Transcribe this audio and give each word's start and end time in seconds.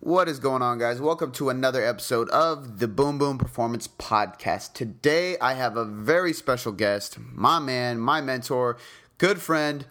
What 0.00 0.28
is 0.28 0.38
going 0.38 0.62
on, 0.62 0.78
guys? 0.78 1.00
Welcome 1.00 1.32
to 1.32 1.48
another 1.48 1.84
episode 1.84 2.28
of 2.28 2.78
the 2.78 2.86
Boom 2.86 3.18
Boom 3.18 3.36
Performance 3.36 3.88
Podcast. 3.88 4.72
Today, 4.72 5.36
I 5.40 5.54
have 5.54 5.76
a 5.76 5.84
very 5.84 6.32
special 6.32 6.70
guest, 6.70 7.18
my 7.18 7.58
man, 7.58 7.98
my 7.98 8.20
mentor, 8.20 8.78
good 9.18 9.40
friend, 9.40 9.86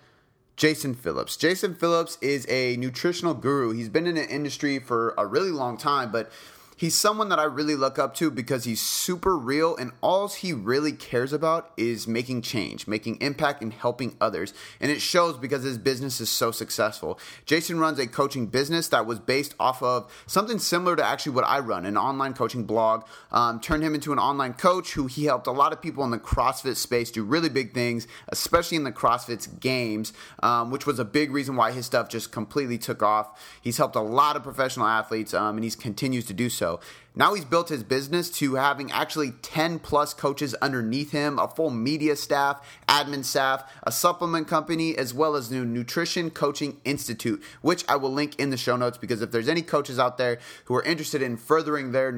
Jason 0.55 0.95
Phillips. 0.95 1.35
Jason 1.35 1.75
Phillips 1.75 2.17
is 2.21 2.47
a 2.47 2.77
nutritional 2.77 3.33
guru. 3.33 3.73
He's 3.73 3.89
been 3.89 4.07
in 4.07 4.15
the 4.15 4.25
industry 4.25 4.79
for 4.79 5.13
a 5.17 5.25
really 5.25 5.51
long 5.51 5.75
time, 5.75 6.09
but 6.09 6.31
he's 6.77 6.95
someone 6.95 7.29
that 7.29 7.39
I 7.39 7.43
really 7.43 7.75
look 7.75 7.99
up 7.99 8.13
to 8.15 8.31
because 8.31 8.63
he's 8.63 8.79
super 8.79 9.35
real 9.35 9.75
and 9.75 9.91
all 10.01 10.27
he 10.27 10.53
really 10.53 10.91
cares 10.91 11.33
about 11.33 11.71
is 11.75 12.07
making 12.07 12.43
change, 12.43 12.87
making 12.87 13.19
impact, 13.19 13.61
and 13.61 13.73
helping 13.73 14.15
others. 14.21 14.53
And 14.79 14.91
it 14.91 15.01
shows 15.01 15.37
because 15.37 15.63
his 15.63 15.77
business 15.77 16.21
is 16.21 16.29
so 16.29 16.51
successful. 16.51 17.19
Jason 17.45 17.79
runs 17.79 17.97
a 17.99 18.07
coaching 18.07 18.45
business 18.45 18.87
that 18.89 19.05
was 19.05 19.19
based 19.19 19.55
off 19.59 19.81
of 19.81 20.11
something 20.27 20.59
similar 20.59 20.95
to 20.95 21.03
actually 21.03 21.33
what 21.33 21.45
I 21.45 21.59
run 21.59 21.85
an 21.85 21.97
online 21.97 22.33
coaching 22.33 22.63
blog. 22.63 23.05
Um, 23.31 23.59
turned 23.59 23.83
him 23.83 23.95
into 23.95 24.13
an 24.13 24.19
online 24.19 24.53
coach 24.53 24.93
who 24.93 25.07
he 25.07 25.25
helped 25.25 25.47
a 25.47 25.51
lot 25.51 25.73
of 25.73 25.81
people 25.81 26.03
in 26.03 26.11
the 26.11 26.19
CrossFit 26.19 26.75
space 26.75 27.09
do 27.09 27.23
really 27.23 27.49
big 27.49 27.73
things, 27.73 28.07
especially 28.29 28.77
in 28.77 28.83
the 28.83 28.91
CrossFit's 28.91 29.47
games, 29.47 30.13
um, 30.43 30.69
which 30.69 30.85
was 30.85 30.99
a 30.99 31.05
big 31.05 31.31
reason 31.31 31.55
why 31.55 31.71
his 31.71 31.85
stuff 31.85 32.09
just 32.09 32.31
completely 32.31 32.77
took 32.77 33.01
off. 33.01 33.41
He's 33.61 33.77
helped 33.77 33.95
a 33.95 34.01
lot 34.01 34.35
of 34.35 34.43
professional 34.43 34.85
athletes 34.85 35.33
um, 35.33 35.57
and 35.57 35.63
he 35.63 35.71
continues 35.71 36.25
to 36.25 36.33
do 36.33 36.49
so. 36.49 36.66
So 36.67 36.81
now 37.15 37.33
he's 37.33 37.45
built 37.45 37.69
his 37.69 37.81
business 37.81 38.29
to 38.31 38.55
having 38.55 38.91
actually 38.91 39.31
10 39.41 39.79
plus 39.79 40.13
coaches 40.13 40.53
underneath 40.55 41.11
him, 41.11 41.39
a 41.39 41.47
full 41.47 41.69
media 41.69 42.17
staff, 42.17 42.61
admin 42.89 43.23
staff, 43.23 43.71
a 43.83 43.91
supplement 43.91 44.49
company, 44.49 44.97
as 44.97 45.13
well 45.13 45.35
as 45.37 45.49
new 45.49 45.63
nutrition 45.63 46.29
coaching 46.29 46.81
institute, 46.83 47.41
which 47.61 47.85
I 47.87 47.95
will 47.95 48.11
link 48.11 48.37
in 48.37 48.49
the 48.49 48.57
show 48.57 48.75
notes 48.75 48.97
because 48.97 49.21
if 49.21 49.31
there's 49.31 49.47
any 49.47 49.61
coaches 49.61 49.97
out 49.97 50.17
there 50.17 50.39
who 50.65 50.75
are 50.75 50.83
interested 50.83 51.21
in 51.21 51.37
furthering 51.37 51.93
their 51.93 52.09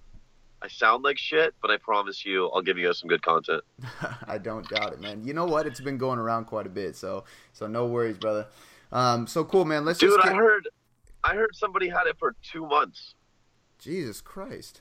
I 0.61 0.67
sound 0.67 1.05
like 1.05 1.19
shit, 1.19 1.55
but 1.63 1.71
I 1.71 1.77
promise 1.77 2.27
you, 2.27 2.49
I'll 2.49 2.63
give 2.63 2.77
you 2.77 2.89
guys 2.89 2.99
some 2.99 3.09
good 3.09 3.23
content. 3.23 3.63
I 4.27 4.39
don't 4.39 4.69
doubt 4.69 4.95
it, 4.95 5.01
man. 5.01 5.25
You 5.25 5.35
know 5.35 5.45
what? 5.45 5.69
It's 5.69 5.81
been 5.81 5.97
going 5.97 6.19
around 6.19 6.47
quite 6.47 6.67
a 6.67 6.69
bit, 6.69 6.97
so 6.97 7.23
so 7.53 7.69
no 7.69 7.87
worries, 7.87 8.19
brother. 8.19 8.49
Um, 8.91 9.29
so 9.29 9.45
cool, 9.45 9.65
man. 9.65 9.85
Let's 9.85 10.01
dude. 10.01 10.21
Get... 10.21 10.33
I 10.33 10.35
heard, 10.35 10.69
I 11.23 11.37
heard 11.37 11.51
somebody 11.55 11.89
had 11.89 12.09
it 12.09 12.17
for 12.19 12.35
two 12.43 12.67
months. 12.67 13.15
Jesus 13.79 14.21
Christ. 14.21 14.81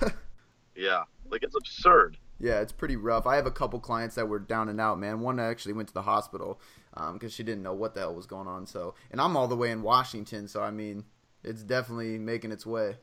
yeah, 0.74 1.02
like 1.30 1.42
it's 1.42 1.54
absurd. 1.54 2.16
Yeah, 2.40 2.60
it's 2.60 2.72
pretty 2.72 2.96
rough. 2.96 3.26
I 3.26 3.36
have 3.36 3.46
a 3.46 3.50
couple 3.50 3.80
clients 3.80 4.14
that 4.14 4.28
were 4.28 4.38
down 4.38 4.68
and 4.68 4.80
out, 4.80 4.98
man. 4.98 5.20
One 5.20 5.40
actually 5.40 5.72
went 5.72 5.88
to 5.88 5.94
the 5.94 6.02
hospital 6.02 6.60
because 6.94 7.22
um, 7.22 7.28
she 7.30 7.42
didn't 7.42 7.64
know 7.64 7.74
what 7.74 7.94
the 7.94 8.00
hell 8.00 8.14
was 8.14 8.26
going 8.26 8.46
on. 8.46 8.66
So, 8.66 8.94
and 9.10 9.20
I'm 9.20 9.36
all 9.36 9.48
the 9.48 9.56
way 9.56 9.70
in 9.72 9.82
Washington, 9.82 10.46
so 10.46 10.62
I 10.62 10.70
mean, 10.70 11.04
it's 11.42 11.62
definitely 11.62 12.18
making 12.18 12.52
its 12.52 12.64
way. 12.64 12.96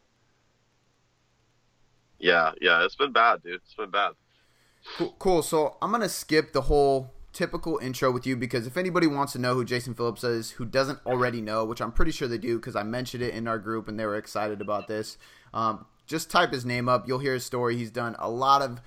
Yeah, 2.18 2.51
yeah, 2.62 2.85
it's 2.85 2.96
been 2.96 3.12
bad, 3.12 3.44
dude. 3.44 3.56
It's 3.56 3.73
been 3.73 3.90
bad. 3.90 4.13
Cool. 4.97 5.16
cool. 5.19 5.41
So 5.41 5.78
I'm 5.81 5.91
gonna 5.91 6.07
skip 6.07 6.53
the 6.53 6.62
whole 6.62 7.12
typical 7.34 7.78
intro 7.79 8.12
with 8.12 8.25
you 8.25 8.38
because 8.38 8.66
if 8.66 8.78
anybody 8.78 9.07
wants 9.07 9.34
to 9.34 9.40
know 9.40 9.53
who 9.53 9.66
Jason 9.66 9.94
Phillips 9.94 10.23
is, 10.23 10.52
who 10.52 10.63
doesn't 10.63 11.00
already 11.06 11.41
know, 11.41 11.66
which 11.66 11.81
I'm 11.81 11.91
pretty 11.91 12.12
sure 12.12 12.29
they 12.29 12.38
do 12.38 12.57
because 12.57 12.78
I 12.78 12.84
mentioned 12.84 13.22
it 13.22 13.34
in 13.34 13.47
our 13.47 13.59
group 13.59 13.90
and 13.90 14.00
they 14.00 14.06
were 14.06 14.16
excited 14.16 14.62
about 14.62 14.88
this. 14.88 15.17
Um, 15.53 15.85
just 16.07 16.31
type 16.31 16.53
his 16.53 16.66
name 16.66 16.88
up. 16.88 17.07
You'll 17.07 17.19
hear 17.19 17.34
his 17.34 17.46
story. 17.46 17.75
He's 17.75 17.91
done 17.91 18.16
a 18.19 18.29
lot 18.29 18.62
of 18.62 18.79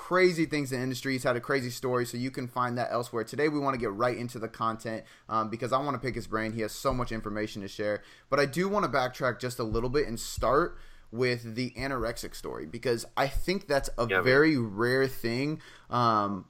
crazy 0.00 0.46
things 0.46 0.72
in 0.72 0.78
the 0.78 0.82
industry. 0.82 1.12
He's 1.12 1.24
had 1.24 1.36
a 1.36 1.40
crazy 1.40 1.68
story, 1.68 2.06
so 2.06 2.16
you 2.16 2.30
can 2.30 2.48
find 2.48 2.78
that 2.78 2.88
elsewhere. 2.90 3.22
Today, 3.22 3.50
we 3.50 3.58
want 3.58 3.74
to 3.74 3.78
get 3.78 3.92
right 3.92 4.16
into 4.16 4.38
the 4.38 4.48
content 4.48 5.04
um, 5.28 5.50
because 5.50 5.74
I 5.74 5.78
want 5.78 5.92
to 5.94 5.98
pick 5.98 6.14
his 6.14 6.26
brain. 6.26 6.52
He 6.52 6.62
has 6.62 6.72
so 6.72 6.94
much 6.94 7.12
information 7.12 7.60
to 7.60 7.68
share. 7.68 8.02
But 8.30 8.40
I 8.40 8.46
do 8.46 8.66
want 8.66 8.86
to 8.86 8.90
backtrack 8.90 9.38
just 9.38 9.58
a 9.58 9.62
little 9.62 9.90
bit 9.90 10.08
and 10.08 10.18
start 10.18 10.78
with 11.12 11.54
the 11.54 11.72
anorexic 11.76 12.34
story 12.34 12.64
because 12.64 13.04
I 13.14 13.28
think 13.28 13.68
that's 13.68 13.90
a 13.98 14.06
yeah, 14.08 14.22
very 14.22 14.56
rare 14.56 15.06
thing. 15.06 15.60
Um, 15.90 16.46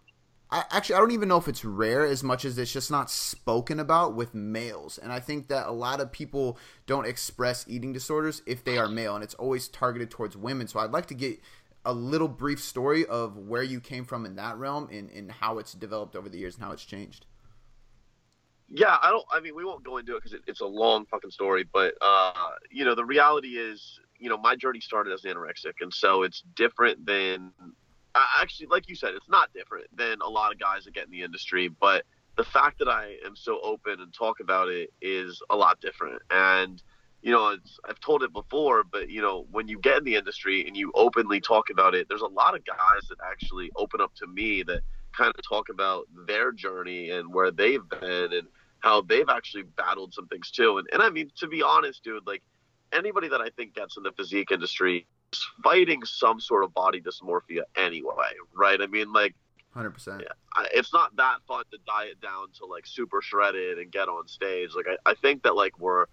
I 0.52 0.64
actually 0.70 0.96
I 0.96 0.98
don't 0.98 1.12
even 1.12 1.28
know 1.28 1.36
if 1.36 1.48
it's 1.48 1.64
rare 1.64 2.04
as 2.04 2.24
much 2.24 2.44
as 2.44 2.58
it's 2.58 2.72
just 2.72 2.90
not 2.90 3.10
spoken 3.10 3.78
about 3.78 4.14
with 4.14 4.34
males. 4.34 4.98
And 4.98 5.12
I 5.12 5.20
think 5.20 5.48
that 5.48 5.66
a 5.66 5.72
lot 5.72 6.00
of 6.00 6.10
people 6.10 6.58
don't 6.86 7.06
express 7.06 7.64
eating 7.68 7.92
disorders 7.92 8.42
if 8.46 8.64
they 8.64 8.76
are 8.76 8.88
male 8.88 9.14
and 9.14 9.22
it's 9.22 9.34
always 9.34 9.68
targeted 9.68 10.10
towards 10.10 10.36
women. 10.36 10.66
So 10.66 10.80
I'd 10.80 10.92
like 10.92 11.06
to 11.06 11.14
get 11.14 11.40
a 11.84 11.92
little 11.92 12.28
brief 12.28 12.60
story 12.60 13.06
of 13.06 13.36
where 13.36 13.62
you 13.62 13.80
came 13.80 14.04
from 14.04 14.26
in 14.26 14.36
that 14.36 14.56
realm 14.58 14.88
and, 14.92 15.10
and 15.10 15.32
how 15.32 15.58
it's 15.58 15.72
developed 15.72 16.14
over 16.14 16.28
the 16.28 16.38
years 16.38 16.56
and 16.56 16.64
how 16.64 16.72
it's 16.72 16.84
changed. 16.84 17.26
Yeah, 18.68 18.96
I 19.02 19.10
don't. 19.10 19.24
I 19.32 19.40
mean, 19.40 19.56
we 19.56 19.64
won't 19.64 19.82
go 19.82 19.96
into 19.96 20.14
it 20.14 20.18
because 20.18 20.32
it, 20.32 20.42
it's 20.46 20.60
a 20.60 20.66
long 20.66 21.04
fucking 21.06 21.30
story. 21.30 21.64
But 21.72 21.94
uh, 22.00 22.32
you 22.70 22.84
know, 22.84 22.94
the 22.94 23.04
reality 23.04 23.58
is, 23.58 23.98
you 24.18 24.28
know, 24.28 24.36
my 24.36 24.54
journey 24.54 24.80
started 24.80 25.12
as 25.12 25.22
anorexic, 25.22 25.74
and 25.80 25.92
so 25.92 26.22
it's 26.22 26.42
different 26.54 27.04
than. 27.04 27.52
Actually, 28.40 28.66
like 28.66 28.88
you 28.88 28.96
said, 28.96 29.14
it's 29.14 29.28
not 29.28 29.52
different 29.54 29.86
than 29.96 30.18
a 30.20 30.28
lot 30.28 30.52
of 30.52 30.58
guys 30.58 30.84
that 30.84 30.94
get 30.94 31.04
in 31.04 31.12
the 31.12 31.22
industry. 31.22 31.68
But 31.68 32.04
the 32.36 32.42
fact 32.42 32.78
that 32.80 32.88
I 32.88 33.16
am 33.24 33.36
so 33.36 33.60
open 33.62 34.00
and 34.00 34.12
talk 34.12 34.40
about 34.40 34.68
it 34.68 34.92
is 35.00 35.40
a 35.48 35.56
lot 35.56 35.80
different. 35.80 36.20
And 36.30 36.82
you 37.22 37.32
know, 37.32 37.56
I've 37.88 38.00
told 38.00 38.22
it 38.22 38.32
before, 38.32 38.82
but 38.84 39.10
you 39.10 39.20
know, 39.20 39.46
when 39.50 39.68
you 39.68 39.78
get 39.78 39.98
in 39.98 40.04
the 40.04 40.16
industry 40.16 40.66
and 40.66 40.76
you 40.76 40.90
openly 40.94 41.40
talk 41.40 41.68
about 41.70 41.94
it, 41.94 42.08
there's 42.08 42.22
a 42.22 42.26
lot 42.26 42.54
of 42.54 42.64
guys 42.64 43.08
that 43.08 43.18
actually 43.24 43.70
open 43.76 44.00
up 44.00 44.14
to 44.16 44.26
me 44.26 44.62
that 44.64 44.80
kind 45.16 45.32
of 45.36 45.44
talk 45.46 45.68
about 45.68 46.06
their 46.26 46.52
journey 46.52 47.10
and 47.10 47.32
where 47.32 47.50
they've 47.50 47.86
been 47.88 48.32
and 48.32 48.46
how 48.80 49.02
they've 49.02 49.28
actually 49.28 49.64
battled 49.76 50.14
some 50.14 50.26
things 50.28 50.50
too. 50.50 50.78
And, 50.78 50.88
and 50.92 51.02
I 51.02 51.10
mean, 51.10 51.30
to 51.38 51.46
be 51.46 51.62
honest, 51.62 52.02
dude, 52.02 52.26
like 52.26 52.42
anybody 52.92 53.28
that 53.28 53.40
I 53.40 53.50
think 53.50 53.74
gets 53.74 53.96
in 53.96 54.02
the 54.02 54.12
physique 54.12 54.50
industry 54.50 55.06
is 55.32 55.46
fighting 55.62 56.02
some 56.04 56.40
sort 56.40 56.64
of 56.64 56.72
body 56.72 57.02
dysmorphia 57.02 57.62
anyway, 57.76 58.32
right? 58.54 58.80
I 58.80 58.86
mean, 58.86 59.12
like, 59.12 59.34
Hundred 59.74 59.90
percent. 59.90 60.24
It's 60.72 60.92
not 60.92 61.14
that 61.14 61.38
fun 61.46 61.62
to 61.70 61.78
diet 61.86 62.20
down 62.20 62.48
to 62.58 62.66
like 62.66 62.88
super 62.88 63.22
shredded 63.22 63.78
and 63.78 63.92
get 63.92 64.08
on 64.08 64.26
stage. 64.26 64.70
Like 64.74 64.86
I, 64.88 65.10
I 65.10 65.14
think 65.14 65.44
that 65.44 65.54
like 65.54 65.78
we're 65.78 66.06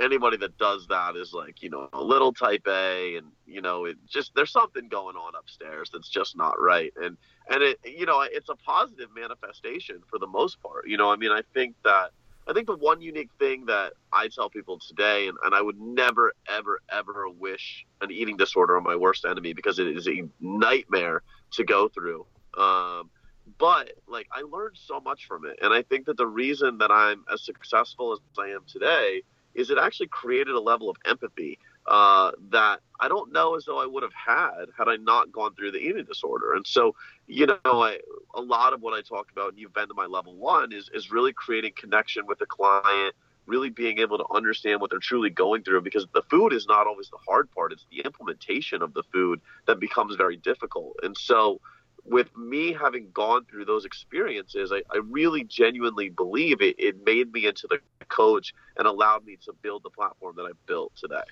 anybody 0.00 0.36
that 0.38 0.56
does 0.58 0.86
that 0.88 1.16
is 1.16 1.32
like 1.32 1.62
you 1.62 1.70
know 1.70 1.88
a 1.92 2.02
little 2.02 2.32
type 2.32 2.66
A, 2.66 3.16
and 3.16 3.26
you 3.46 3.60
know 3.60 3.84
it 3.84 3.96
just 4.08 4.32
there's 4.34 4.52
something 4.52 4.88
going 4.88 5.16
on 5.16 5.32
upstairs 5.38 5.90
that's 5.92 6.08
just 6.08 6.36
not 6.36 6.60
right, 6.60 6.92
and 6.96 7.16
and 7.50 7.62
it 7.62 7.78
you 7.84 8.06
know 8.06 8.22
it's 8.22 8.48
a 8.48 8.56
positive 8.56 9.08
manifestation 9.16 10.02
for 10.08 10.18
the 10.18 10.26
most 10.26 10.60
part. 10.62 10.88
You 10.88 10.96
know, 10.96 11.10
I 11.10 11.16
mean, 11.16 11.30
I 11.30 11.42
think 11.52 11.74
that 11.84 12.10
I 12.46 12.52
think 12.52 12.66
the 12.66 12.76
one 12.76 13.00
unique 13.00 13.30
thing 13.38 13.66
that 13.66 13.94
I 14.12 14.28
tell 14.28 14.50
people 14.50 14.78
today, 14.78 15.28
and, 15.28 15.38
and 15.44 15.54
I 15.54 15.62
would 15.62 15.80
never, 15.80 16.34
ever, 16.46 16.80
ever 16.90 17.28
wish 17.30 17.86
an 18.02 18.10
eating 18.10 18.36
disorder 18.36 18.76
on 18.76 18.82
my 18.82 18.96
worst 18.96 19.24
enemy 19.24 19.54
because 19.54 19.78
it 19.78 19.88
is 19.88 20.06
a 20.08 20.24
nightmare 20.40 21.22
to 21.52 21.64
go 21.64 21.88
through. 21.88 22.26
Um, 22.58 23.10
but 23.58 23.92
like 24.06 24.26
I 24.32 24.42
learned 24.42 24.76
so 24.76 25.00
much 25.00 25.26
from 25.26 25.46
it, 25.46 25.58
and 25.62 25.72
I 25.72 25.82
think 25.82 26.06
that 26.06 26.16
the 26.16 26.26
reason 26.26 26.78
that 26.78 26.90
I'm 26.90 27.24
as 27.32 27.44
successful 27.44 28.12
as 28.12 28.18
I 28.38 28.48
am 28.48 28.60
today 28.66 29.22
is 29.54 29.70
it 29.70 29.78
actually 29.78 30.08
created 30.08 30.54
a 30.54 30.60
level 30.60 30.90
of 30.90 30.96
empathy 31.04 31.58
uh, 31.86 32.32
that 32.50 32.80
I 32.98 33.08
don't 33.08 33.32
know 33.32 33.56
as 33.56 33.64
though 33.64 33.82
I 33.82 33.86
would 33.86 34.02
have 34.02 34.14
had 34.14 34.66
had 34.76 34.88
I 34.88 34.96
not 34.96 35.30
gone 35.32 35.54
through 35.54 35.72
the 35.72 35.78
eating 35.78 36.04
disorder. 36.04 36.54
And 36.54 36.66
so, 36.66 36.94
you 37.26 37.46
know, 37.46 37.58
I, 37.64 37.98
a 38.34 38.40
lot 38.40 38.72
of 38.72 38.80
what 38.80 38.94
I 38.94 39.02
talk 39.02 39.30
about, 39.30 39.50
and 39.50 39.58
you've 39.58 39.74
been 39.74 39.88
to 39.88 39.94
my 39.94 40.06
level 40.06 40.34
one, 40.34 40.72
is 40.72 40.90
is 40.94 41.10
really 41.10 41.32
creating 41.32 41.72
connection 41.76 42.26
with 42.26 42.38
the 42.38 42.46
client, 42.46 43.14
really 43.46 43.68
being 43.68 43.98
able 43.98 44.16
to 44.16 44.24
understand 44.32 44.80
what 44.80 44.90
they're 44.90 44.98
truly 44.98 45.30
going 45.30 45.62
through. 45.62 45.82
Because 45.82 46.06
the 46.14 46.22
food 46.22 46.54
is 46.54 46.66
not 46.66 46.86
always 46.86 47.10
the 47.10 47.18
hard 47.28 47.50
part; 47.50 47.72
it's 47.72 47.86
the 47.90 48.00
implementation 48.00 48.80
of 48.80 48.94
the 48.94 49.02
food 49.12 49.40
that 49.66 49.78
becomes 49.78 50.16
very 50.16 50.36
difficult. 50.36 50.96
And 51.02 51.16
so, 51.16 51.60
with 52.04 52.36
me 52.36 52.72
having 52.72 53.10
gone 53.12 53.44
through 53.50 53.64
those 53.64 53.84
experiences, 53.84 54.72
I, 54.72 54.82
I 54.94 55.00
really 55.08 55.44
genuinely 55.44 56.10
believe 56.10 56.60
it, 56.60 56.76
it 56.78 57.04
made 57.04 57.32
me 57.32 57.46
into 57.46 57.66
the 57.68 57.78
coach 58.08 58.52
and 58.76 58.86
allowed 58.86 59.24
me 59.24 59.38
to 59.44 59.52
build 59.62 59.82
the 59.82 59.90
platform 59.90 60.36
that 60.36 60.44
I've 60.44 60.66
built 60.66 60.92
today. 60.96 61.22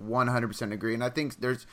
100% 0.00 0.72
agree. 0.72 0.94
And 0.94 1.02
I 1.02 1.10
think 1.10 1.40
there's, 1.40 1.66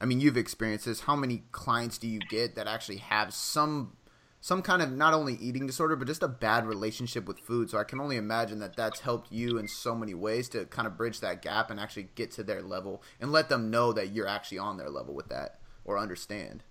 I 0.00 0.06
mean, 0.06 0.20
you've 0.20 0.36
experienced 0.36 0.86
this. 0.86 1.00
How 1.00 1.14
many 1.14 1.44
clients 1.52 1.98
do 1.98 2.08
you 2.08 2.18
get 2.18 2.56
that 2.56 2.66
actually 2.66 2.98
have 2.98 3.32
some 3.32 3.94
some 4.40 4.62
kind 4.62 4.82
of 4.82 4.92
not 4.92 5.14
only 5.14 5.34
eating 5.34 5.66
disorder 5.66 5.96
but 5.96 6.06
just 6.06 6.22
a 6.22 6.28
bad 6.28 6.64
relationship 6.64 7.26
with 7.26 7.40
food 7.40 7.68
so 7.68 7.76
i 7.76 7.82
can 7.82 8.00
only 8.00 8.16
imagine 8.16 8.60
that 8.60 8.76
that's 8.76 9.00
helped 9.00 9.32
you 9.32 9.58
in 9.58 9.66
so 9.66 9.96
many 9.96 10.14
ways 10.14 10.48
to 10.48 10.64
kind 10.66 10.86
of 10.86 10.96
bridge 10.96 11.18
that 11.18 11.42
gap 11.42 11.72
and 11.72 11.80
actually 11.80 12.08
get 12.14 12.30
to 12.30 12.44
their 12.44 12.62
level 12.62 13.02
and 13.20 13.32
let 13.32 13.48
them 13.48 13.68
know 13.68 13.92
that 13.92 14.12
you're 14.12 14.28
actually 14.28 14.56
on 14.56 14.76
their 14.76 14.90
level 14.90 15.12
with 15.12 15.28
that 15.28 15.58
or 15.84 15.98
understand 15.98 16.62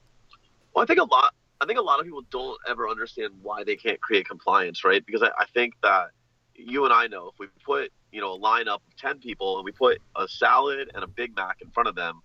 well 0.78 0.84
i 0.84 0.86
think 0.86 1.00
a 1.00 1.04
lot 1.04 1.34
i 1.60 1.66
think 1.66 1.80
a 1.80 1.82
lot 1.82 2.00
of 2.00 2.06
people 2.06 2.22
don't 2.30 2.60
ever 2.70 2.88
understand 2.88 3.34
why 3.42 3.64
they 3.64 3.76
can't 3.76 4.00
create 4.00 4.28
compliance 4.28 4.84
right? 4.84 5.04
Because 5.06 5.24
i, 5.24 5.30
I 5.40 5.46
think 5.54 5.74
that 5.82 6.12
you 6.54 6.86
and 6.86 6.94
i 6.94 7.08
know 7.08 7.30
if 7.30 7.40
we 7.40 7.48
put 7.66 7.92
you 8.12 8.22
know 8.22 8.34
a 8.34 8.40
lineup 8.40 8.76
of 8.76 8.96
10 9.00 9.18
people 9.20 9.58
and 9.58 9.66
we 9.66 9.72
put 9.72 10.00
a 10.16 10.28
salad 10.28 10.92
and 10.94 11.04
a 11.04 11.08
big 11.08 11.36
mac 11.36 11.58
in 11.62 11.72
front 11.72 11.90
of 11.90 11.96
them 11.96 12.22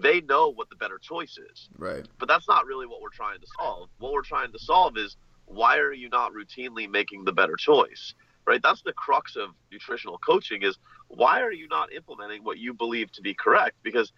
they 0.00 0.20
know 0.22 0.50
what 0.50 0.70
the 0.70 0.76
better 0.76 0.96
choice 0.96 1.36
is. 1.52 1.68
Right. 1.76 2.08
But 2.18 2.26
that's 2.26 2.48
not 2.48 2.64
really 2.64 2.86
what 2.86 3.02
we're 3.02 3.10
trying 3.10 3.40
to 3.40 3.46
solve. 3.58 3.90
What 3.98 4.14
we're 4.14 4.22
trying 4.22 4.50
to 4.52 4.58
solve 4.58 4.96
is 4.96 5.18
why 5.44 5.76
are 5.76 5.92
you 5.92 6.08
not 6.08 6.32
routinely 6.32 6.88
making 6.88 7.26
the 7.26 7.32
better 7.32 7.56
choice 7.56 8.14
right? 8.46 8.60
That's 8.62 8.82
the 8.82 8.92
crux 8.92 9.36
of 9.36 9.50
nutritional 9.70 10.18
coaching 10.18 10.62
is 10.62 10.76
why 11.08 11.40
are 11.42 11.52
you 11.52 11.68
not 11.68 11.92
implementing 11.92 12.42
what 12.44 12.58
you 12.58 12.74
believe 12.74 13.12
to 13.12 13.22
be 13.22 13.34
correct? 13.34 13.76
Because 13.82 14.12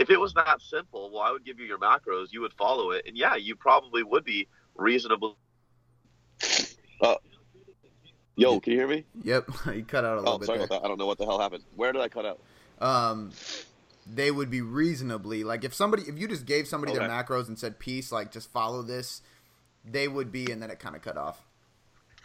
if 0.00 0.10
it 0.10 0.18
was 0.18 0.34
that 0.34 0.60
simple 0.60 1.10
well 1.12 1.22
i 1.22 1.30
would 1.30 1.44
give 1.44 1.60
you 1.60 1.66
your 1.66 1.78
macros 1.78 2.28
you 2.32 2.40
would 2.40 2.52
follow 2.54 2.90
it 2.90 3.04
and 3.06 3.16
yeah 3.16 3.36
you 3.36 3.54
probably 3.54 4.02
would 4.02 4.24
be 4.24 4.48
reasonable 4.74 5.36
uh, 7.02 7.14
Yo, 8.36 8.58
can 8.58 8.72
you 8.72 8.78
hear 8.78 8.88
me? 8.88 9.04
Yep, 9.22 9.50
you 9.74 9.84
cut 9.84 10.04
out 10.04 10.16
a 10.16 10.20
little 10.20 10.34
oh, 10.34 10.38
bit. 10.38 10.46
sorry 10.46 10.58
there. 10.58 10.64
about 10.66 10.80
that. 10.80 10.84
I 10.86 10.88
don't 10.88 10.98
know 10.98 11.04
what 11.06 11.18
the 11.18 11.26
hell 11.26 11.38
happened. 11.38 11.62
Where 11.76 11.92
did 11.92 12.00
I 12.00 12.08
cut 12.08 12.24
out? 12.24 12.40
Um, 12.80 13.32
they 14.10 14.30
would 14.30 14.50
be 14.50 14.62
reasonably 14.62 15.44
like 15.44 15.62
if 15.64 15.74
somebody 15.74 16.04
if 16.04 16.18
you 16.18 16.26
just 16.26 16.46
gave 16.46 16.66
somebody 16.66 16.92
Okay. 16.92 17.00
their 17.00 17.08
macros 17.08 17.48
and 17.48 17.58
said 17.58 17.78
peace, 17.78 18.10
like 18.10 18.32
just 18.32 18.50
follow 18.50 18.80
this, 18.80 19.20
they 19.84 20.08
would 20.08 20.32
be, 20.32 20.50
and 20.50 20.62
then 20.62 20.70
it 20.70 20.78
kind 20.78 20.96
of 20.96 21.02
cut 21.02 21.18
off. 21.18 21.42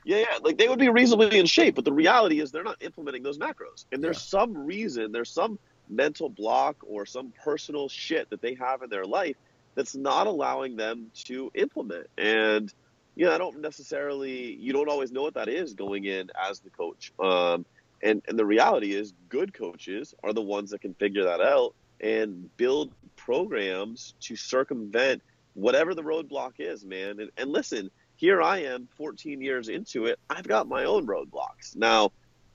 Yeah, 0.06 0.20
yeah. 0.20 0.38
Like 0.42 0.58
they 0.58 0.70
would 0.70 0.80
be 0.80 0.88
reasonably 0.90 1.38
in 1.38 1.46
shape, 1.48 1.76
but 1.76 1.84
the 1.84 1.92
reality 1.92 2.40
is 2.40 2.52
they're 2.52 2.64
not 2.64 2.82
implementing 2.82 3.24
those 3.24 3.38
macros. 3.38 3.86
And 3.92 4.02
there's 4.02 4.18
Yeah. 4.18 4.40
some 4.40 4.66
reason, 4.66 5.12
there's 5.12 5.32
some 5.32 5.60
mental 5.90 6.30
block 6.30 6.78
or 6.88 7.06
some 7.06 7.34
personal 7.44 7.90
shit 7.90 8.30
that 8.30 8.42
they 8.42 8.56
have 8.56 8.82
in 8.82 8.90
their 8.90 9.06
life 9.06 9.36
that's 9.76 9.96
not 9.96 10.28
allowing 10.28 10.76
them 10.76 11.12
to 11.26 11.52
implement. 11.56 12.08
And 12.18 12.74
you 13.16 13.26
know, 13.26 13.34
I 13.34 13.38
don't 13.38 13.62
necessarily 13.62 14.56
you 14.56 14.74
don't 14.74 14.90
always 14.90 15.12
know 15.12 15.24
what 15.24 15.36
that 15.36 15.48
is 15.48 15.74
going 15.74 16.06
in 16.06 16.30
as 16.50 16.60
the 16.60 16.70
coach. 16.70 17.12
Um 17.20 17.66
and 18.02 18.22
and 18.28 18.38
the 18.38 18.46
reality 18.46 18.94
is 18.94 19.14
good 19.30 19.54
coaches 19.54 20.14
are 20.24 20.34
the 20.34 20.42
ones 20.42 20.72
that 20.72 20.82
can 20.82 20.94
figure 20.94 21.24
that 21.26 21.42
out 21.42 21.76
and 22.02 22.56
build 22.58 22.92
programs 23.16 24.14
to 24.22 24.36
circumvent 24.36 25.22
whatever 25.54 25.96
the 25.96 26.04
roadblock 26.04 26.54
is, 26.60 26.86
man. 26.86 27.20
And, 27.20 27.32
and 27.38 27.50
listen, 27.50 27.90
here 28.18 28.42
I 28.42 28.60
am 28.64 28.88
14 28.98 29.42
years 29.42 29.70
into 29.70 30.06
it. 30.06 30.20
I've 30.30 30.48
got 30.48 30.68
my 30.68 30.84
own 30.86 31.08
roadblocks. 31.08 31.76
Now, 31.76 32.12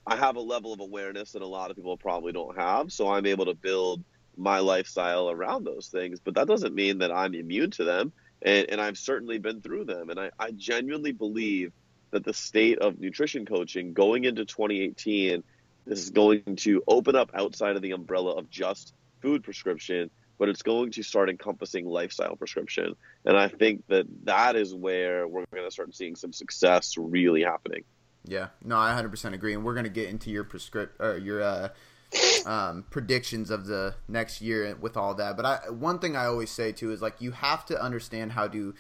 I 0.07 0.17
have 0.17 0.37
a 0.37 0.41
level 0.41 0.73
of 0.73 0.81
awareness 0.81 1.33
that 1.33 1.43
a 1.43 1.47
lot 1.47 1.71
of 1.71 1.77
people 1.77 1.97
probably 1.97 2.33
don't 2.33 2.57
have, 2.57 2.93
so 2.93 3.09
I'm 3.09 3.27
able 3.27 3.47
to 3.47 3.55
build 3.55 4.03
my 4.37 4.59
lifestyle 4.59 5.31
around 5.31 5.65
those 5.65 5.89
things. 5.89 6.21
But 6.21 6.35
that 6.35 6.47
doesn't 6.47 6.75
mean 6.75 6.99
that 6.99 7.13
I'm 7.13 7.35
immune 7.35 7.71
to 7.73 7.85
them. 7.85 8.13
And, 8.43 8.71
and 8.71 8.81
I've 8.81 8.97
certainly 8.97 9.39
been 9.39 9.61
through 9.61 9.85
them. 9.85 10.09
And 10.09 10.19
I, 10.19 10.31
I 10.39 10.53
genuinely 10.53 11.13
believe 11.13 11.73
that 12.11 12.25
the 12.25 12.35
state 12.35 12.79
of 12.79 12.99
nutrition 12.99 13.47
coaching 13.47 13.93
going 13.93 14.25
into 14.25 14.45
2018 14.45 15.43
this 15.87 16.01
is 16.01 16.11
going 16.11 16.57
to 16.57 16.83
open 16.87 17.17
up 17.17 17.31
outside 17.35 17.77
of 17.77 17.83
the 17.83 17.93
umbrella 17.93 18.33
of 18.33 18.51
just 18.51 18.95
food 19.23 19.43
prescription 19.43 20.11
but 20.39 20.49
it's 20.49 20.63
going 20.63 20.91
to 20.93 21.03
start 21.03 21.29
encompassing 21.29 21.87
lifestyle 21.87 22.37
prescription 22.37 22.95
and 23.25 23.37
i 23.37 23.49
think 23.49 23.83
that 23.89 24.07
that 24.25 24.57
is 24.57 24.75
where 24.75 25.27
we're 25.27 25.45
going 25.53 25.67
to 25.67 25.71
start 25.71 25.95
seeing 25.95 26.17
some 26.17 26.33
success 26.33 26.97
really 26.99 27.43
happening 27.43 27.85
Yeah, 28.25 28.49
no, 28.63 28.77
I 28.77 28.93
100% 28.93 29.33
agree, 29.33 29.55
and 29.55 29.65
we're 29.65 29.75
gonna 29.75 29.89
get 29.89 30.09
into 30.09 30.31
your 30.31 30.45
prescript 30.45 31.01
or 31.01 31.17
your 31.17 31.43
uh, 31.43 31.69
um, 32.47 32.85
predictions 32.91 33.51
of 33.51 33.67
the 33.67 33.95
next 34.09 34.41
year 34.41 34.77
with 34.81 34.97
all 34.97 35.15
that. 35.15 35.37
But 35.37 35.47
I, 35.47 35.71
one 35.71 35.99
thing 35.99 36.17
I 36.17 36.27
always 36.27 36.51
say 36.51 36.73
too 36.73 36.93
is 36.93 37.01
like 37.01 37.21
you 37.21 37.33
have 37.33 37.65
to 37.67 37.81
understand 37.81 38.33
how 38.33 38.49
to 38.49 38.75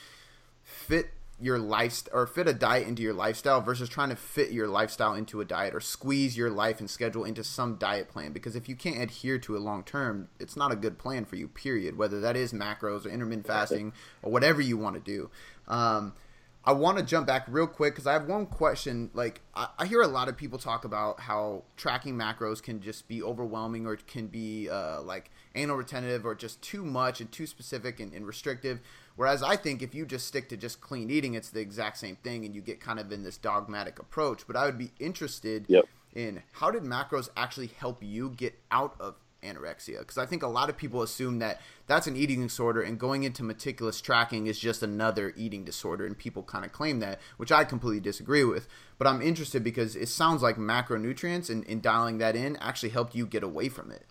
fit 0.62 1.10
your 1.40 1.58
lifestyle 1.58 2.20
or 2.20 2.26
fit 2.26 2.46
a 2.46 2.52
diet 2.52 2.86
into 2.86 3.02
your 3.02 3.14
lifestyle 3.14 3.60
versus 3.62 3.88
trying 3.88 4.10
to 4.10 4.16
fit 4.16 4.50
your 4.50 4.68
lifestyle 4.68 5.14
into 5.14 5.40
a 5.40 5.44
diet 5.44 5.74
or 5.74 5.80
squeeze 5.80 6.36
your 6.36 6.50
life 6.50 6.80
and 6.80 6.90
schedule 6.90 7.24
into 7.24 7.42
some 7.42 7.76
diet 7.76 8.08
plan 8.08 8.32
because 8.32 8.54
if 8.54 8.68
you 8.68 8.76
can't 8.76 9.00
adhere 9.00 9.38
to 9.38 9.56
it 9.56 9.60
long 9.60 9.82
term 9.82 10.28
it's 10.38 10.54
not 10.54 10.70
a 10.70 10.76
good 10.76 10.98
plan 10.98 11.24
for 11.24 11.36
you 11.36 11.48
period 11.48 11.96
whether 11.96 12.20
that 12.20 12.36
is 12.36 12.52
macros 12.52 13.06
or 13.06 13.08
intermittent 13.08 13.46
fasting 13.46 13.92
or 14.22 14.30
whatever 14.30 14.60
you 14.60 14.76
want 14.76 14.94
to 14.94 15.00
do 15.00 15.30
um, 15.66 16.12
I 16.62 16.72
want 16.72 16.98
to 16.98 17.04
jump 17.04 17.26
back 17.26 17.46
real 17.48 17.66
quick 17.66 17.94
because 17.94 18.06
I 18.06 18.12
have 18.12 18.26
one 18.26 18.44
question. 18.44 19.10
Like, 19.14 19.40
I, 19.54 19.68
I 19.78 19.86
hear 19.86 20.02
a 20.02 20.06
lot 20.06 20.28
of 20.28 20.36
people 20.36 20.58
talk 20.58 20.84
about 20.84 21.20
how 21.20 21.62
tracking 21.76 22.16
macros 22.16 22.62
can 22.62 22.80
just 22.82 23.08
be 23.08 23.22
overwhelming 23.22 23.86
or 23.86 23.96
can 23.96 24.26
be 24.26 24.68
uh, 24.68 25.00
like 25.00 25.30
anal 25.54 25.76
retentive 25.76 26.26
or 26.26 26.34
just 26.34 26.60
too 26.60 26.84
much 26.84 27.20
and 27.20 27.32
too 27.32 27.46
specific 27.46 27.98
and, 27.98 28.12
and 28.12 28.26
restrictive. 28.26 28.80
Whereas 29.16 29.42
I 29.42 29.56
think 29.56 29.80
if 29.82 29.94
you 29.94 30.04
just 30.04 30.26
stick 30.26 30.50
to 30.50 30.56
just 30.56 30.82
clean 30.82 31.10
eating, 31.10 31.32
it's 31.34 31.50
the 31.50 31.60
exact 31.60 31.96
same 31.96 32.16
thing 32.16 32.44
and 32.44 32.54
you 32.54 32.60
get 32.60 32.78
kind 32.78 33.00
of 33.00 33.10
in 33.10 33.22
this 33.22 33.38
dogmatic 33.38 33.98
approach. 33.98 34.46
But 34.46 34.56
I 34.56 34.66
would 34.66 34.78
be 34.78 34.92
interested 34.98 35.64
Yep. 35.68 35.84
in 36.14 36.42
how 36.52 36.70
did 36.70 36.82
macros 36.82 37.30
actually 37.36 37.68
help 37.68 38.02
you 38.02 38.30
get 38.30 38.54
out 38.70 38.96
of 39.00 39.14
anorexia 39.42 40.00
because 40.00 40.18
i 40.18 40.26
think 40.26 40.42
a 40.42 40.48
lot 40.48 40.68
of 40.68 40.76
people 40.76 41.02
assume 41.02 41.38
that 41.38 41.60
that's 41.86 42.06
an 42.06 42.16
eating 42.16 42.42
disorder 42.42 42.82
and 42.82 42.98
going 42.98 43.22
into 43.22 43.42
meticulous 43.42 44.00
tracking 44.00 44.46
is 44.46 44.58
just 44.58 44.82
another 44.82 45.32
eating 45.36 45.64
disorder 45.64 46.04
and 46.06 46.18
people 46.18 46.42
kind 46.42 46.64
of 46.64 46.72
claim 46.72 47.00
that 47.00 47.18
which 47.36 47.50
i 47.50 47.64
completely 47.64 48.00
disagree 48.00 48.44
with 48.44 48.68
but 48.98 49.06
i'm 49.06 49.22
interested 49.22 49.64
because 49.64 49.96
it 49.96 50.08
sounds 50.08 50.42
like 50.42 50.56
macronutrients 50.56 51.48
and, 51.48 51.66
and 51.66 51.82
dialing 51.82 52.18
that 52.18 52.36
in 52.36 52.56
actually 52.56 52.90
helped 52.90 53.14
you 53.14 53.26
get 53.26 53.42
away 53.42 53.68
from 53.68 53.90
it 53.90 54.06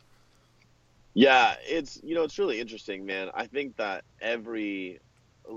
Yeah, 1.13 1.55
it's 1.67 1.99
you 2.03 2.15
know 2.15 2.23
it's 2.23 2.37
really 2.37 2.59
interesting, 2.59 3.05
man. 3.05 3.29
I 3.33 3.47
think 3.47 3.77
that 3.77 4.03
every 4.21 4.99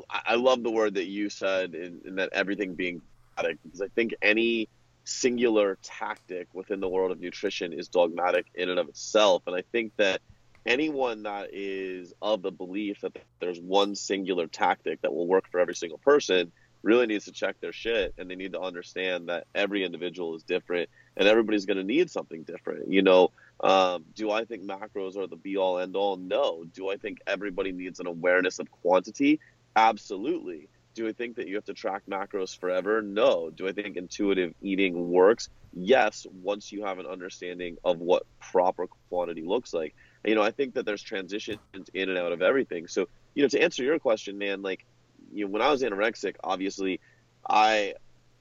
I 0.08 0.36
love 0.36 0.62
the 0.62 0.70
word 0.70 0.94
that 0.94 1.06
you 1.06 1.28
said 1.28 1.74
in 1.74 2.16
that 2.16 2.30
everything 2.32 2.74
being 2.74 3.02
because 3.36 3.80
I 3.80 3.88
think 3.94 4.14
any 4.22 4.68
singular 5.04 5.78
tactic 5.82 6.48
within 6.52 6.80
the 6.80 6.88
world 6.88 7.10
of 7.10 7.20
nutrition 7.20 7.72
is 7.72 7.88
dogmatic 7.88 8.46
in 8.54 8.68
and 8.68 8.78
of 8.78 8.88
itself, 8.88 9.42
and 9.46 9.56
I 9.56 9.62
think 9.72 9.92
that 9.96 10.20
anyone 10.64 11.24
that 11.24 11.50
is 11.52 12.12
of 12.22 12.42
the 12.42 12.52
belief 12.52 13.00
that 13.00 13.16
there's 13.40 13.60
one 13.60 13.94
singular 13.94 14.46
tactic 14.46 15.02
that 15.02 15.12
will 15.12 15.26
work 15.26 15.44
for 15.50 15.58
every 15.58 15.74
single 15.74 15.98
person 15.98 16.52
really 16.84 17.06
needs 17.06 17.24
to 17.24 17.32
check 17.32 17.56
their 17.60 17.72
shit 17.72 18.14
and 18.18 18.30
they 18.30 18.34
need 18.34 18.52
to 18.52 18.60
understand 18.60 19.28
that 19.28 19.46
every 19.54 19.84
individual 19.84 20.36
is 20.36 20.42
different 20.44 20.88
and 21.16 21.26
everybody's 21.26 21.64
going 21.64 21.76
to 21.76 21.84
need 21.84 22.10
something 22.10 22.42
different 22.42 22.92
you 22.92 23.02
know 23.02 23.30
um, 23.62 24.04
do 24.14 24.30
I 24.30 24.44
think 24.44 24.64
macros 24.64 25.16
are 25.16 25.26
the 25.26 25.36
be 25.36 25.56
all 25.56 25.78
end 25.78 25.94
all? 25.94 26.16
No. 26.16 26.64
Do 26.64 26.90
I 26.90 26.96
think 26.96 27.20
everybody 27.26 27.70
needs 27.70 28.00
an 28.00 28.06
awareness 28.06 28.58
of 28.58 28.70
quantity? 28.70 29.40
Absolutely. 29.76 30.68
Do 30.94 31.08
I 31.08 31.12
think 31.12 31.36
that 31.36 31.48
you 31.48 31.54
have 31.56 31.64
to 31.64 31.74
track 31.74 32.02
macros 32.08 32.58
forever? 32.58 33.02
No. 33.02 33.50
Do 33.50 33.66
I 33.66 33.72
think 33.72 33.96
intuitive 33.96 34.54
eating 34.60 35.10
works? 35.10 35.48
Yes, 35.72 36.26
once 36.42 36.70
you 36.70 36.84
have 36.84 36.98
an 36.98 37.06
understanding 37.06 37.78
of 37.84 37.98
what 37.98 38.24
proper 38.40 38.86
quantity 39.08 39.42
looks 39.42 39.72
like. 39.72 39.94
you 40.24 40.34
know, 40.34 40.42
I 40.42 40.50
think 40.50 40.74
that 40.74 40.84
there's 40.84 41.02
transitions 41.02 41.58
in 41.94 42.08
and 42.10 42.18
out 42.18 42.32
of 42.32 42.42
everything. 42.42 42.88
So, 42.88 43.08
you 43.34 43.42
know, 43.42 43.48
to 43.48 43.62
answer 43.62 43.82
your 43.82 43.98
question, 43.98 44.36
man, 44.36 44.60
like, 44.62 44.84
you 45.32 45.46
know, 45.46 45.50
when 45.50 45.62
I 45.62 45.70
was 45.70 45.82
anorexic, 45.82 46.36
obviously, 46.44 47.00
I 47.48 47.94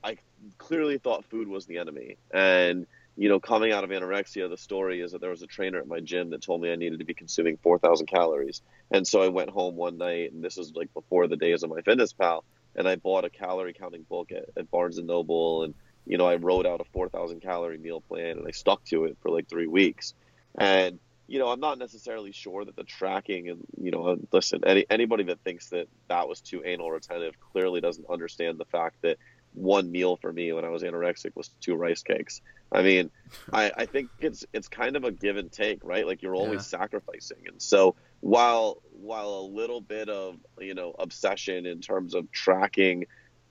I 0.03 0.17
clearly 0.57 0.97
thought 0.97 1.25
food 1.25 1.47
was 1.47 1.65
the 1.65 1.77
enemy. 1.77 2.17
And 2.33 2.85
you 3.17 3.29
know, 3.29 3.39
coming 3.39 3.71
out 3.71 3.83
of 3.83 3.89
anorexia, 3.89 4.49
the 4.49 4.57
story 4.57 5.01
is 5.01 5.11
that 5.11 5.21
there 5.21 5.29
was 5.29 5.41
a 5.41 5.47
trainer 5.47 5.79
at 5.79 5.87
my 5.87 5.99
gym 5.99 6.29
that 6.29 6.41
told 6.41 6.61
me 6.61 6.71
I 6.71 6.75
needed 6.75 6.99
to 6.99 7.05
be 7.05 7.13
consuming 7.13 7.57
4,000 7.57 8.07
calories. 8.07 8.61
And 8.89 9.05
so 9.05 9.21
I 9.21 9.27
went 9.27 9.49
home 9.49 9.75
one 9.75 9.97
night, 9.97 10.31
and 10.31 10.43
this 10.43 10.57
was 10.57 10.73
like 10.75 10.93
before 10.93 11.27
the 11.27 11.35
days 11.35 11.63
of 11.63 11.69
MyFitnessPal, 11.69 12.43
and 12.75 12.87
I 12.87 12.95
bought 12.95 13.25
a 13.25 13.29
calorie 13.29 13.73
counting 13.73 14.03
book 14.03 14.31
at, 14.31 14.45
at 14.55 14.71
Barnes 14.71 14.97
and 14.97 15.07
Noble, 15.07 15.63
and 15.63 15.73
you 16.07 16.17
know, 16.17 16.27
I 16.27 16.35
wrote 16.35 16.65
out 16.65 16.81
a 16.81 16.85
4,000 16.93 17.41
calorie 17.41 17.77
meal 17.77 18.01
plan, 18.01 18.37
and 18.37 18.47
I 18.47 18.51
stuck 18.51 18.83
to 18.85 19.05
it 19.05 19.17
for 19.21 19.29
like 19.29 19.47
three 19.47 19.67
weeks. 19.67 20.13
And 20.57 20.99
you 21.27 21.39
know, 21.39 21.47
I'm 21.47 21.61
not 21.61 21.77
necessarily 21.77 22.33
sure 22.33 22.65
that 22.65 22.75
the 22.75 22.83
tracking 22.83 23.49
and 23.49 23.65
you 23.79 23.91
know, 23.91 24.17
listen, 24.33 24.63
any 24.65 24.85
anybody 24.89 25.23
that 25.25 25.39
thinks 25.45 25.69
that 25.69 25.87
that 26.09 26.27
was 26.27 26.41
too 26.41 26.61
anal 26.65 26.91
retentive 26.91 27.39
clearly 27.39 27.79
doesn't 27.79 28.05
understand 28.09 28.57
the 28.57 28.65
fact 28.65 28.97
that 29.03 29.17
one 29.53 29.91
meal 29.91 30.15
for 30.15 30.31
me 30.31 30.51
when 30.53 30.65
I 30.65 30.69
was 30.69 30.83
anorexic 30.83 31.35
was 31.35 31.49
two 31.59 31.75
rice 31.75 32.03
cakes. 32.03 32.41
I 32.71 32.81
mean, 32.81 33.11
I, 33.53 33.71
I 33.75 33.85
think 33.85 34.09
it's 34.19 34.45
it's 34.53 34.67
kind 34.67 34.95
of 34.95 35.03
a 35.03 35.11
give 35.11 35.37
and 35.37 35.51
take, 35.51 35.83
right? 35.83 36.05
Like 36.05 36.21
you're 36.21 36.35
always 36.35 36.71
yeah. 36.71 36.79
sacrificing. 36.79 37.47
And 37.47 37.61
so 37.61 37.95
while 38.19 38.81
while 38.91 39.29
a 39.29 39.47
little 39.47 39.81
bit 39.81 40.09
of, 40.09 40.37
you 40.59 40.73
know, 40.73 40.95
obsession 40.97 41.65
in 41.65 41.81
terms 41.81 42.13
of 42.13 42.31
tracking 42.31 43.05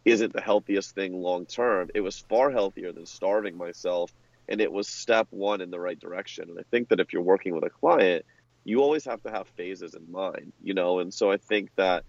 isn't 0.05 0.33
the 0.33 0.41
healthiest 0.41 0.95
thing 0.95 1.13
long 1.13 1.47
term, 1.47 1.91
it 1.95 2.01
was 2.01 2.19
far 2.19 2.51
healthier 2.51 2.93
than 2.93 3.07
starving 3.07 3.57
myself 3.57 4.13
and 4.51 4.61
it 4.61 4.71
was 4.71 4.89
step 4.89 5.29
one 5.31 5.61
in 5.61 5.71
the 5.71 5.79
right 5.79 5.99
direction. 5.99 6.51
And 6.51 6.59
I 6.59 6.65
think 6.71 6.89
that 6.89 7.01
if 7.01 7.13
you're 7.13 7.23
working 7.23 7.55
with 7.55 7.65
a 7.65 7.71
client, 7.71 8.27
you 8.65 8.83
always 8.83 9.05
have 9.05 9.23
to 9.23 9.31
have 9.31 9.47
phases 9.49 9.95
in 9.95 10.11
mind, 10.11 10.53
you 10.63 10.75
know, 10.75 10.99
and 10.99 11.15
so 11.15 11.31
I 11.31 11.37
think 11.37 11.71
that 11.77 12.05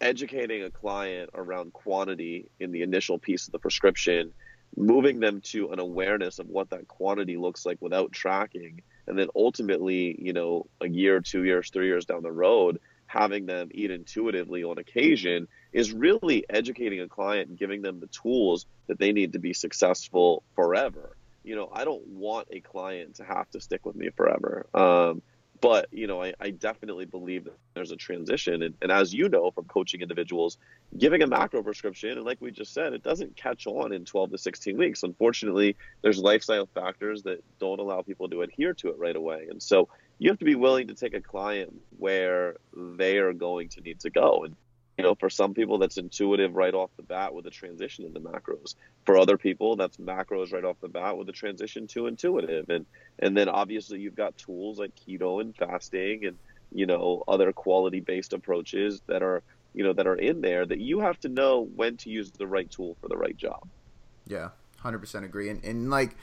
educating 0.00 0.62
a 0.62 0.70
client 0.70 1.30
around 1.34 1.72
quantity 1.72 2.48
in 2.60 2.72
the 2.72 2.82
initial 2.82 3.18
piece 3.18 3.46
of 3.46 3.52
the 3.52 3.58
prescription, 3.58 4.32
moving 4.76 5.20
them 5.20 5.40
to 5.40 5.70
an 5.72 5.78
awareness 5.78 6.38
of 6.38 6.48
what 6.48 6.70
that 6.70 6.86
quantity 6.88 7.36
looks 7.36 7.64
like 7.64 7.78
without 7.80 8.12
tracking, 8.12 8.82
and 9.06 9.18
then 9.18 9.28
ultimately, 9.34 10.16
you 10.20 10.32
know, 10.32 10.66
a 10.80 10.88
year, 10.88 11.20
two 11.20 11.44
years, 11.44 11.70
three 11.70 11.86
years 11.86 12.04
down 12.04 12.22
the 12.22 12.32
road, 12.32 12.80
having 13.06 13.46
them 13.46 13.68
eat 13.72 13.90
intuitively 13.90 14.64
on 14.64 14.78
occasion 14.78 15.46
is 15.72 15.92
really 15.92 16.44
educating 16.50 17.00
a 17.00 17.08
client 17.08 17.48
and 17.48 17.58
giving 17.58 17.82
them 17.82 18.00
the 18.00 18.08
tools 18.08 18.66
that 18.88 18.98
they 18.98 19.12
need 19.12 19.32
to 19.32 19.38
be 19.38 19.52
successful 19.52 20.42
forever. 20.54 21.16
You 21.44 21.54
know, 21.54 21.70
I 21.72 21.84
don't 21.84 22.06
want 22.08 22.48
a 22.50 22.60
client 22.60 23.16
to 23.16 23.24
have 23.24 23.48
to 23.50 23.60
stick 23.60 23.86
with 23.86 23.94
me 23.94 24.10
forever. 24.10 24.66
Um, 24.74 25.22
but 25.60 25.88
you 25.90 26.06
know 26.06 26.22
I, 26.22 26.32
I, 26.40 26.50
definitely 26.50 27.04
believe 27.04 27.44
that 27.44 27.58
there's 27.74 27.92
a 27.92 27.96
transition. 27.96 28.62
And, 28.62 28.74
and, 28.82 28.92
as 28.92 29.12
you 29.12 29.28
know 29.28 29.50
from 29.50 29.64
coaching 29.64 30.00
individuals 30.00 30.58
giving 30.96 31.22
a 31.22 31.26
macro 31.26 31.62
prescription 31.62 32.10
and 32.10 32.24
like 32.24 32.40
we 32.40 32.50
just 32.50 32.72
said 32.72 32.92
it 32.92 33.02
doesn't 33.02 33.36
catch 33.36 33.66
on 33.66 33.92
in 33.92 34.04
12 34.04 34.32
to 34.32 34.38
16 34.38 34.76
weeks. 34.76 35.02
Unfortunately 35.02 35.76
there's 36.02 36.18
lifestyle 36.18 36.66
factors 36.74 37.22
that 37.24 37.42
don't 37.58 37.80
allow 37.80 38.02
people 38.02 38.28
to 38.28 38.42
adhere 38.42 38.74
to 38.74 38.88
it 38.88 38.98
right 38.98 39.16
away. 39.16 39.46
And 39.50 39.62
so 39.62 39.88
you 40.18 40.30
have 40.30 40.38
to 40.38 40.44
be 40.44 40.54
willing 40.54 40.88
to 40.88 40.94
take 40.94 41.14
a 41.14 41.20
client 41.20 41.74
where 41.98 42.56
they 42.74 43.18
are 43.18 43.32
going 43.32 43.68
to 43.70 43.80
need 43.80 44.00
to 44.00 44.10
go. 44.10 44.44
And 44.44 44.56
you 44.96 45.04
know, 45.04 45.14
for 45.14 45.28
some 45.28 45.52
people, 45.52 45.78
that's 45.78 45.98
intuitive 45.98 46.54
right 46.54 46.72
off 46.72 46.90
the 46.96 47.02
bat 47.02 47.34
with 47.34 47.46
a 47.46 47.50
transition 47.50 48.06
into 48.06 48.20
macros. 48.20 48.74
For 49.04 49.18
other 49.18 49.36
people, 49.36 49.76
that's 49.76 49.98
macros 49.98 50.52
right 50.52 50.64
off 50.64 50.76
the 50.80 50.88
bat 50.88 51.18
with 51.18 51.28
a 51.28 51.32
transition 51.32 51.86
to 51.88 52.06
intuitive. 52.06 52.70
And 52.70 52.86
and 53.18 53.36
then 53.36 53.48
obviously 53.48 54.00
you've 54.00 54.16
got 54.16 54.38
tools 54.38 54.78
like 54.78 54.92
keto 54.96 55.40
and 55.40 55.54
fasting 55.54 56.24
and 56.24 56.38
you 56.72 56.86
know 56.86 57.22
other 57.28 57.52
quality 57.52 58.00
based 58.00 58.32
approaches 58.32 59.02
that 59.06 59.22
are 59.22 59.42
you 59.74 59.84
know 59.84 59.92
that 59.92 60.06
are 60.06 60.16
in 60.16 60.40
there 60.40 60.64
that 60.64 60.80
you 60.80 61.00
have 61.00 61.20
to 61.20 61.28
know 61.28 61.68
when 61.76 61.98
to 61.98 62.10
use 62.10 62.30
the 62.32 62.46
right 62.46 62.70
tool 62.70 62.96
for 63.00 63.08
the 63.08 63.16
right 63.16 63.36
job. 63.36 63.68
Yeah, 64.26 64.50
hundred 64.78 65.00
percent 65.00 65.26
agree. 65.26 65.50
And 65.50 65.62
and 65.62 65.90
like 65.90 66.16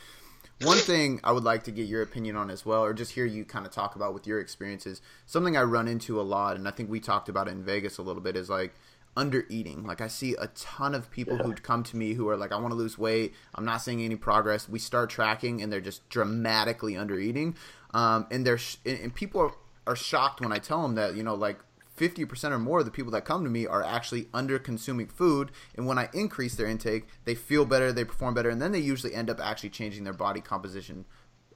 one 0.63 0.77
thing 0.77 1.20
I 1.24 1.32
would 1.32 1.43
like 1.43 1.63
to 1.63 1.72
get 1.72 1.88
your 1.88 2.01
opinion 2.01 2.36
on 2.36 2.50
as 2.50 2.65
well, 2.65 2.84
or 2.84 2.93
just 2.93 3.13
hear 3.13 3.25
you 3.25 3.46
kind 3.46 3.65
of 3.65 3.72
talk 3.72 3.96
about 3.96 4.13
with 4.13 4.27
your 4.27 4.39
experiences, 4.39 5.01
something 5.25 5.55
I 5.58 5.63
run 5.63 5.88
into 5.88 6.20
a 6.20 6.24
lot, 6.24 6.55
and 6.55 6.67
I 6.67 6.72
think 6.72 6.89
we 6.89 7.00
talked 7.00 7.29
about 7.29 7.48
it 7.48 7.51
in 7.51 7.63
Vegas 7.63 7.98
a 7.98 8.01
little 8.01 8.22
bit, 8.22 8.36
is 8.36 8.50
like 8.50 8.74
under 9.15 9.46
eating. 9.50 9.86
Like 9.86 10.01
I 10.01 10.08
see 10.08 10.36
a 10.39 10.48
ton 10.48 10.96
of 10.96 11.12
people 11.12 11.38
yeah. 11.38 11.43
who 11.43 11.53
come 11.53 11.84
to 11.84 11.98
me 11.98 12.13
who 12.13 12.27
are 12.29 12.38
like, 12.38 12.51
I 12.51 12.58
want 12.58 12.72
to 12.72 12.75
lose 12.75 12.98
weight. 12.98 13.34
I'm 13.55 13.65
not 13.65 13.77
seeing 13.77 14.01
any 14.01 14.15
progress. 14.15 14.67
We 14.67 14.79
start 14.79 15.10
tracking, 15.10 15.62
and 15.62 15.72
they're 15.72 15.82
just 15.82 16.08
dramatically 16.10 16.98
under 16.98 17.20
eating. 17.20 17.55
Um, 17.93 18.27
and 18.32 18.46
they're 18.46 18.58
sh- 18.58 18.77
and 18.86 19.13
people 19.13 19.41
are, 19.41 19.53
are 19.86 19.96
shocked 19.96 20.41
when 20.41 20.51
I 20.51 20.58
tell 20.58 20.82
them 20.82 20.96
that 20.96 21.15
you 21.15 21.24
know 21.24 21.36
like 21.36 21.60
50% 21.97 22.51
or 22.51 22.59
more 22.59 22.79
of 22.79 22.85
the 22.85 22.91
people 22.91 23.12
that 23.12 23.25
come 23.25 23.43
to 23.43 23.50
me 23.50 23.67
are 23.67 23.83
actually 23.83 24.27
under 24.33 24.57
consuming 24.57 25.07
food 25.07 25.51
and 25.75 25.85
when 25.85 26.00
i 26.00 26.09
increase 26.13 26.55
their 26.55 26.67
intake 26.67 27.07
they 27.25 27.35
feel 27.35 27.65
better 27.65 27.91
they 27.91 28.03
perform 28.03 28.33
better 28.33 28.50
and 28.50 28.62
then 28.62 28.71
they 28.71 28.79
usually 28.79 29.13
end 29.13 29.29
up 29.29 29.39
actually 29.39 29.69
changing 29.69 30.03
their 30.03 30.13
body 30.13 30.41
composition 30.41 31.05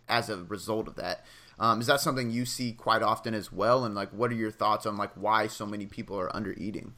as 0.10 0.30
a 0.30 0.38
result 0.38 0.88
of 0.88 0.96
that. 0.96 1.26
Um, 1.60 1.82
is 1.82 1.88
that 1.88 2.02
something 2.02 2.30
you 2.30 2.46
see 2.46 2.72
quite 2.72 3.02
often 3.02 3.34
as 3.34 3.52
well? 3.52 3.86
And 3.86 3.96
like 3.96 4.12
what 4.12 4.32
are 4.32 4.36
your 4.36 4.52
thoughts 4.52 4.86
on 4.86 4.98
like 4.98 5.12
why 5.16 5.48
so 5.48 5.66
many 5.66 5.86
people 5.86 6.20
are 6.20 6.34
under 6.36 6.54
eating? 6.54 6.94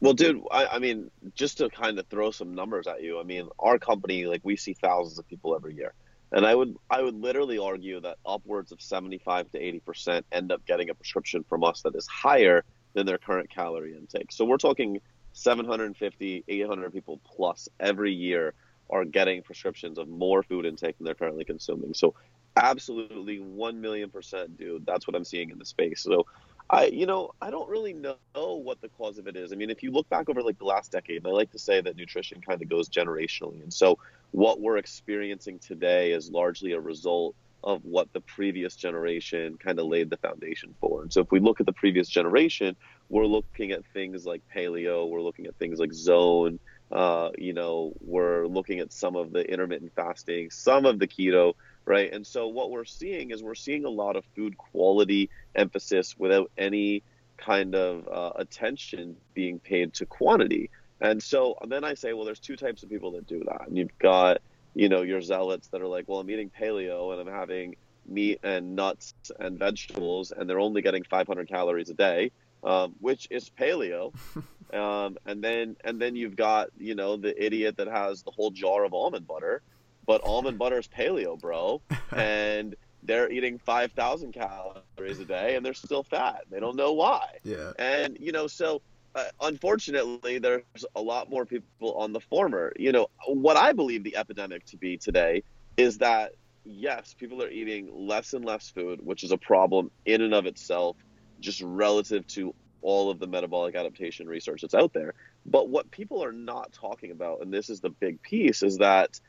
Well 0.00 0.14
dude 0.14 0.42
I, 0.50 0.66
I 0.66 0.78
mean 0.78 1.10
just 1.34 1.58
to 1.58 1.68
kind 1.68 1.98
of 1.98 2.06
throw 2.08 2.32
some 2.32 2.56
numbers 2.56 2.88
at 2.88 3.04
you 3.04 3.20
i 3.20 3.22
mean 3.22 3.48
our 3.60 3.78
company 3.78 4.26
like 4.26 4.40
we 4.42 4.56
see 4.56 4.74
thousands 4.74 5.20
of 5.20 5.28
people 5.28 5.54
every 5.54 5.76
year 5.76 5.94
and 6.32 6.46
I 6.46 6.54
would 6.54 6.76
I 6.90 7.02
would 7.02 7.14
literally 7.14 7.58
argue 7.58 8.00
that 8.00 8.18
upwards 8.26 8.72
of 8.72 8.80
75 8.80 9.50
to 9.52 9.58
80 9.58 9.80
percent 9.80 10.26
end 10.32 10.50
up 10.50 10.64
getting 10.66 10.90
a 10.90 10.94
prescription 10.94 11.44
from 11.48 11.62
us 11.62 11.82
that 11.82 11.94
is 11.94 12.06
higher 12.06 12.64
than 12.94 13.06
their 13.06 13.18
current 13.18 13.50
calorie 13.50 13.96
intake. 13.96 14.32
So 14.32 14.44
we're 14.44 14.58
talking 14.58 15.00
750, 15.32 16.44
800 16.46 16.92
people 16.92 17.20
plus 17.24 17.68
every 17.80 18.12
year 18.12 18.54
are 18.90 19.04
getting 19.04 19.42
prescriptions 19.42 19.98
of 19.98 20.08
more 20.08 20.42
food 20.42 20.66
intake 20.66 20.98
than 20.98 21.06
they're 21.06 21.14
currently 21.14 21.44
consuming. 21.44 21.94
So 21.94 22.14
absolutely 22.56 23.38
1 23.38 23.80
million 23.80 24.10
percent, 24.10 24.58
dude. 24.58 24.84
That's 24.84 25.06
what 25.06 25.16
I'm 25.16 25.24
seeing 25.24 25.50
in 25.50 25.58
the 25.58 25.64
space. 25.64 26.02
So 26.02 26.26
I, 26.70 26.86
you 26.86 27.06
know, 27.06 27.32
I 27.40 27.50
don't 27.50 27.68
really 27.68 27.92
know 27.92 28.16
what 28.34 28.80
the 28.80 28.88
cause 28.88 29.18
of 29.18 29.26
it 29.26 29.36
is. 29.36 29.52
I 29.52 29.56
mean, 29.56 29.70
if 29.70 29.82
you 29.82 29.90
look 29.90 30.08
back 30.08 30.28
over 30.28 30.42
like 30.42 30.58
the 30.58 30.64
last 30.64 30.92
decade, 30.92 31.26
I 31.26 31.30
like 31.30 31.50
to 31.52 31.58
say 31.58 31.80
that 31.80 31.96
nutrition 31.96 32.40
kind 32.40 32.62
of 32.62 32.68
goes 32.68 32.88
generationally. 32.88 33.62
And 33.62 33.72
so 33.72 33.98
what 34.30 34.60
we're 34.60 34.78
experiencing 34.78 35.58
today 35.58 36.12
is 36.12 36.30
largely 36.30 36.72
a 36.72 36.80
result 36.80 37.34
of 37.64 37.84
what 37.84 38.12
the 38.12 38.20
previous 38.20 38.74
generation 38.74 39.56
kind 39.56 39.78
of 39.78 39.86
laid 39.86 40.10
the 40.10 40.16
foundation 40.16 40.74
for. 40.80 41.02
And 41.02 41.12
so 41.12 41.20
if 41.20 41.30
we 41.30 41.38
look 41.38 41.60
at 41.60 41.66
the 41.66 41.72
previous 41.72 42.08
generation, 42.08 42.74
we're 43.08 43.26
looking 43.26 43.70
at 43.70 43.84
things 43.92 44.26
like 44.26 44.42
paleo, 44.54 45.08
we're 45.08 45.20
looking 45.20 45.46
at 45.46 45.54
things 45.56 45.78
like 45.78 45.92
zone, 45.92 46.58
uh, 46.90 47.30
you 47.38 47.52
know, 47.52 47.92
we're 48.00 48.46
looking 48.46 48.80
at 48.80 48.92
some 48.92 49.16
of 49.16 49.32
the 49.32 49.48
intermittent 49.48 49.92
fasting, 49.94 50.50
some 50.50 50.84
of 50.86 50.98
the 50.98 51.06
keto, 51.06 51.54
right? 51.84 52.12
And 52.12 52.26
so 52.26 52.48
what 52.48 52.70
we're 52.70 52.84
seeing 52.84 53.30
is 53.30 53.42
we're 53.42 53.54
seeing 53.54 53.84
a 53.84 53.90
lot 53.90 54.16
of 54.16 54.24
food 54.36 54.56
quality 54.56 55.30
emphasis 55.54 56.16
without 56.18 56.50
any 56.56 57.02
kind 57.36 57.74
of 57.74 58.08
uh, 58.08 58.32
attention 58.36 59.16
being 59.34 59.58
paid 59.58 59.94
to 59.94 60.06
quantity. 60.06 60.70
And 61.00 61.22
so 61.22 61.56
then 61.66 61.84
I 61.84 61.94
say, 61.94 62.12
well, 62.12 62.24
there's 62.24 62.40
two 62.40 62.56
types 62.56 62.82
of 62.82 62.88
people 62.88 63.12
that 63.12 63.26
do 63.26 63.42
that. 63.46 63.66
And 63.66 63.76
you've 63.76 63.98
got, 63.98 64.38
you 64.74 64.88
know, 64.88 65.02
your 65.02 65.20
zealots 65.20 65.68
that 65.68 65.82
are 65.82 65.88
like, 65.88 66.04
well, 66.06 66.20
I'm 66.20 66.30
eating 66.30 66.50
paleo 66.50 67.12
and 67.12 67.20
I'm 67.20 67.34
having 67.34 67.76
meat 68.06 68.40
and 68.42 68.76
nuts 68.76 69.14
and 69.38 69.58
vegetables, 69.58 70.32
and 70.36 70.48
they're 70.48 70.60
only 70.60 70.82
getting 70.82 71.04
500 71.04 71.48
calories 71.48 71.90
a 71.90 71.94
day, 71.94 72.30
um, 72.64 72.94
which 73.00 73.28
is 73.30 73.50
paleo. 73.50 74.12
um, 74.72 75.18
and 75.26 75.42
then 75.42 75.76
and 75.84 76.00
then 76.00 76.16
you've 76.16 76.36
got, 76.36 76.68
you 76.78 76.94
know, 76.94 77.16
the 77.16 77.44
idiot 77.44 77.76
that 77.78 77.88
has 77.88 78.22
the 78.22 78.30
whole 78.30 78.50
jar 78.50 78.84
of 78.84 78.94
almond 78.94 79.26
butter, 79.26 79.62
but 80.06 80.20
almond 80.24 80.58
butter 80.58 80.78
is 80.78 80.88
paleo, 80.88 81.40
bro, 81.40 81.80
and 82.12 82.76
they're 83.02 83.30
eating 83.30 83.58
5,000 83.58 84.32
calories 84.32 85.18
a 85.18 85.24
day 85.24 85.56
and 85.56 85.66
they're 85.66 85.74
still 85.74 86.04
fat. 86.04 86.44
They 86.50 86.60
don't 86.60 86.76
know 86.76 86.92
why. 86.92 87.38
Yeah. 87.42 87.72
And 87.78 88.16
you 88.20 88.32
know, 88.32 88.46
so 88.46 88.82
uh, 89.14 89.24
unfortunately, 89.40 90.38
there's 90.38 90.84
a 90.94 91.02
lot 91.02 91.28
more 91.28 91.44
people 91.44 91.94
on 91.94 92.12
the 92.12 92.20
former. 92.20 92.72
You 92.78 92.92
know, 92.92 93.08
what 93.26 93.56
I 93.56 93.72
believe 93.72 94.04
the 94.04 94.16
epidemic 94.16 94.64
to 94.66 94.76
be 94.76 94.96
today 94.96 95.42
is 95.76 95.98
that 95.98 96.32
yes, 96.64 97.14
people 97.18 97.42
are 97.42 97.50
eating 97.50 97.88
less 97.92 98.34
and 98.34 98.44
less 98.44 98.70
food, 98.70 99.04
which 99.04 99.24
is 99.24 99.32
a 99.32 99.38
problem 99.38 99.90
in 100.06 100.22
and 100.22 100.32
of 100.32 100.46
itself, 100.46 100.96
just 101.40 101.60
relative 101.60 102.26
to 102.28 102.54
all 102.82 103.10
of 103.10 103.18
the 103.18 103.26
metabolic 103.26 103.74
adaptation 103.74 104.26
research 104.26 104.62
that's 104.62 104.74
out 104.74 104.92
there. 104.92 105.14
But 105.46 105.68
what 105.68 105.90
people 105.90 106.22
are 106.24 106.32
not 106.32 106.72
talking 106.72 107.10
about, 107.10 107.42
and 107.42 107.52
this 107.52 107.68
is 107.68 107.80
the 107.80 107.90
big 107.90 108.22
piece, 108.22 108.62
is 108.62 108.78
that 108.78 109.20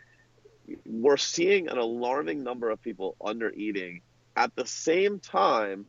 we're 0.86 1.18
seeing 1.18 1.68
an 1.68 1.78
alarming 1.78 2.44
number 2.44 2.70
of 2.70 2.82
people 2.82 3.16
under 3.24 3.52
eating 3.52 4.02
at 4.36 4.56
the 4.56 4.66
same 4.66 5.20
time 5.20 5.86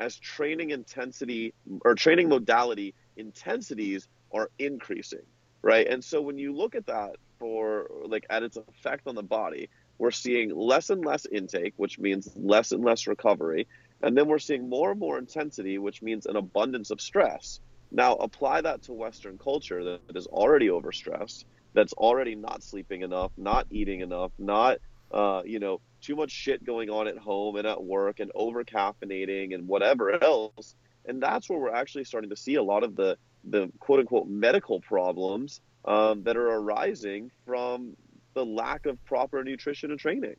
as 0.00 0.16
training 0.16 0.70
intensity 0.70 1.54
or 1.80 1.94
training 1.94 2.28
modality 2.28 2.94
intensities 3.16 4.08
are 4.32 4.50
increasing, 4.58 5.22
right? 5.62 5.86
And 5.86 6.04
so 6.04 6.20
when 6.20 6.38
you 6.38 6.54
look 6.54 6.74
at 6.74 6.86
that 6.86 7.16
for 7.38 7.90
like 8.04 8.26
at 8.30 8.42
its 8.42 8.56
effect 8.56 9.06
on 9.06 9.14
the 9.14 9.22
body, 9.22 9.68
we're 9.98 10.10
seeing 10.12 10.54
less 10.54 10.90
and 10.90 11.04
less 11.04 11.26
intake, 11.26 11.74
which 11.76 11.98
means 11.98 12.30
less 12.36 12.72
and 12.72 12.84
less 12.84 13.06
recovery. 13.06 13.66
And 14.00 14.16
then 14.16 14.28
we're 14.28 14.38
seeing 14.38 14.68
more 14.68 14.92
and 14.92 15.00
more 15.00 15.18
intensity, 15.18 15.78
which 15.78 16.02
means 16.02 16.26
an 16.26 16.36
abundance 16.36 16.90
of 16.90 17.00
stress. 17.00 17.60
Now, 17.90 18.14
apply 18.14 18.60
that 18.60 18.82
to 18.82 18.92
Western 18.92 19.38
culture 19.38 19.82
that 19.82 20.16
is 20.16 20.26
already 20.26 20.68
overstressed, 20.68 21.44
that's 21.74 21.92
already 21.94 22.34
not 22.34 22.62
sleeping 22.62 23.02
enough, 23.02 23.32
not 23.36 23.66
eating 23.70 24.00
enough, 24.00 24.32
not, 24.38 24.78
uh, 25.10 25.42
you 25.44 25.58
know, 25.58 25.80
too 26.00 26.16
much 26.16 26.30
shit 26.30 26.64
going 26.64 26.90
on 26.90 27.08
at 27.08 27.18
home 27.18 27.56
and 27.56 27.66
at 27.66 27.82
work 27.82 28.20
and 28.20 28.30
over 28.34 28.64
caffeinating 28.64 29.54
and 29.54 29.66
whatever 29.66 30.22
else. 30.22 30.74
And 31.04 31.22
that's 31.22 31.48
where 31.48 31.58
we're 31.58 31.74
actually 31.74 32.04
starting 32.04 32.30
to 32.30 32.36
see 32.36 32.56
a 32.56 32.62
lot 32.62 32.84
of 32.84 32.96
the, 32.96 33.16
the 33.44 33.70
quote 33.80 34.00
unquote 34.00 34.28
medical 34.28 34.80
problems 34.80 35.60
um, 35.84 36.22
that 36.24 36.36
are 36.36 36.48
arising 36.48 37.30
from 37.46 37.96
the 38.34 38.44
lack 38.44 38.86
of 38.86 39.02
proper 39.04 39.42
nutrition 39.42 39.90
and 39.90 39.98
training. 39.98 40.36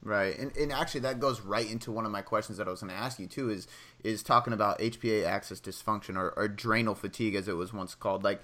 Right, 0.00 0.38
and, 0.38 0.56
and 0.56 0.72
actually 0.72 1.00
that 1.00 1.18
goes 1.18 1.40
right 1.40 1.68
into 1.68 1.90
one 1.90 2.04
of 2.06 2.12
my 2.12 2.22
questions 2.22 2.58
that 2.58 2.68
I 2.68 2.70
was 2.70 2.80
going 2.80 2.92
to 2.92 2.98
ask 2.98 3.18
you 3.18 3.26
too 3.26 3.50
is 3.50 3.66
is 4.04 4.22
talking 4.22 4.52
about 4.52 4.78
HPA 4.78 5.26
axis 5.26 5.60
dysfunction 5.60 6.16
or, 6.16 6.30
or 6.36 6.44
adrenal 6.44 6.94
fatigue 6.94 7.34
as 7.34 7.48
it 7.48 7.56
was 7.56 7.72
once 7.72 7.96
called. 7.96 8.22
Like, 8.22 8.40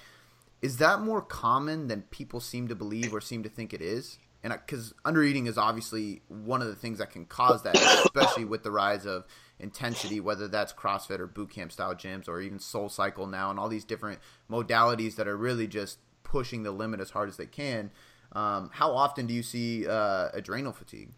is 0.64 0.78
that 0.78 1.02
more 1.02 1.21
common 1.21 1.88
than 1.88 2.00
people 2.11 2.40
seem 2.40 2.68
to 2.68 2.75
believe 2.75 3.12
or 3.14 3.21
seem 3.21 3.42
to 3.42 3.50
think 3.50 3.75
it 3.75 3.83
is? 3.83 4.18
And 4.42 4.50
because 4.50 4.94
undereating 5.04 5.47
is 5.47 5.59
obviously 5.59 6.23
one 6.28 6.62
of 6.62 6.68
the 6.68 6.75
things 6.75 7.00
that 7.00 7.11
can 7.11 7.26
cause 7.26 7.62
that, 7.64 7.76
especially 7.76 8.47
with 8.47 8.62
the 8.62 8.71
rise 8.71 9.04
of 9.04 9.26
intensity, 9.59 10.21
whether 10.21 10.49
that's 10.49 10.73
CrossFit 10.73 11.21
or 11.21 11.26
boot 11.26 11.50
camp 11.50 11.71
style 11.71 11.94
gyms 11.94 12.28
or 12.28 12.40
even 12.40 12.59
SoulCycle 12.59 13.30
now, 13.30 13.50
and 13.50 13.59
all 13.59 13.68
these 13.68 13.85
different 13.85 14.21
modalities 14.50 15.16
that 15.16 15.28
are 15.28 15.37
really 15.37 15.66
just 15.66 15.99
pushing 16.23 16.62
the 16.62 16.71
limit 16.71 16.99
as 16.99 17.11
hard 17.11 17.28
as 17.28 17.37
they 17.37 17.44
can. 17.44 17.90
Um, 18.33 18.71
how 18.73 18.92
often 18.92 19.26
do 19.26 19.35
you 19.35 19.42
see 19.42 19.87
uh, 19.87 20.30
adrenal 20.33 20.73
fatigue? 20.73 21.11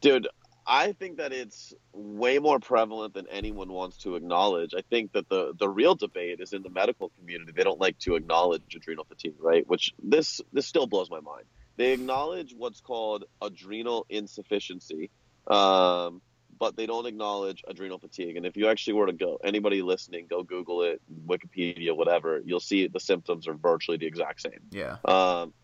Dude, 0.00 0.28
I 0.66 0.92
think 0.92 1.16
that 1.16 1.32
it's 1.32 1.74
way 1.92 2.38
more 2.38 2.60
prevalent 2.60 3.14
than 3.14 3.26
anyone 3.28 3.72
wants 3.72 3.98
to 3.98 4.16
acknowledge. 4.16 4.74
I 4.76 4.82
think 4.82 5.12
that 5.12 5.28
the 5.28 5.52
the 5.58 5.68
real 5.68 5.94
debate 5.94 6.40
is 6.40 6.52
in 6.52 6.62
the 6.62 6.70
medical 6.70 7.10
community. 7.18 7.52
They 7.54 7.64
don't 7.64 7.80
like 7.80 7.98
to 8.00 8.14
acknowledge 8.14 8.62
adrenal 8.74 9.04
fatigue, 9.04 9.34
right? 9.40 9.66
Which 9.66 9.92
this 10.02 10.40
this 10.52 10.66
still 10.66 10.86
blows 10.86 11.10
my 11.10 11.20
mind. 11.20 11.44
They 11.76 11.92
acknowledge 11.92 12.54
what's 12.56 12.80
called 12.80 13.24
adrenal 13.40 14.06
insufficiency, 14.08 15.10
um, 15.46 16.20
but 16.58 16.76
they 16.76 16.86
don't 16.86 17.06
acknowledge 17.06 17.64
adrenal 17.66 17.98
fatigue. 17.98 18.36
And 18.36 18.46
if 18.46 18.56
you 18.56 18.68
actually 18.68 18.94
were 18.94 19.06
to 19.06 19.12
go, 19.12 19.38
anybody 19.42 19.82
listening, 19.82 20.26
go 20.28 20.42
Google 20.42 20.82
it, 20.82 21.00
Wikipedia, 21.26 21.96
whatever, 21.96 22.40
you'll 22.44 22.60
see 22.60 22.86
the 22.86 23.00
symptoms 23.00 23.48
are 23.48 23.54
virtually 23.54 23.96
the 23.96 24.06
exact 24.06 24.42
same. 24.42 24.60
Yeah. 24.70 24.98
Um, 25.04 25.54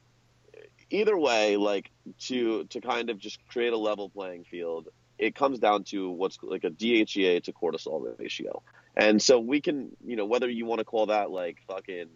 either 0.90 1.16
way, 1.16 1.57
like 1.57 1.90
to 2.21 2.64
to 2.64 2.80
kind 2.80 3.11
of 3.11 3.18
just 3.18 3.38
create 3.49 3.73
a 3.73 3.76
level 3.76 4.09
playing 4.09 4.45
field, 4.45 4.88
it 5.18 5.35
comes 5.35 5.59
down 5.59 5.85
to 5.85 6.11
what's 6.11 6.38
like 6.42 6.64
a 6.64 6.71
DHEA 6.71 7.42
to 7.45 7.52
cortisol 7.52 8.18
ratio. 8.18 8.62
And 8.97 9.23
so 9.23 9.38
we 9.38 9.61
can, 9.61 9.97
you 10.04 10.16
know, 10.16 10.26
whether 10.26 10.49
you 10.49 10.66
want 10.66 10.80
to 10.80 10.85
call 10.85 11.07
that 11.07 11.30
like 11.30 11.59
fucking, 11.68 12.09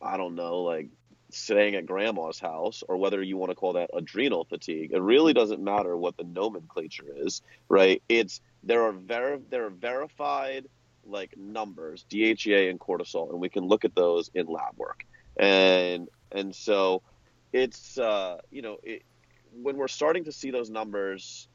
I 0.00 0.16
don't 0.16 0.34
know, 0.34 0.60
like 0.60 0.88
staying 1.30 1.74
at 1.74 1.84
grandma's 1.84 2.38
house 2.38 2.82
or 2.88 2.96
whether 2.96 3.22
you 3.22 3.36
want 3.36 3.50
to 3.50 3.54
call 3.54 3.74
that 3.74 3.90
adrenal 3.94 4.44
fatigue, 4.44 4.92
it 4.92 5.00
really 5.00 5.34
doesn't 5.34 5.62
matter 5.62 5.96
what 5.96 6.16
the 6.16 6.24
nomenclature 6.24 7.04
is, 7.16 7.42
right? 7.68 8.02
It's 8.08 8.40
there 8.62 8.84
are 8.84 8.92
ver- 8.92 9.40
there 9.50 9.66
are 9.66 9.70
verified 9.70 10.66
like 11.04 11.36
numbers, 11.36 12.04
DHEA 12.10 12.70
and 12.70 12.78
cortisol, 12.78 13.30
and 13.30 13.40
we 13.40 13.48
can 13.48 13.64
look 13.64 13.84
at 13.84 13.94
those 13.94 14.30
in 14.34 14.46
lab 14.46 14.76
work. 14.76 15.04
And 15.36 16.08
and 16.32 16.54
so 16.54 17.02
it's 17.52 17.98
uh, 17.98 18.38
you 18.50 18.62
know 18.62 18.78
it, 18.82 19.02
when 19.52 19.76
we're 19.76 19.88
starting 19.88 20.24
to 20.24 20.32
see 20.32 20.50
those 20.50 20.70
numbers 20.70 21.48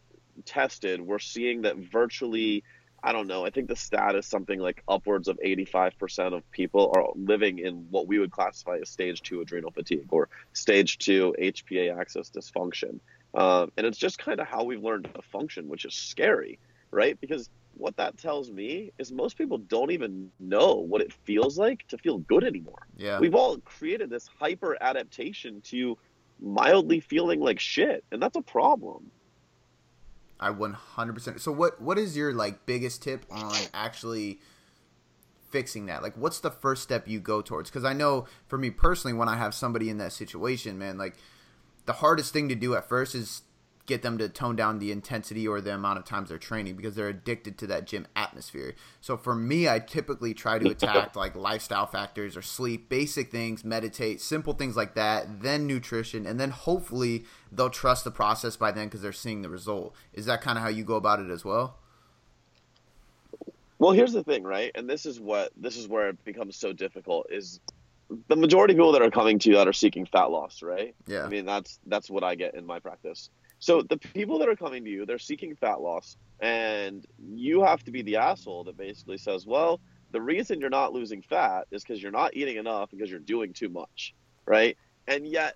tested, 0.46 1.02
we're 1.02 1.20
seeing 1.20 1.64
that 1.64 1.78
virtually 1.78 2.64
I 3.06 3.12
don't 3.12 3.28
know. 3.28 3.46
I 3.46 3.50
think 3.50 3.68
the 3.68 3.76
stat 3.76 4.16
is 4.16 4.26
something 4.26 4.60
like 4.60 4.82
upwards 4.88 5.28
of 5.28 5.38
85% 5.46 6.38
of 6.38 6.50
people 6.52 6.94
are 6.96 7.08
living 7.16 7.60
in 7.60 7.88
what 7.90 8.08
we 8.08 8.18
would 8.18 8.32
classify 8.32 8.78
as 8.82 8.90
stage 8.90 9.22
two 9.22 9.42
adrenal 9.42 9.72
fatigue 9.72 10.08
or 10.10 10.30
stage 10.54 11.00
two 11.00 11.36
HPA 11.38 12.00
axis 12.00 12.32
dysfunction. 12.34 13.02
Um, 13.34 13.74
and 13.76 13.86
it's 13.86 13.98
just 13.98 14.20
kind 14.20 14.39
of 14.39 14.48
how 14.48 14.63
we've 14.63 14.82
learned 14.82 15.10
to 15.13 15.22
function, 15.22 15.67
which 15.67 15.84
is 15.84 15.94
scary, 15.94 16.60
right? 16.91 17.20
Because 17.20 17.50
what 17.76 17.98
that 17.98 18.18
tells 18.18 18.52
me 18.52 18.92
is 18.98 19.12
most 19.12 19.38
people 19.38 19.58
don't 19.58 19.92
even 19.92 20.32
know 20.40 20.76
what 20.76 21.02
it 21.02 21.12
feels 21.12 21.58
like 21.58 21.88
to 21.88 21.98
feel 21.98 22.20
good 22.20 22.44
anymore. 22.44 22.88
Yeah. 22.98 23.20
We've 23.20 23.36
all 23.36 23.58
created 23.60 24.10
this 24.10 24.30
hyper 24.40 24.78
adaptation 24.82 25.62
to 25.66 25.98
mildly 26.40 27.00
feeling 27.00 27.40
like 27.40 27.60
shit, 27.60 28.04
and 28.12 28.22
that's 28.22 28.38
a 28.38 28.42
problem. 28.42 29.12
I 30.40 30.50
100%. 30.50 31.40
So 31.40 31.52
what 31.52 31.82
what 31.82 31.98
is 31.98 32.18
your 32.18 32.34
like 32.34 32.66
biggest 32.66 33.02
tip 33.02 33.26
on 33.32 33.54
actually 33.74 34.40
fixing 35.50 35.86
that? 35.86 36.04
Like 36.04 36.18
what's 36.18 36.40
the 36.40 36.52
first 36.52 36.84
step 36.84 37.08
you 37.08 37.20
go 37.20 37.42
towards? 37.42 37.72
Cuz 37.72 37.86
I 37.86 37.94
know 37.94 38.26
for 38.48 38.58
me 38.58 38.70
personally 38.70 39.14
when 39.14 39.30
I 39.30 39.38
have 39.38 39.54
somebody 39.54 39.90
in 39.90 39.98
that 40.00 40.12
situation, 40.12 40.78
man, 40.78 40.98
like 40.98 41.16
the 41.86 41.94
hardest 41.94 42.34
thing 42.34 42.50
to 42.50 42.56
do 42.56 42.76
at 42.76 42.90
first 42.90 43.16
is 43.16 43.44
get 43.86 44.02
them 44.02 44.17
to 44.17 44.30
tone 44.30 44.56
down 44.56 44.80
the 44.80 44.91
intensity 44.91 45.48
or 45.48 45.60
the 45.60 45.74
amount 45.74 46.00
of 46.00 46.06
times 46.06 46.30
they're 46.30 46.38
training 46.38 46.76
because 46.76 46.96
they're 46.96 47.10
addicted 47.10 47.58
to 47.58 47.67
that 47.67 47.86
gym 47.86 48.08
atmosphere. 48.15 48.76
So 49.02 49.17
for 49.17 49.36
me, 49.36 49.67
I 49.67 49.80
typically 49.80 50.34
try 50.34 50.58
to 50.58 50.69
attack 50.69 51.15
like 51.15 51.36
lifestyle 51.36 51.86
factors 51.86 52.38
or 52.38 52.41
sleep, 52.41 52.88
basic 52.88 53.30
things, 53.30 53.65
meditate, 53.65 54.22
simple 54.22 54.54
things 54.54 54.78
like 54.78 54.96
that, 54.96 55.41
then 55.41 55.67
nutrition, 55.67 56.26
and 56.26 56.39
then 56.39 56.52
hopefully 56.52 57.26
they'll 57.52 57.69
trust 57.69 58.06
the 58.06 58.12
process 58.12 58.56
by 58.56 58.72
then 58.72 58.88
because 58.88 59.02
they're 59.02 59.12
seeing 59.12 59.41
the 59.41 59.50
result. 59.50 59.93
Is 60.13 60.26
that 60.28 60.41
kind 60.41 60.58
of 60.58 60.63
how 60.63 60.69
you 60.69 60.84
go 60.84 60.96
about 60.96 61.19
it 61.19 61.30
as 61.30 61.43
well? 61.43 61.78
Well, 63.80 63.91
here's 63.91 64.13
the 64.13 64.24
thing, 64.24 64.43
right? 64.43 64.72
And 64.76 64.89
this 64.89 65.06
is 65.06 65.19
what 65.19 65.52
this 65.58 65.76
is 65.76 65.89
where 65.89 66.08
it 66.08 66.24
becomes 66.24 66.56
so 66.56 66.72
difficult 66.72 67.28
is 67.30 67.60
the 68.30 68.36
majority 68.38 68.74
of 68.74 68.78
people 68.78 68.93
that 68.93 69.02
are 69.02 69.12
coming 69.12 69.39
to 69.39 69.50
you 69.50 69.56
that 69.56 69.67
are 69.67 69.74
seeking 69.74 70.06
fat 70.06 70.26
loss, 70.32 70.62
right? 70.62 70.96
Yeah. 71.06 71.24
I 71.24 71.28
mean, 71.28 71.46
that's 71.46 71.80
that's 71.88 72.10
what 72.10 72.24
I 72.24 72.36
get 72.36 72.56
in 72.56 72.65
my 72.65 72.80
practice. 72.80 73.30
So 73.63 73.82
the 73.82 73.95
people 73.95 74.39
that 74.39 74.49
are 74.49 74.58
coming 74.58 74.84
to 74.84 74.89
you, 74.89 75.06
they're 75.06 75.17
seeking 75.17 75.56
fat 75.56 75.80
loss, 75.80 76.17
and 76.41 77.06
you 77.17 77.63
have 77.63 77.82
to 77.86 77.91
be 77.91 78.02
the 78.02 78.17
asshole 78.17 78.65
that 78.65 78.76
basically 78.76 79.17
says, 79.17 79.45
well, 79.47 79.80
the 80.12 80.19
reason 80.19 80.60
you're 80.60 80.69
not 80.69 80.91
losing 80.91 81.21
fat 81.21 81.65
is 81.71 81.82
because 81.82 82.04
you're 82.04 82.12
not 82.12 82.36
eating 82.36 82.58
enough 82.58 82.89
because 82.91 83.10
you're 83.10 83.21
doing 83.21 83.54
too 83.54 83.69
much, 83.69 84.13
right? 84.45 84.76
And 85.08 85.26
yet 85.26 85.56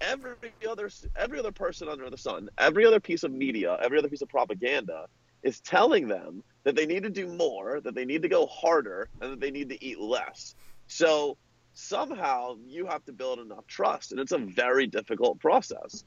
every 0.00 0.34
other 0.70 0.88
every 1.16 1.40
other 1.40 1.50
person 1.50 1.88
under 1.88 2.08
the 2.08 2.16
sun, 2.16 2.48
every 2.58 2.86
other 2.86 3.00
piece 3.00 3.24
of 3.24 3.32
media, 3.32 3.76
every 3.82 3.98
other 3.98 4.08
piece 4.08 4.22
of 4.22 4.28
propaganda 4.28 5.06
is 5.42 5.60
telling 5.60 6.06
them 6.06 6.42
that 6.64 6.76
they 6.76 6.86
need 6.86 7.02
to 7.02 7.10
do 7.10 7.26
more, 7.26 7.80
that 7.80 7.96
they 7.96 8.04
need 8.04 8.22
to 8.22 8.28
go 8.28 8.46
harder, 8.46 9.10
and 9.20 9.32
that 9.32 9.40
they 9.40 9.50
need 9.50 9.70
to 9.70 9.84
eat 9.84 9.98
less. 9.98 10.54
So 10.86 11.36
somehow 11.72 12.54
you 12.68 12.86
have 12.86 13.04
to 13.06 13.12
build 13.12 13.40
enough 13.40 13.66
trust, 13.66 14.12
and 14.12 14.20
it's 14.20 14.30
a 14.30 14.38
very 14.38 14.86
difficult 14.86 15.40
process. 15.40 16.04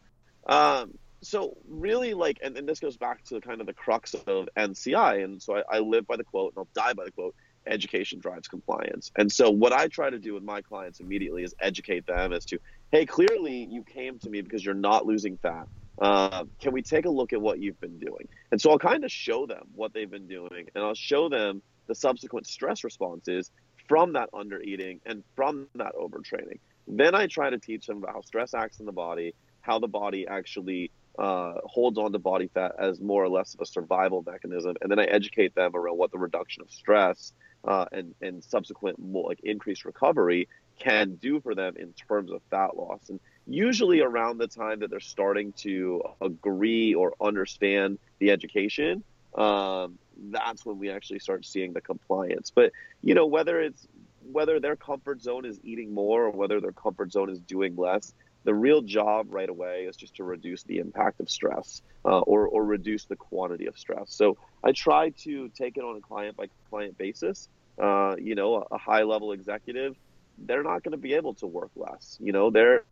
Um, 0.48 0.94
so 1.24 1.56
really 1.68 2.14
like 2.14 2.40
and, 2.44 2.58
and 2.58 2.68
this 2.68 2.80
goes 2.80 2.98
back 2.98 3.24
to 3.24 3.40
kind 3.42 3.62
of 3.62 3.68
the 3.68 3.74
crux 3.74 4.14
of 4.14 4.50
nci 4.58 5.24
and 5.24 5.42
so 5.42 5.58
I, 5.58 5.78
I 5.78 5.80
live 5.80 6.08
by 6.08 6.18
the 6.18 6.24
quote 6.24 6.54
and 6.56 6.60
i'll 6.60 6.68
die 6.74 6.94
by 6.94 7.06
the 7.06 7.12
quote 7.12 7.36
education 7.68 8.20
drives 8.20 8.48
compliance. 8.48 9.12
And 9.16 9.32
so 9.32 9.50
what 9.50 9.74
i 9.74 9.88
try 9.88 10.10
to 10.10 10.20
do 10.20 10.34
with 10.34 10.44
my 10.44 10.62
clients 10.62 11.00
immediately 11.00 11.44
is 11.44 11.54
educate 11.60 12.06
them 12.08 12.34
as 12.34 12.46
to 12.46 12.60
hey 12.92 13.06
clearly 13.06 13.68
you 13.70 13.84
came 13.84 14.20
to 14.20 14.30
me 14.30 14.42
because 14.42 14.64
you're 14.64 14.74
not 14.74 15.06
losing 15.06 15.38
fat. 15.38 15.68
Uh, 16.02 16.46
can 16.60 16.72
we 16.72 16.82
take 16.82 17.06
a 17.06 17.10
look 17.10 17.34
at 17.34 17.40
what 17.40 17.60
you've 17.60 17.80
been 17.80 18.00
doing? 18.00 18.28
And 18.52 18.60
so 18.60 18.72
i'll 18.72 18.80
kind 18.80 19.04
of 19.04 19.12
show 19.12 19.46
them 19.46 19.64
what 19.76 19.94
they've 19.94 20.10
been 20.10 20.28
doing 20.28 20.70
and 20.74 20.84
i'll 20.84 20.96
show 20.96 21.30
them 21.30 21.62
the 21.88 21.96
subsequent 21.96 22.48
stress 22.48 22.84
responses 22.84 23.52
from 23.88 24.14
that 24.14 24.30
under 24.34 24.62
eating 24.62 25.02
and 25.06 25.24
from 25.36 25.68
that 25.76 25.94
overtraining. 25.96 26.60
Then 26.88 27.14
i 27.14 27.28
try 27.28 27.50
to 27.50 27.60
teach 27.60 27.86
them 27.86 27.98
about 27.98 28.16
how 28.16 28.22
stress 28.22 28.54
acts 28.54 28.80
in 28.80 28.86
the 28.86 28.92
body 28.92 29.36
how 29.62 29.78
the 29.78 29.88
body 29.88 30.26
actually 30.28 30.90
uh, 31.22 31.54
holds 31.66 32.00
on 32.00 32.12
to 32.12 32.18
body 32.18 32.50
fat 32.52 32.74
as 32.80 33.00
more 33.00 33.24
or 33.24 33.30
less 33.30 33.54
of 33.54 33.62
a 33.62 33.66
survival 33.66 34.24
mechanism, 34.26 34.76
and 34.82 34.90
then 34.90 34.98
I 34.98 35.04
educate 35.04 35.54
them 35.54 35.76
around 35.76 36.00
what 36.00 36.12
the 36.12 36.18
reduction 36.18 36.64
of 36.64 36.72
stress 36.72 37.34
uh, 37.64 37.86
and 37.92 38.16
and 38.24 38.44
subsequent 38.44 38.98
more, 38.98 39.30
like 39.30 39.40
increased 39.44 39.86
recovery 39.86 40.48
can 40.80 41.14
do 41.16 41.40
for 41.40 41.54
them 41.54 41.76
in 41.78 41.94
terms 41.94 42.32
of 42.32 42.42
fat 42.50 42.76
loss. 42.76 43.10
And 43.10 43.20
usually 43.46 44.02
around 44.02 44.40
the 44.40 44.48
time 44.48 44.80
that 44.80 44.90
they're 44.90 45.00
starting 45.00 45.54
to 45.58 46.02
agree 46.22 46.96
or 46.96 47.14
understand 47.22 48.00
the 48.18 48.32
education, 48.32 49.04
um, 49.36 50.00
that's 50.32 50.66
when 50.66 50.80
we 50.80 50.90
actually 50.90 51.20
start 51.20 51.46
seeing 51.46 51.74
the 51.74 51.82
compliance. 51.82 52.50
But 52.50 52.72
you 53.04 53.14
know 53.14 53.28
whether 53.28 53.62
it's 53.62 53.88
whether 54.24 54.60
their 54.60 54.76
comfort 54.76 55.22
zone 55.22 55.46
is 55.46 55.60
eating 55.64 55.94
more 55.94 56.26
or 56.26 56.32
whether 56.32 56.60
their 56.60 56.72
comfort 56.72 57.12
zone 57.12 57.30
is 57.30 57.40
doing 57.40 57.76
less 57.76 58.12
the 58.44 58.54
real 58.54 58.82
job 58.82 59.28
right 59.30 59.50
away 59.50 59.86
is 59.88 59.96
just 59.96 60.16
to 60.16 60.24
reduce 60.24 60.64
the 60.64 60.80
impact 60.80 61.20
of 61.20 61.30
stress 61.30 61.82
uh, 62.06 62.20
or, 62.20 62.48
or 62.48 62.66
reduce 62.66 63.06
the 63.06 63.16
quantity 63.16 63.68
of 63.68 63.78
stress. 63.78 64.06
So 64.08 64.38
I 64.64 64.72
try 64.72 65.10
to 65.24 65.50
take 65.50 65.78
it 65.78 65.84
on 65.84 65.98
a 65.98 66.02
client 66.02 66.38
by 66.38 66.48
client 66.70 66.98
basis 66.98 67.50
uh, 67.82 68.16
you 68.20 68.36
know, 68.36 68.66
a, 68.70 68.78
high 68.78 69.04
level 69.04 69.32
executive, 69.32 69.96
they're 70.38 70.64
not 70.64 70.84
going 70.84 70.92
to 70.92 70.98
be 70.98 71.14
able 71.14 71.34
to 71.36 71.48
work 71.48 71.72
less. 71.76 72.18
You 72.20 72.32
know, 72.32 72.50
they're 72.50 72.84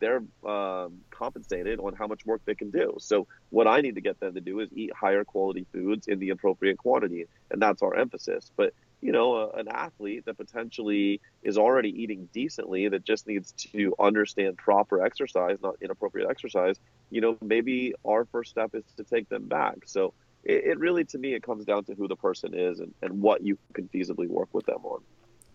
they're 0.00 0.22
um, 0.46 1.00
compensated 1.10 1.78
on 1.78 1.94
how 1.94 2.06
much 2.06 2.24
work 2.24 2.42
they 2.44 2.54
can 2.54 2.70
do. 2.70 2.96
So 2.98 3.26
what 3.50 3.66
I 3.66 3.80
need 3.80 3.94
to 3.96 4.00
get 4.00 4.20
them 4.20 4.34
to 4.34 4.40
do 4.40 4.60
is 4.60 4.68
eat 4.72 4.92
higher 4.94 5.24
quality 5.24 5.66
foods 5.72 6.08
in 6.08 6.18
the 6.18 6.30
appropriate 6.30 6.78
quantity, 6.78 7.26
and 7.50 7.60
that's 7.60 7.82
our 7.82 7.94
emphasis. 7.94 8.50
But 8.56 8.74
you 9.04 9.12
know, 9.12 9.34
a, 9.34 9.50
an 9.50 9.68
athlete 9.68 10.24
that 10.24 10.38
potentially 10.38 11.20
is 11.42 11.58
already 11.58 11.90
eating 11.90 12.26
decently 12.32 12.88
that 12.88 13.04
just 13.04 13.26
needs 13.26 13.52
to 13.52 13.94
understand 14.00 14.56
proper 14.56 15.04
exercise, 15.04 15.58
not 15.62 15.74
inappropriate 15.82 16.28
exercise. 16.30 16.80
You 17.10 17.20
know, 17.20 17.36
maybe 17.42 17.92
our 18.06 18.24
first 18.24 18.50
step 18.50 18.70
is 18.74 18.82
to 18.96 19.04
take 19.04 19.28
them 19.28 19.44
back. 19.46 19.76
So 19.84 20.14
it, 20.42 20.64
it 20.64 20.78
really, 20.78 21.04
to 21.04 21.18
me, 21.18 21.34
it 21.34 21.42
comes 21.42 21.66
down 21.66 21.84
to 21.84 21.94
who 21.94 22.08
the 22.08 22.16
person 22.16 22.54
is 22.54 22.80
and, 22.80 22.94
and 23.02 23.20
what 23.20 23.44
you 23.44 23.58
can 23.74 23.88
feasibly 23.88 24.26
work 24.26 24.48
with 24.54 24.64
them 24.64 24.82
on. 24.84 25.02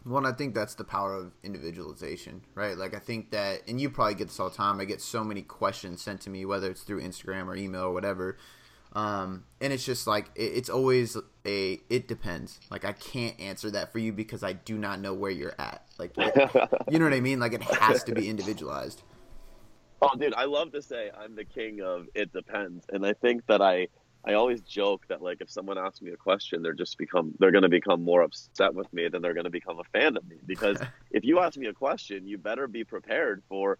Well, 0.06 0.28
I 0.28 0.32
think 0.32 0.54
that's 0.54 0.76
the 0.76 0.84
power 0.84 1.16
of 1.16 1.32
individualization, 1.44 2.44
right? 2.54 2.78
Like, 2.78 2.94
I 2.94 3.00
think 3.00 3.32
that, 3.32 3.64
and 3.68 3.82
you 3.82 3.90
probably 3.90 4.14
get 4.14 4.28
this 4.28 4.40
all 4.40 4.50
the 4.50 4.56
time. 4.56 4.80
I 4.80 4.86
get 4.86 5.02
so 5.02 5.24
many 5.24 5.42
questions 5.42 6.04
sent 6.04 6.22
to 6.22 6.30
me, 6.30 6.46
whether 6.46 6.70
it's 6.70 6.84
through 6.84 7.02
Instagram 7.02 7.48
or 7.48 7.56
email 7.56 7.86
or 7.86 7.94
whatever. 7.94 8.38
Um, 8.94 9.46
and 9.62 9.72
it's 9.72 9.86
just 9.86 10.08
like, 10.08 10.30
it, 10.36 10.42
it's 10.56 10.70
always 10.70 11.16
a, 11.46 11.80
it 11.90 12.08
depends. 12.08 12.60
Like, 12.72 12.86
I 12.86 12.94
can't 12.94 13.40
answer 13.40 13.70
that 13.72 13.92
for 13.92 14.00
you 14.00 14.12
because 14.12 14.44
I 14.44 14.54
do 14.54 14.78
not 14.78 15.00
know 15.00 15.14
where 15.14 15.32
you're 15.32 15.56
at. 15.60 15.86
Like, 15.98 16.16
you 16.90 17.00
know 17.00 17.06
what 17.06 17.14
I 17.14 17.20
mean? 17.20 17.40
Like, 17.40 17.54
it 17.54 17.64
has 17.64 18.04
to 18.06 18.14
be 18.14 18.30
individualized. 18.30 19.04
Oh, 20.02 20.16
dude, 20.18 20.34
I 20.34 20.46
love 20.46 20.72
to 20.72 20.82
say 20.82 21.12
I'm 21.18 21.36
the 21.36 21.44
king 21.44 21.82
of 21.82 22.08
it 22.16 22.32
depends. 22.32 22.86
And 22.92 23.06
I 23.06 23.14
think 23.14 23.46
that 23.48 23.62
I, 23.62 23.90
I 24.26 24.34
always 24.34 24.62
joke 24.62 25.06
that 25.08 25.22
like 25.22 25.42
if 25.42 25.50
someone 25.50 25.78
asks 25.78 26.02
me 26.02 26.12
a 26.12 26.18
question, 26.18 26.62
they're 26.62 26.74
just 26.74 26.98
become 26.98 27.34
they're 27.40 27.52
going 27.52 27.64
to 27.64 27.70
become 27.70 28.04
more 28.04 28.22
upset 28.22 28.74
with 28.74 28.92
me 28.94 29.08
than 29.08 29.22
they're 29.22 29.34
going 29.34 29.46
to 29.46 29.50
become 29.50 29.80
a 29.80 29.84
fan 29.98 30.16
of 30.18 30.28
me. 30.28 30.38
Because 30.46 30.80
if 31.12 31.24
you 31.24 31.40
ask 31.40 31.58
me 31.58 31.68
a 31.68 31.74
question, 31.74 32.28
you 32.28 32.38
better 32.38 32.68
be 32.68 32.84
prepared 32.84 33.44
for 33.50 33.78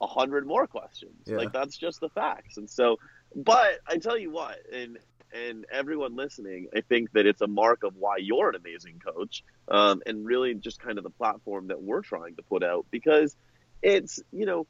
a 0.00 0.06
hundred 0.06 0.46
more 0.46 0.66
questions. 0.66 1.22
Yeah. 1.26 1.36
Like 1.36 1.52
that's 1.52 1.76
just 1.76 2.00
the 2.00 2.08
facts. 2.10 2.56
And 2.56 2.68
so, 2.68 2.98
but 3.34 3.80
I 3.86 3.98
tell 3.98 4.18
you 4.18 4.30
what, 4.30 4.58
and 4.72 4.98
and 5.32 5.66
everyone 5.72 6.14
listening, 6.14 6.68
I 6.76 6.80
think 6.80 7.12
that 7.12 7.26
it's 7.26 7.40
a 7.40 7.48
mark 7.48 7.82
of 7.82 7.96
why 7.96 8.18
you're 8.18 8.50
an 8.50 8.54
amazing 8.54 9.00
coach, 9.04 9.42
um, 9.68 10.02
and 10.06 10.24
really 10.24 10.54
just 10.54 10.80
kind 10.80 10.98
of 10.98 11.04
the 11.04 11.10
platform 11.10 11.68
that 11.68 11.82
we're 11.82 12.02
trying 12.02 12.36
to 12.36 12.42
put 12.42 12.62
out 12.62 12.86
because 12.90 13.36
it's 13.82 14.20
you 14.32 14.46
know 14.46 14.66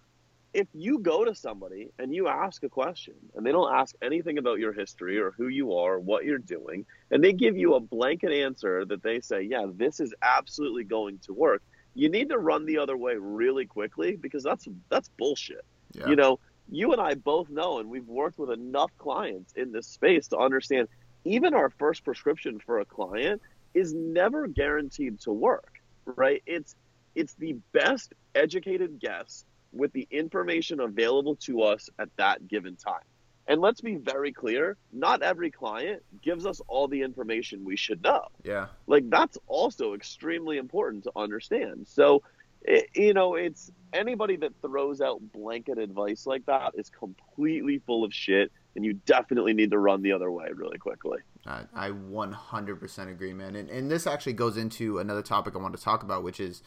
if 0.55 0.69
you 0.73 1.01
go 1.01 1.25
to 1.25 1.35
somebody 1.35 1.91
and 1.99 2.15
you 2.15 2.29
ask 2.29 2.63
a 2.63 2.69
question 2.69 3.15
and 3.35 3.45
they 3.45 3.51
don't 3.51 3.75
ask 3.75 3.95
anything 4.01 4.39
about 4.39 4.61
your 4.61 4.73
history 4.73 5.19
or 5.19 5.33
who 5.33 5.49
you 5.49 5.75
are, 5.75 5.95
or 5.95 6.01
what 6.01 6.25
you're 6.25 6.39
doing, 6.39 6.87
and 7.11 7.23
they 7.23 7.33
give 7.33 7.57
you 7.57 7.75
a 7.75 7.81
blanket 7.81 8.33
answer 8.33 8.85
that 8.85 9.03
they 9.03 9.21
say, 9.21 9.43
yeah, 9.43 9.67
this 9.69 9.99
is 9.99 10.15
absolutely 10.23 10.85
going 10.85 11.19
to 11.19 11.35
work, 11.35 11.63
you 11.95 12.09
need 12.09 12.29
to 12.29 12.39
run 12.39 12.67
the 12.67 12.79
other 12.79 12.97
way 12.97 13.17
really 13.17 13.67
quickly 13.67 14.17
because 14.17 14.45
that's 14.45 14.67
that's 14.89 15.09
bullshit. 15.19 15.65
Yeah. 15.93 16.09
You 16.09 16.17
know, 16.17 16.39
you 16.71 16.93
and 16.93 17.01
I 17.01 17.15
both 17.15 17.51
know 17.51 17.79
and 17.79 17.89
we've 17.89 18.07
worked 18.07 18.39
with 18.39 18.51
enough 18.51 18.91
clients 18.99 19.53
in 19.55 19.73
this 19.73 19.87
space 19.87 20.29
to 20.29 20.39
understand 20.39 20.89
even 21.25 21.55
our 21.55 21.71
first 21.71 22.05
prescription 22.05 22.59
for 22.59 22.81
a 22.81 22.85
client 22.85 23.41
is 23.73 23.93
never 23.95 24.47
guaranteed 24.47 25.21
to 25.21 25.33
work, 25.33 25.81
right? 26.05 26.43
It's 26.47 26.75
it's 27.15 27.35
the 27.35 27.57
best 27.73 28.13
educated 28.35 28.99
guess 28.99 29.45
with 29.73 29.93
the 29.93 30.07
information 30.11 30.81
available 30.81 31.37
to 31.37 31.63
us 31.63 31.89
at 31.99 32.09
that 32.17 32.49
given 32.49 32.77
time. 32.77 33.05
And 33.47 33.61
let's 33.61 33.81
be 33.81 33.97
very 33.97 34.33
clear, 34.33 34.77
not 34.93 35.23
every 35.23 35.51
client 35.51 36.03
gives 36.23 36.47
us 36.47 36.61
all 36.67 36.89
the 36.89 37.03
information 37.03 37.65
we 37.65 37.77
should 37.77 38.03
know. 38.03 38.29
Yeah. 38.43 38.69
Like 38.87 39.09
that's 39.11 39.37
also 39.47 39.95
extremely 39.95 40.57
important 40.57 41.05
to 41.05 41.13
understand. 41.15 41.87
So, 41.87 42.23
it, 42.65 42.89
you 42.95 43.15
know, 43.15 43.35
it's 43.35 43.71
anybody 43.93 44.37
that 44.37 44.53
throws 44.61 45.01
out 45.01 45.21
blanket 45.33 45.79
advice 45.79 46.27
like 46.27 46.45
that 46.47 46.73
is 46.75 46.91
completely 46.91 47.81
full 47.87 48.05
of 48.05 48.13
shit 48.13 48.51
and 48.75 48.85
you 48.85 48.95
definitely 49.07 49.55
need 49.55 49.71
to 49.71 49.79
run 49.79 50.03
the 50.03 50.13
other 50.13 50.31
way 50.31 50.47
really 50.55 50.79
quickly. 50.79 51.19
I, 51.47 51.63
I 51.75 51.91
100% 51.91 53.11
agree, 53.11 53.33
man. 53.33 53.55
And, 53.55 53.71
and 53.71 53.91
this 53.91 54.07
actually 54.07 54.33
goes 54.33 54.57
into 54.57 54.99
another 54.99 55.23
topic 55.23 55.55
I 55.55 55.59
want 55.59 55.77
to 55.77 55.83
talk 55.83 56.03
about, 56.03 56.25
which 56.25 56.41
is 56.41 56.63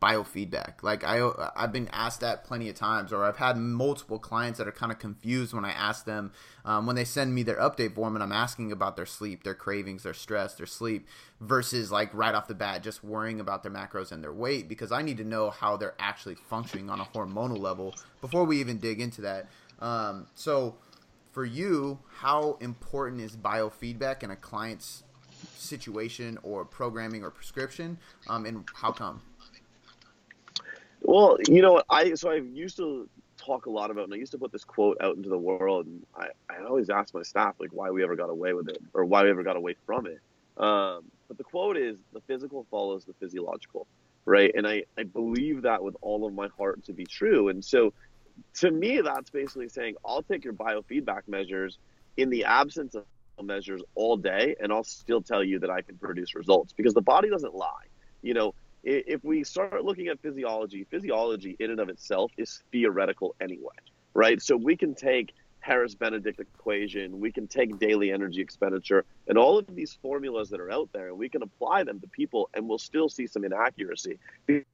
biofeedback. 0.00 0.82
Like 0.82 1.04
I 1.04 1.20
I've 1.54 1.72
been 1.72 1.88
asked 1.92 2.20
that 2.20 2.44
plenty 2.44 2.68
of 2.68 2.74
times, 2.74 3.12
or 3.12 3.24
I've 3.24 3.36
had 3.36 3.58
multiple 3.58 4.18
clients 4.18 4.58
that 4.58 4.66
are 4.66 4.72
kind 4.72 4.90
of 4.90 4.98
confused 4.98 5.52
when 5.52 5.64
I 5.64 5.72
ask 5.72 6.04
them 6.06 6.32
um, 6.64 6.86
when 6.86 6.96
they 6.96 7.04
send 7.04 7.34
me 7.34 7.42
their 7.42 7.56
update 7.56 7.94
form 7.94 8.16
and 8.16 8.22
I'm 8.22 8.32
asking 8.32 8.72
about 8.72 8.96
their 8.96 9.06
sleep, 9.06 9.44
their 9.44 9.54
cravings, 9.54 10.02
their 10.02 10.14
stress, 10.14 10.54
their 10.54 10.66
sleep, 10.66 11.06
versus 11.40 11.92
like 11.92 12.12
right 12.14 12.34
off 12.34 12.48
the 12.48 12.54
bat 12.54 12.82
just 12.82 13.04
worrying 13.04 13.40
about 13.40 13.62
their 13.62 13.72
macros 13.72 14.10
and 14.10 14.24
their 14.24 14.32
weight 14.32 14.68
because 14.68 14.90
I 14.90 15.02
need 15.02 15.18
to 15.18 15.24
know 15.24 15.50
how 15.50 15.76
they're 15.76 15.94
actually 15.98 16.34
functioning 16.34 16.88
on 16.88 17.00
a 17.00 17.04
hormonal 17.04 17.58
level 17.58 17.94
before 18.20 18.44
we 18.44 18.58
even 18.60 18.78
dig 18.78 19.00
into 19.00 19.20
that. 19.22 19.48
Um, 19.80 20.26
so 20.34 20.76
for 21.32 21.44
you, 21.44 21.98
how 22.08 22.56
important 22.60 23.20
is 23.20 23.36
biofeedback 23.36 24.22
in 24.22 24.30
a 24.30 24.36
client's 24.36 25.04
situation 25.56 26.38
or 26.42 26.64
programming 26.64 27.22
or 27.22 27.30
prescription, 27.30 27.98
um, 28.28 28.46
and 28.46 28.64
how 28.74 28.92
come? 28.92 29.22
Well, 31.02 31.38
you 31.48 31.62
know, 31.62 31.82
I 31.88 32.14
so 32.14 32.30
I 32.30 32.36
used 32.36 32.76
to 32.76 33.08
talk 33.36 33.66
a 33.66 33.70
lot 33.70 33.90
about, 33.90 34.04
and 34.04 34.14
I 34.14 34.16
used 34.16 34.32
to 34.32 34.38
put 34.38 34.52
this 34.52 34.64
quote 34.64 34.98
out 35.00 35.16
into 35.16 35.28
the 35.28 35.38
world, 35.38 35.86
and 35.86 36.04
I, 36.14 36.28
I 36.50 36.64
always 36.64 36.90
ask 36.90 37.14
my 37.14 37.22
staff 37.22 37.54
like 37.58 37.70
why 37.72 37.90
we 37.90 38.02
ever 38.02 38.16
got 38.16 38.30
away 38.30 38.52
with 38.52 38.68
it 38.68 38.78
or 38.92 39.04
why 39.04 39.24
we 39.24 39.30
ever 39.30 39.42
got 39.42 39.56
away 39.56 39.76
from 39.86 40.06
it. 40.06 40.20
Um, 40.62 41.04
but 41.28 41.38
the 41.38 41.44
quote 41.44 41.76
is 41.76 41.96
the 42.12 42.20
physical 42.22 42.66
follows 42.70 43.04
the 43.04 43.14
physiological, 43.14 43.86
right? 44.26 44.52
And 44.54 44.66
I 44.66 44.84
I 44.98 45.04
believe 45.04 45.62
that 45.62 45.82
with 45.82 45.96
all 46.02 46.26
of 46.26 46.34
my 46.34 46.48
heart 46.58 46.84
to 46.84 46.92
be 46.92 47.06
true. 47.06 47.48
And 47.48 47.64
so, 47.64 47.94
to 48.56 48.70
me, 48.70 49.00
that's 49.00 49.30
basically 49.30 49.68
saying 49.68 49.94
I'll 50.04 50.22
take 50.22 50.44
your 50.44 50.54
biofeedback 50.54 51.22
measures 51.28 51.78
in 52.16 52.28
the 52.28 52.44
absence 52.44 52.94
of 52.94 53.04
measures 53.42 53.80
all 53.94 54.18
day, 54.18 54.54
and 54.60 54.70
I'll 54.70 54.84
still 54.84 55.22
tell 55.22 55.42
you 55.42 55.60
that 55.60 55.70
I 55.70 55.80
can 55.80 55.96
produce 55.96 56.34
results 56.34 56.74
because 56.74 56.92
the 56.92 57.00
body 57.00 57.30
doesn't 57.30 57.54
lie. 57.54 57.86
You 58.22 58.34
know, 58.34 58.54
if 58.82 59.22
we 59.24 59.44
start 59.44 59.84
looking 59.84 60.08
at 60.08 60.20
physiology, 60.20 60.86
physiology 60.90 61.56
in 61.58 61.70
and 61.70 61.80
of 61.80 61.88
itself 61.88 62.32
is 62.36 62.62
theoretical 62.72 63.34
anyway, 63.40 63.74
right? 64.14 64.40
So 64.40 64.56
we 64.56 64.76
can 64.76 64.94
take 64.94 65.32
Harris 65.60 65.94
Benedict 65.94 66.40
equation, 66.40 67.20
we 67.20 67.30
can 67.30 67.46
take 67.46 67.78
daily 67.78 68.10
energy 68.10 68.40
expenditure, 68.40 69.04
and 69.28 69.36
all 69.36 69.58
of 69.58 69.66
these 69.74 69.98
formulas 70.00 70.48
that 70.50 70.60
are 70.60 70.70
out 70.70 70.88
there, 70.92 71.08
and 71.08 71.18
we 71.18 71.28
can 71.28 71.42
apply 71.42 71.84
them 71.84 72.00
to 72.00 72.06
people, 72.08 72.48
and 72.54 72.68
we'll 72.68 72.78
still 72.78 73.08
see 73.08 73.26
some 73.26 73.44
inaccuracy 73.44 74.18
to 74.48 74.64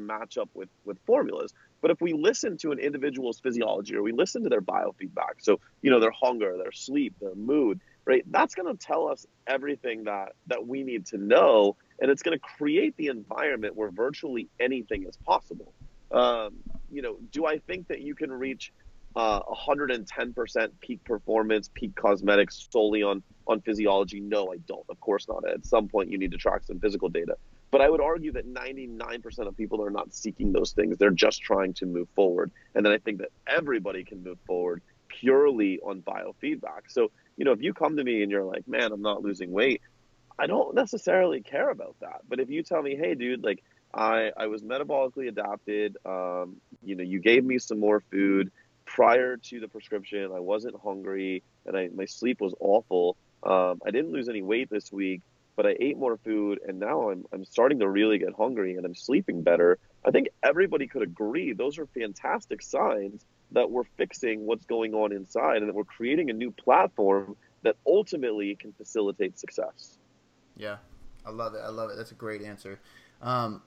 match 0.00 0.36
up 0.36 0.48
with 0.54 0.68
with 0.84 0.98
formulas. 1.06 1.54
But 1.80 1.92
if 1.92 2.00
we 2.00 2.12
listen 2.12 2.56
to 2.58 2.72
an 2.72 2.78
individual's 2.80 3.38
physiology 3.38 3.94
or 3.94 4.02
we 4.02 4.12
listen 4.12 4.42
to 4.42 4.48
their 4.48 4.60
biofeedback, 4.60 5.38
so 5.38 5.60
you 5.80 5.90
know 5.90 6.00
their 6.00 6.10
hunger, 6.10 6.56
their 6.56 6.72
sleep, 6.72 7.14
their 7.20 7.36
mood, 7.36 7.80
right? 8.04 8.24
That's 8.30 8.54
going 8.54 8.76
to 8.76 8.86
tell 8.86 9.08
us 9.08 9.26
everything 9.46 10.04
that 10.04 10.32
that 10.48 10.66
we 10.66 10.82
need 10.82 11.06
to 11.06 11.18
know 11.18 11.76
and 12.00 12.10
it's 12.10 12.22
going 12.22 12.38
to 12.38 12.44
create 12.56 12.96
the 12.96 13.08
environment 13.08 13.76
where 13.76 13.90
virtually 13.90 14.48
anything 14.60 15.04
is 15.06 15.16
possible. 15.16 15.72
Um, 16.10 16.56
you 16.90 17.02
know, 17.02 17.16
do 17.32 17.46
I 17.46 17.58
think 17.58 17.88
that 17.88 18.00
you 18.00 18.14
can 18.14 18.32
reach 18.32 18.72
uh, 19.16 19.40
110% 19.42 20.68
peak 20.80 21.04
performance, 21.04 21.70
peak 21.74 21.94
cosmetics 21.96 22.68
solely 22.70 23.02
on 23.02 23.22
on 23.46 23.60
physiology? 23.60 24.20
No, 24.20 24.52
I 24.52 24.58
don't. 24.66 24.84
Of 24.88 25.00
course 25.00 25.26
not. 25.28 25.48
At 25.48 25.66
some 25.66 25.88
point, 25.88 26.10
you 26.10 26.18
need 26.18 26.32
to 26.32 26.38
track 26.38 26.62
some 26.64 26.78
physical 26.78 27.08
data. 27.08 27.36
But 27.70 27.82
I 27.82 27.90
would 27.90 28.00
argue 28.00 28.32
that 28.32 28.46
99% 28.50 29.46
of 29.46 29.56
people 29.56 29.84
are 29.84 29.90
not 29.90 30.14
seeking 30.14 30.52
those 30.52 30.72
things. 30.72 30.96
They're 30.96 31.10
just 31.10 31.42
trying 31.42 31.74
to 31.74 31.86
move 31.86 32.08
forward. 32.14 32.50
And 32.74 32.84
then 32.84 32.92
I 32.92 32.98
think 32.98 33.18
that 33.18 33.28
everybody 33.46 34.04
can 34.04 34.22
move 34.22 34.38
forward 34.46 34.80
purely 35.08 35.78
on 35.80 36.02
biofeedback. 36.02 36.88
So, 36.88 37.10
you 37.36 37.44
know, 37.44 37.52
if 37.52 37.62
you 37.62 37.74
come 37.74 37.96
to 37.96 38.04
me 38.04 38.22
and 38.22 38.30
you're 38.30 38.44
like, 38.44 38.66
man, 38.66 38.92
I'm 38.92 39.02
not 39.02 39.22
losing 39.22 39.50
weight, 39.50 39.82
I 40.38 40.46
don't 40.46 40.74
necessarily 40.74 41.40
care 41.42 41.70
about 41.70 41.96
that. 42.00 42.20
But 42.28 42.40
if 42.40 42.48
you 42.48 42.62
tell 42.62 42.82
me, 42.82 42.96
hey, 42.96 43.14
dude, 43.14 43.42
like 43.42 43.62
I 43.92 44.30
I 44.36 44.46
was 44.46 44.62
metabolically 44.62 45.28
adapted, 45.28 45.96
um, 46.04 46.56
you 46.82 46.94
know, 46.94 47.02
you 47.02 47.20
gave 47.20 47.44
me 47.44 47.58
some 47.58 47.80
more 47.80 48.00
food 48.10 48.50
prior 48.84 49.36
to 49.36 49.60
the 49.60 49.68
prescription. 49.68 50.30
I 50.34 50.40
wasn't 50.40 50.76
hungry, 50.82 51.42
and 51.66 51.76
I 51.76 51.88
my 51.92 52.04
sleep 52.04 52.40
was 52.40 52.54
awful. 52.60 53.16
Um, 53.42 53.80
I 53.86 53.90
didn't 53.90 54.12
lose 54.12 54.28
any 54.28 54.42
weight 54.42 54.70
this 54.70 54.92
week, 54.92 55.22
but 55.56 55.66
I 55.66 55.76
ate 55.80 55.98
more 55.98 56.16
food, 56.18 56.60
and 56.66 56.78
now 56.78 57.10
I'm 57.10 57.24
I'm 57.32 57.44
starting 57.44 57.80
to 57.80 57.88
really 57.88 58.18
get 58.18 58.32
hungry, 58.34 58.76
and 58.76 58.86
I'm 58.86 58.94
sleeping 58.94 59.42
better. 59.42 59.78
I 60.04 60.12
think 60.12 60.28
everybody 60.42 60.86
could 60.86 61.02
agree 61.02 61.52
those 61.52 61.78
are 61.78 61.86
fantastic 61.86 62.62
signs 62.62 63.24
that 63.52 63.70
we're 63.70 63.84
fixing 63.96 64.46
what's 64.46 64.66
going 64.66 64.94
on 64.94 65.12
inside, 65.12 65.58
and 65.58 65.68
that 65.68 65.74
we're 65.74 65.84
creating 65.84 66.30
a 66.30 66.34
new 66.34 66.52
platform 66.52 67.36
that 67.62 67.76
ultimately 67.86 68.54
can 68.54 68.72
facilitate 68.72 69.38
success. 69.38 69.98
Yeah, 70.58 70.76
I 71.24 71.30
love 71.30 71.54
it. 71.54 71.62
I 71.64 71.70
love 71.70 71.90
it. 71.90 71.96
That's 71.96 72.10
a 72.10 72.16
great 72.16 72.42
answer. 72.42 72.80
Um, 73.22 73.62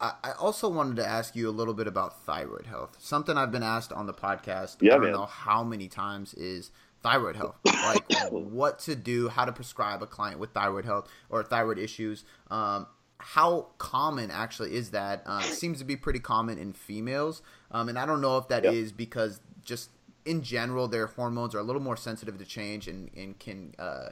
I, 0.00 0.12
I 0.22 0.32
also 0.32 0.68
wanted 0.68 0.96
to 0.96 1.06
ask 1.06 1.34
you 1.36 1.48
a 1.48 1.52
little 1.52 1.74
bit 1.74 1.86
about 1.86 2.24
thyroid 2.24 2.66
health. 2.66 2.96
Something 2.98 3.38
I've 3.38 3.52
been 3.52 3.62
asked 3.62 3.92
on 3.92 4.06
the 4.06 4.12
podcast. 4.12 4.76
Yeah, 4.80 4.92
I 4.92 4.94
don't 4.96 5.04
man. 5.04 5.12
know 5.12 5.26
how 5.26 5.62
many 5.62 5.88
times 5.88 6.34
is 6.34 6.72
thyroid 7.02 7.36
health, 7.36 7.56
like 7.64 8.04
what 8.30 8.80
to 8.80 8.94
do, 8.94 9.28
how 9.28 9.44
to 9.44 9.52
prescribe 9.52 10.02
a 10.02 10.06
client 10.06 10.38
with 10.38 10.50
thyroid 10.50 10.84
health 10.84 11.08
or 11.30 11.42
thyroid 11.42 11.78
issues. 11.78 12.24
Um, 12.50 12.86
how 13.18 13.68
common 13.78 14.30
actually 14.32 14.74
is 14.74 14.90
that? 14.90 15.22
Uh, 15.24 15.40
seems 15.42 15.78
to 15.78 15.84
be 15.84 15.96
pretty 15.96 16.18
common 16.18 16.58
in 16.58 16.72
females, 16.72 17.42
um, 17.70 17.88
and 17.88 17.98
I 17.98 18.04
don't 18.04 18.20
know 18.20 18.36
if 18.38 18.48
that 18.48 18.64
yep. 18.64 18.72
is 18.72 18.90
because 18.90 19.40
just 19.64 19.90
in 20.24 20.42
general 20.42 20.88
their 20.88 21.06
hormones 21.06 21.54
are 21.54 21.58
a 21.58 21.62
little 21.62 21.82
more 21.82 21.96
sensitive 21.96 22.38
to 22.38 22.44
change 22.44 22.86
and, 22.88 23.10
and 23.16 23.38
can 23.38 23.74
uh, 23.78 24.10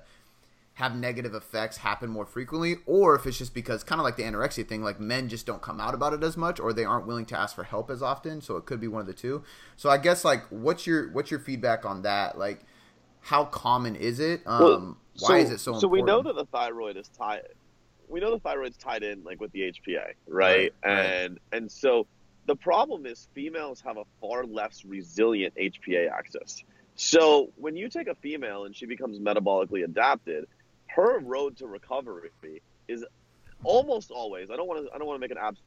have 0.74 0.96
negative 0.96 1.34
effects 1.34 1.78
happen 1.78 2.08
more 2.08 2.24
frequently, 2.24 2.76
or 2.86 3.14
if 3.14 3.26
it's 3.26 3.36
just 3.36 3.52
because 3.52 3.84
kind 3.84 4.00
of 4.00 4.04
like 4.04 4.16
the 4.16 4.22
anorexia 4.22 4.66
thing, 4.66 4.82
like 4.82 4.98
men 4.98 5.28
just 5.28 5.44
don't 5.44 5.60
come 5.60 5.80
out 5.80 5.94
about 5.94 6.14
it 6.14 6.22
as 6.22 6.36
much, 6.36 6.58
or 6.58 6.72
they 6.72 6.84
aren't 6.84 7.06
willing 7.06 7.26
to 7.26 7.38
ask 7.38 7.54
for 7.54 7.64
help 7.64 7.90
as 7.90 8.02
often. 8.02 8.40
So 8.40 8.56
it 8.56 8.64
could 8.64 8.80
be 8.80 8.88
one 8.88 9.00
of 9.00 9.06
the 9.06 9.12
two. 9.12 9.42
So 9.76 9.90
I 9.90 9.98
guess 9.98 10.24
like, 10.24 10.42
what's 10.48 10.86
your 10.86 11.10
what's 11.12 11.30
your 11.30 11.40
feedback 11.40 11.84
on 11.84 12.02
that? 12.02 12.38
Like, 12.38 12.60
how 13.20 13.44
common 13.44 13.96
is 13.96 14.20
it? 14.20 14.42
Um, 14.46 14.60
well, 14.60 14.96
so, 15.16 15.28
why 15.28 15.38
is 15.40 15.50
it 15.50 15.58
so? 15.58 15.72
So 15.72 15.86
important? 15.86 15.92
we 15.92 16.02
know 16.02 16.22
that 16.22 16.36
the 16.36 16.46
thyroid 16.46 16.96
is 16.96 17.08
tied. 17.08 17.42
We 18.08 18.20
know 18.20 18.30
the 18.30 18.40
thyroid's 18.40 18.76
tied 18.76 19.02
in 19.02 19.22
like 19.22 19.40
with 19.40 19.52
the 19.52 19.72
HPA, 19.72 19.96
right? 19.96 20.14
right 20.26 20.72
and 20.82 21.32
right. 21.32 21.58
and 21.58 21.70
so 21.70 22.06
the 22.46 22.56
problem 22.56 23.06
is 23.06 23.28
females 23.34 23.82
have 23.82 23.98
a 23.98 24.04
far 24.20 24.44
less 24.44 24.84
resilient 24.84 25.54
HPA 25.56 26.10
axis. 26.10 26.64
So 26.96 27.50
when 27.56 27.76
you 27.76 27.88
take 27.88 28.08
a 28.08 28.14
female 28.14 28.64
and 28.64 28.74
she 28.74 28.86
becomes 28.86 29.18
metabolically 29.18 29.84
adapted, 29.84 30.46
her 30.94 31.18
road 31.20 31.56
to 31.58 31.66
recovery 31.66 32.30
is 32.88 33.04
almost 33.64 34.10
always. 34.10 34.50
I 34.50 34.56
don't 34.56 34.66
want 34.66 34.86
to. 34.86 34.94
I 34.94 34.98
don't 34.98 35.06
want 35.06 35.16
to 35.16 35.20
make 35.20 35.30
an 35.30 35.38
absolute 35.38 35.64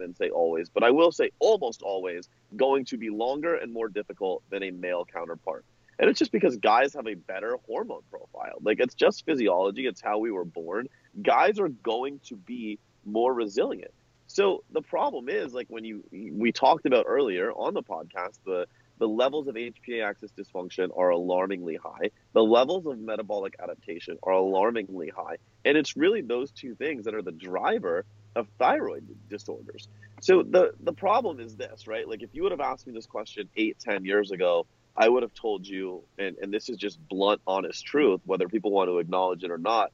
and 0.00 0.16
say 0.16 0.30
always, 0.30 0.68
but 0.70 0.82
I 0.82 0.90
will 0.90 1.12
say 1.12 1.30
almost 1.38 1.82
always 1.82 2.28
going 2.56 2.84
to 2.86 2.96
be 2.96 3.10
longer 3.10 3.56
and 3.56 3.72
more 3.72 3.88
difficult 3.88 4.42
than 4.50 4.62
a 4.62 4.70
male 4.70 5.04
counterpart. 5.04 5.64
And 5.98 6.08
it's 6.08 6.18
just 6.18 6.32
because 6.32 6.56
guys 6.56 6.94
have 6.94 7.06
a 7.06 7.14
better 7.14 7.58
hormone 7.66 8.02
profile. 8.10 8.58
Like 8.62 8.80
it's 8.80 8.94
just 8.94 9.26
physiology, 9.26 9.86
it's 9.86 10.00
how 10.00 10.18
we 10.18 10.30
were 10.30 10.44
born. 10.44 10.88
Guys 11.20 11.58
are 11.58 11.68
going 11.68 12.20
to 12.26 12.36
be 12.36 12.78
more 13.04 13.32
resilient. 13.34 13.92
So 14.26 14.64
the 14.72 14.80
problem 14.80 15.28
is 15.28 15.52
like 15.52 15.66
when 15.68 15.84
you 15.84 16.02
we 16.10 16.52
talked 16.52 16.86
about 16.86 17.04
earlier 17.06 17.52
on 17.52 17.74
the 17.74 17.82
podcast 17.82 18.38
the 18.46 18.66
the 18.98 19.08
levels 19.08 19.48
of 19.48 19.54
HPA 19.54 20.04
axis 20.04 20.30
dysfunction 20.36 20.96
are 20.96 21.10
alarmingly 21.10 21.76
high. 21.76 22.10
The 22.34 22.42
levels 22.42 22.86
of 22.86 22.98
metabolic 22.98 23.56
adaptation 23.62 24.18
are 24.22 24.32
alarmingly 24.32 25.08
high. 25.08 25.36
And 25.64 25.76
it's 25.76 25.96
really 25.96 26.20
those 26.20 26.50
two 26.50 26.74
things 26.74 27.04
that 27.04 27.14
are 27.14 27.22
the 27.22 27.32
driver 27.32 28.04
of 28.36 28.46
thyroid 28.58 29.06
disorders. 29.28 29.88
So 30.20 30.42
the, 30.42 30.72
the 30.80 30.92
problem 30.92 31.40
is 31.40 31.56
this, 31.56 31.86
right? 31.86 32.08
Like 32.08 32.22
if 32.22 32.30
you 32.32 32.42
would 32.44 32.52
have 32.52 32.60
asked 32.60 32.86
me 32.86 32.92
this 32.92 33.06
question 33.06 33.48
eight, 33.56 33.78
ten 33.80 34.04
years 34.04 34.30
ago, 34.30 34.66
I 34.96 35.08
would 35.08 35.22
have 35.22 35.34
told 35.34 35.66
you, 35.66 36.02
and, 36.18 36.36
and 36.38 36.52
this 36.52 36.68
is 36.68 36.76
just 36.76 36.98
blunt, 37.08 37.40
honest 37.46 37.84
truth, 37.84 38.20
whether 38.24 38.48
people 38.48 38.70
want 38.70 38.88
to 38.88 38.98
acknowledge 38.98 39.42
it 39.42 39.50
or 39.50 39.58
not. 39.58 39.90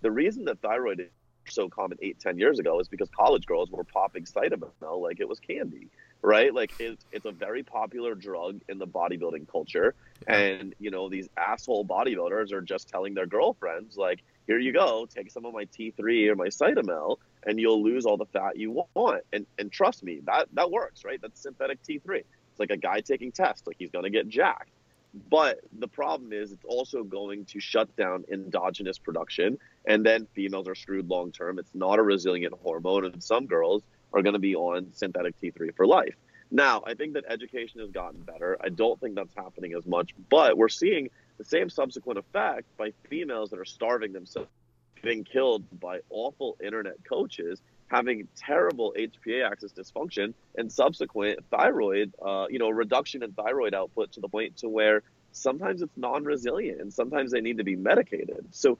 The 0.00 0.10
reason 0.10 0.46
that 0.46 0.60
thyroid 0.60 1.00
is 1.00 1.08
so 1.48 1.68
common 1.68 1.98
eight, 2.00 2.18
ten 2.20 2.38
years 2.38 2.58
ago 2.58 2.80
is 2.80 2.88
because 2.88 3.08
college 3.10 3.46
girls 3.46 3.70
were 3.70 3.84
popping 3.84 4.24
Cytomel 4.24 5.02
like 5.02 5.20
it 5.20 5.28
was 5.28 5.40
candy 5.40 5.88
right? 6.22 6.52
Like 6.52 6.72
it's 6.78 7.04
it's 7.12 7.24
a 7.24 7.32
very 7.32 7.62
popular 7.62 8.14
drug 8.14 8.60
in 8.68 8.78
the 8.78 8.86
bodybuilding 8.86 9.48
culture, 9.48 9.94
and 10.26 10.74
you 10.78 10.90
know 10.90 11.08
these 11.08 11.28
asshole 11.36 11.84
bodybuilders 11.84 12.52
are 12.52 12.60
just 12.60 12.88
telling 12.88 13.14
their 13.14 13.26
girlfriends 13.26 13.96
like, 13.96 14.20
"Here 14.46 14.58
you 14.58 14.72
go, 14.72 15.06
take 15.06 15.30
some 15.30 15.44
of 15.44 15.54
my 15.54 15.64
T3 15.66 16.28
or 16.28 16.36
my 16.36 16.48
Cytomel, 16.48 17.18
and 17.44 17.58
you'll 17.58 17.82
lose 17.82 18.06
all 18.06 18.16
the 18.16 18.26
fat 18.26 18.56
you 18.56 18.84
want." 18.94 19.24
And 19.32 19.46
and 19.58 19.72
trust 19.72 20.02
me, 20.02 20.20
that 20.26 20.48
that 20.54 20.70
works, 20.70 21.04
right? 21.04 21.20
That's 21.20 21.40
synthetic 21.40 21.82
T3. 21.82 22.18
It's 22.18 22.60
like 22.60 22.70
a 22.70 22.76
guy 22.76 23.00
taking 23.00 23.32
tests, 23.32 23.66
like 23.66 23.76
he's 23.78 23.90
gonna 23.90 24.10
get 24.10 24.28
jacked. 24.28 24.70
But 25.28 25.60
the 25.76 25.88
problem 25.88 26.32
is, 26.32 26.52
it's 26.52 26.64
also 26.64 27.02
going 27.02 27.44
to 27.46 27.58
shut 27.58 27.94
down 27.96 28.24
endogenous 28.30 28.96
production, 28.96 29.58
and 29.84 30.06
then 30.06 30.28
females 30.34 30.68
are 30.68 30.76
screwed 30.76 31.08
long 31.08 31.32
term. 31.32 31.58
It's 31.58 31.74
not 31.74 31.98
a 31.98 32.02
resilient 32.02 32.54
hormone, 32.62 33.04
and 33.06 33.22
some 33.22 33.46
girls 33.46 33.82
are 34.12 34.22
going 34.22 34.34
to 34.34 34.40
be 34.40 34.54
on 34.54 34.88
synthetic 34.92 35.40
T3 35.40 35.74
for 35.74 35.86
life. 35.86 36.14
Now, 36.50 36.82
I 36.84 36.94
think 36.94 37.14
that 37.14 37.24
education 37.28 37.80
has 37.80 37.90
gotten 37.90 38.20
better. 38.22 38.56
I 38.60 38.70
don't 38.70 38.98
think 39.00 39.14
that's 39.14 39.34
happening 39.34 39.74
as 39.74 39.86
much, 39.86 40.10
but 40.28 40.56
we're 40.56 40.68
seeing 40.68 41.10
the 41.38 41.44
same 41.44 41.70
subsequent 41.70 42.18
effect 42.18 42.66
by 42.76 42.92
females 43.08 43.50
that 43.50 43.60
are 43.60 43.64
starving 43.64 44.12
themselves, 44.12 44.48
getting 45.00 45.22
killed 45.22 45.64
by 45.78 46.00
awful 46.10 46.56
internet 46.62 46.96
coaches, 47.08 47.62
having 47.86 48.26
terrible 48.36 48.94
HPA 48.98 49.48
axis 49.48 49.72
dysfunction, 49.72 50.34
and 50.56 50.72
subsequent 50.72 51.38
thyroid, 51.50 52.12
uh, 52.20 52.46
you 52.50 52.58
know, 52.58 52.68
reduction 52.68 53.22
in 53.22 53.32
thyroid 53.32 53.72
output 53.72 54.12
to 54.12 54.20
the 54.20 54.28
point 54.28 54.56
to 54.58 54.68
where 54.68 55.02
sometimes 55.32 55.82
it's 55.82 55.96
non-resilient 55.96 56.80
and 56.80 56.92
sometimes 56.92 57.30
they 57.30 57.40
need 57.40 57.58
to 57.58 57.64
be 57.64 57.76
medicated. 57.76 58.46
So 58.50 58.78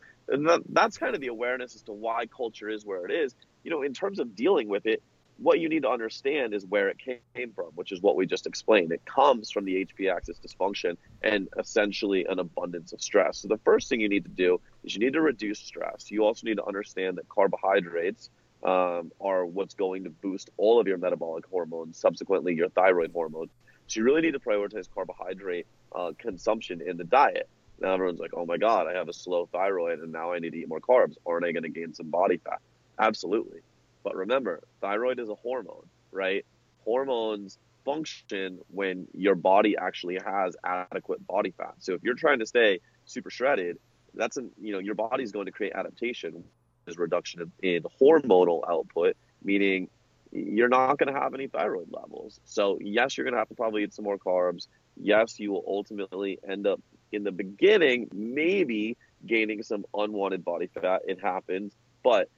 that's 0.69 0.99
kind 0.99 1.15
of 1.15 1.21
the 1.21 1.29
awareness 1.29 1.75
as 1.75 1.83
to 1.83 1.93
why 1.93 2.27
culture 2.27 2.69
is 2.69 2.85
where 2.85 3.07
it 3.07 3.13
is. 3.13 3.35
You 3.63 3.71
know, 3.71 3.83
in 3.83 3.95
terms 3.95 4.19
of 4.19 4.35
dealing 4.35 4.69
with 4.69 4.87
it, 4.87 5.03
what 5.41 5.59
you 5.59 5.69
need 5.71 5.83
to 5.83 5.89
understand 5.89 6.53
is 6.53 6.67
where 6.67 6.89
it 6.89 6.99
came 6.99 7.53
from, 7.55 7.71
which 7.75 7.93
is 7.93 8.03
what 8.03 8.15
we 8.15 8.27
just 8.27 8.47
explained. 8.47 8.93
It 8.93 9.05
comes 9.07 9.51
from 9.51 9.65
the 9.65 9.87
HP 9.87 10.15
axis 10.15 10.39
dysfunction 10.39 10.99
and 11.23 11.49
essentially 11.59 12.27
an 12.27 12.39
abundance 12.39 12.93
of 12.93 13.01
stress. 13.01 13.39
So 13.39 13.49
the 13.49 13.59
first 13.59 13.89
thing 13.89 14.01
you 14.01 14.09
need 14.09 14.25
to 14.25 14.31
do 14.31 14.61
is 14.85 14.95
you 14.95 15.01
need 15.01 15.15
to 15.15 15.23
reduce 15.23 15.59
stress. 15.59 16.11
You 16.11 16.25
also 16.25 16.47
need 16.47 16.59
to 16.59 16.65
understand 16.65 17.17
that 17.17 17.29
carbohydrates 17.29 18.29
um, 18.63 19.13
are 19.19 19.47
what's 19.47 19.75
going 19.75 20.05
to 20.05 20.11
boost 20.11 20.51
all 20.59 20.79
of 20.79 20.87
your 20.87 20.99
metabolic 20.99 21.47
hormones, 21.47 21.97
subsequently 21.97 22.55
your 22.55 22.69
thyroid 22.69 23.11
hormone. 23.13 23.49
So 23.87 24.01
you 24.01 24.05
really 24.05 24.21
need 24.21 24.35
to 24.35 24.41
prioritize 24.41 24.89
carbohydrate 24.95 25.67
uh, 25.95 26.13
consumption 26.19 26.83
in 26.87 26.99
the 26.99 27.05
diet. 27.05 27.49
Now 27.81 27.95
everyone's 27.95 28.21
like, 28.21 28.33
"Oh 28.35 28.45
my 28.45 28.59
God, 28.59 28.87
I 28.87 28.93
have 28.93 29.09
a 29.09 29.13
slow 29.15 29.47
thyroid, 29.47 30.01
and 30.01 30.13
now 30.13 30.33
I 30.33 30.39
need 30.39 30.51
to 30.51 30.59
eat 30.59 30.69
more 30.69 30.81
carbs. 30.81 31.17
Aren't 31.25 31.47
I 31.47 31.53
going 31.53 31.63
to 31.63 31.71
gain 31.71 31.95
some 31.95 32.11
body 32.11 32.37
fat?" 32.37 32.61
Absolutely. 32.99 33.63
But 34.03 34.17
remember, 34.17 34.63
thyroid 34.81 35.19
is 35.19 35.29
a 35.29 35.35
hormone, 35.35 35.87
right? 36.13 36.45
Hormones 36.85 37.59
function 37.85 38.59
when 38.69 39.07
your 39.15 39.35
body 39.35 39.77
actually 39.77 40.19
has 40.25 40.57
adequate 40.65 41.27
body 41.27 41.53
fat. 41.57 41.75
So 41.79 41.95
if 41.95 42.03
you're 42.03 42.15
trying 42.15 42.39
to 42.41 42.47
stay 42.47 42.81
super 43.05 43.31
shredded, 43.31 43.79
that's 44.15 44.37
an 44.37 44.51
you 44.61 44.73
know 44.73 44.79
your 44.79 44.95
body's 44.95 45.33
going 45.33 45.47
to 45.47 45.53
create 45.53 45.73
adaptation, 45.75 46.45
is 46.87 46.99
reduction 46.99 47.53
in, 47.63 47.77
in 47.77 47.83
hormonal 48.01 48.61
output, 48.69 49.17
meaning 49.43 49.89
you're 50.33 50.69
not 50.69 50.99
going 50.99 51.13
to 51.13 51.19
have 51.19 51.35
any 51.35 51.49
thyroid 51.49 51.89
levels. 51.91 52.41
So 52.45 52.79
yes, 52.81 53.17
you're 53.17 53.25
going 53.25 53.35
to 53.35 53.39
have 53.39 53.49
to 53.49 53.55
probably 53.55 53.83
eat 53.83 53.95
some 53.95 54.05
more 54.05 54.19
carbs. 54.19 54.67
Yes, 54.97 55.41
you 55.41 55.53
will 55.53 55.65
ultimately 55.67 56.39
end 56.49 56.67
up 56.67 56.81
in 57.13 57.25
the 57.25 57.33
beginning 57.33 58.09
maybe 58.13 58.97
gaining 59.27 59.63
some 59.63 59.85
unwanted 59.95 60.45
body 60.45 60.69
fat. 60.69 61.03
It 61.07 61.21
happens, 61.21 61.75
but 62.03 62.29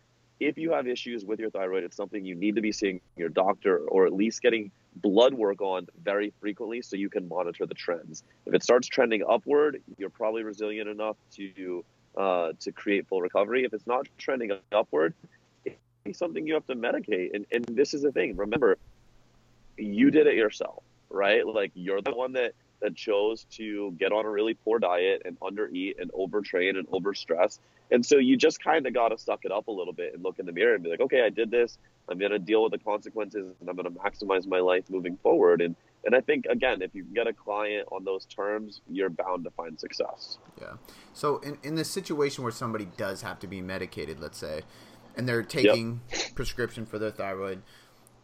if 0.41 0.59
you 0.59 0.73
have 0.73 0.87
issues 0.87 1.25
with 1.25 1.39
your 1.39 1.51
thyroid, 1.51 1.85
it's 1.85 1.97
something 1.97 2.25
you 2.25 2.35
need 2.35 2.57
to 2.57 2.61
be 2.61 2.73
seeing 2.73 3.01
your 3.17 3.29
doctor 3.29 3.79
or 3.79 4.07
at 4.07 4.13
least 4.13 4.43
getting 4.43 4.71
blood 4.97 5.35
work 5.35 5.61
on 5.61 5.87
very 6.03 6.33
frequently 6.41 6.83
so 6.83 6.97
you 6.97 7.09
can 7.09 7.29
monitor 7.29 7.67
the 7.67 7.75
trends. 7.75 8.25
If 8.47 8.55
it 8.55 8.63
starts 8.63 8.89
trending 8.89 9.23
upward, 9.29 9.83
you're 9.99 10.11
probably 10.11 10.43
resilient 10.43 10.89
enough 10.89 11.17
to 11.37 11.85
uh, 12.17 12.53
to 12.61 12.73
create 12.73 13.09
full 13.09 13.23
recovery. 13.23 13.65
If 13.65 13.73
it's 13.73 13.87
not 13.87 14.07
trending 14.19 14.53
upward, 14.71 15.15
it's 16.05 16.19
something 16.19 16.47
you 16.47 16.55
have 16.55 16.67
to 16.67 16.75
medicate. 16.75 17.35
And 17.35 17.47
and 17.53 17.65
this 17.65 17.95
is 17.95 18.03
the 18.03 18.13
thing. 18.13 18.37
Remember, 18.37 18.77
you 19.77 20.11
did 20.11 20.27
it 20.27 20.35
yourself, 20.35 20.83
right? 21.09 21.47
Like 21.47 21.73
you're 21.75 22.03
the 22.03 22.15
one 22.15 22.33
that 22.33 22.53
that 22.81 22.97
chose 22.97 23.47
to 23.53 23.93
get 23.93 24.13
on 24.13 24.27
a 24.27 24.31
really 24.31 24.55
poor 24.55 24.79
diet 24.79 25.23
and 25.25 25.39
undereat 25.41 26.01
and 26.01 26.11
overtrain 26.13 26.77
and 26.77 26.87
overstress. 26.89 27.59
And 27.93 28.05
so 28.05 28.17
you 28.17 28.39
just 28.39 28.65
kind 28.65 28.87
of 28.87 28.95
got 28.95 29.09
to 29.11 29.19
suck 29.19 29.41
it 29.45 29.53
up 29.53 29.69
a 29.69 29.71
little 29.71 29.93
bit 29.93 30.15
and 30.15 30.23
look 30.23 30.39
in 30.39 30.47
the 30.47 30.53
mirror 30.53 30.75
and 30.75 30.83
be 30.83 30.89
like, 30.89 31.01
okay, 31.01 31.23
I 31.23 31.29
did 31.29 31.51
this. 31.51 31.77
I'm 32.09 32.19
going 32.19 32.33
to 32.33 32.39
deal 32.39 32.63
with 32.63 32.73
the 32.73 32.79
consequences 32.79 33.55
and 33.61 33.69
I'm 33.69 33.77
going 33.77 33.93
to 33.93 34.01
maximize 34.01 34.47
my 34.47 34.61
life 34.61 34.85
moving 34.89 35.19
forward. 35.23 35.61
And 35.61 35.77
and 36.05 36.17
I 36.17 36.21
think 36.21 36.47
again, 36.47 36.83
if 36.83 36.95
you 36.95 37.05
get 37.05 37.29
a 37.29 37.33
client 37.33 37.87
on 37.93 38.03
those 38.03 38.25
terms, 38.25 38.81
you're 38.91 39.11
bound 39.11 39.45
to 39.45 39.51
find 39.51 39.79
success. 39.79 40.39
Yeah. 40.61 40.73
So 41.13 41.39
in 41.39 41.59
in 41.63 41.75
the 41.75 41.85
situation 41.85 42.43
where 42.43 42.53
somebody 42.53 42.89
does 42.97 43.23
have 43.23 43.39
to 43.41 43.47
be 43.47 43.61
medicated, 43.61 44.19
let's 44.19 44.39
say, 44.39 44.63
and 45.15 45.29
they're 45.29 45.43
taking 45.43 46.01
yep. 46.11 46.35
prescription 46.35 46.87
for 46.87 46.99
their 46.99 47.11
thyroid, 47.11 47.63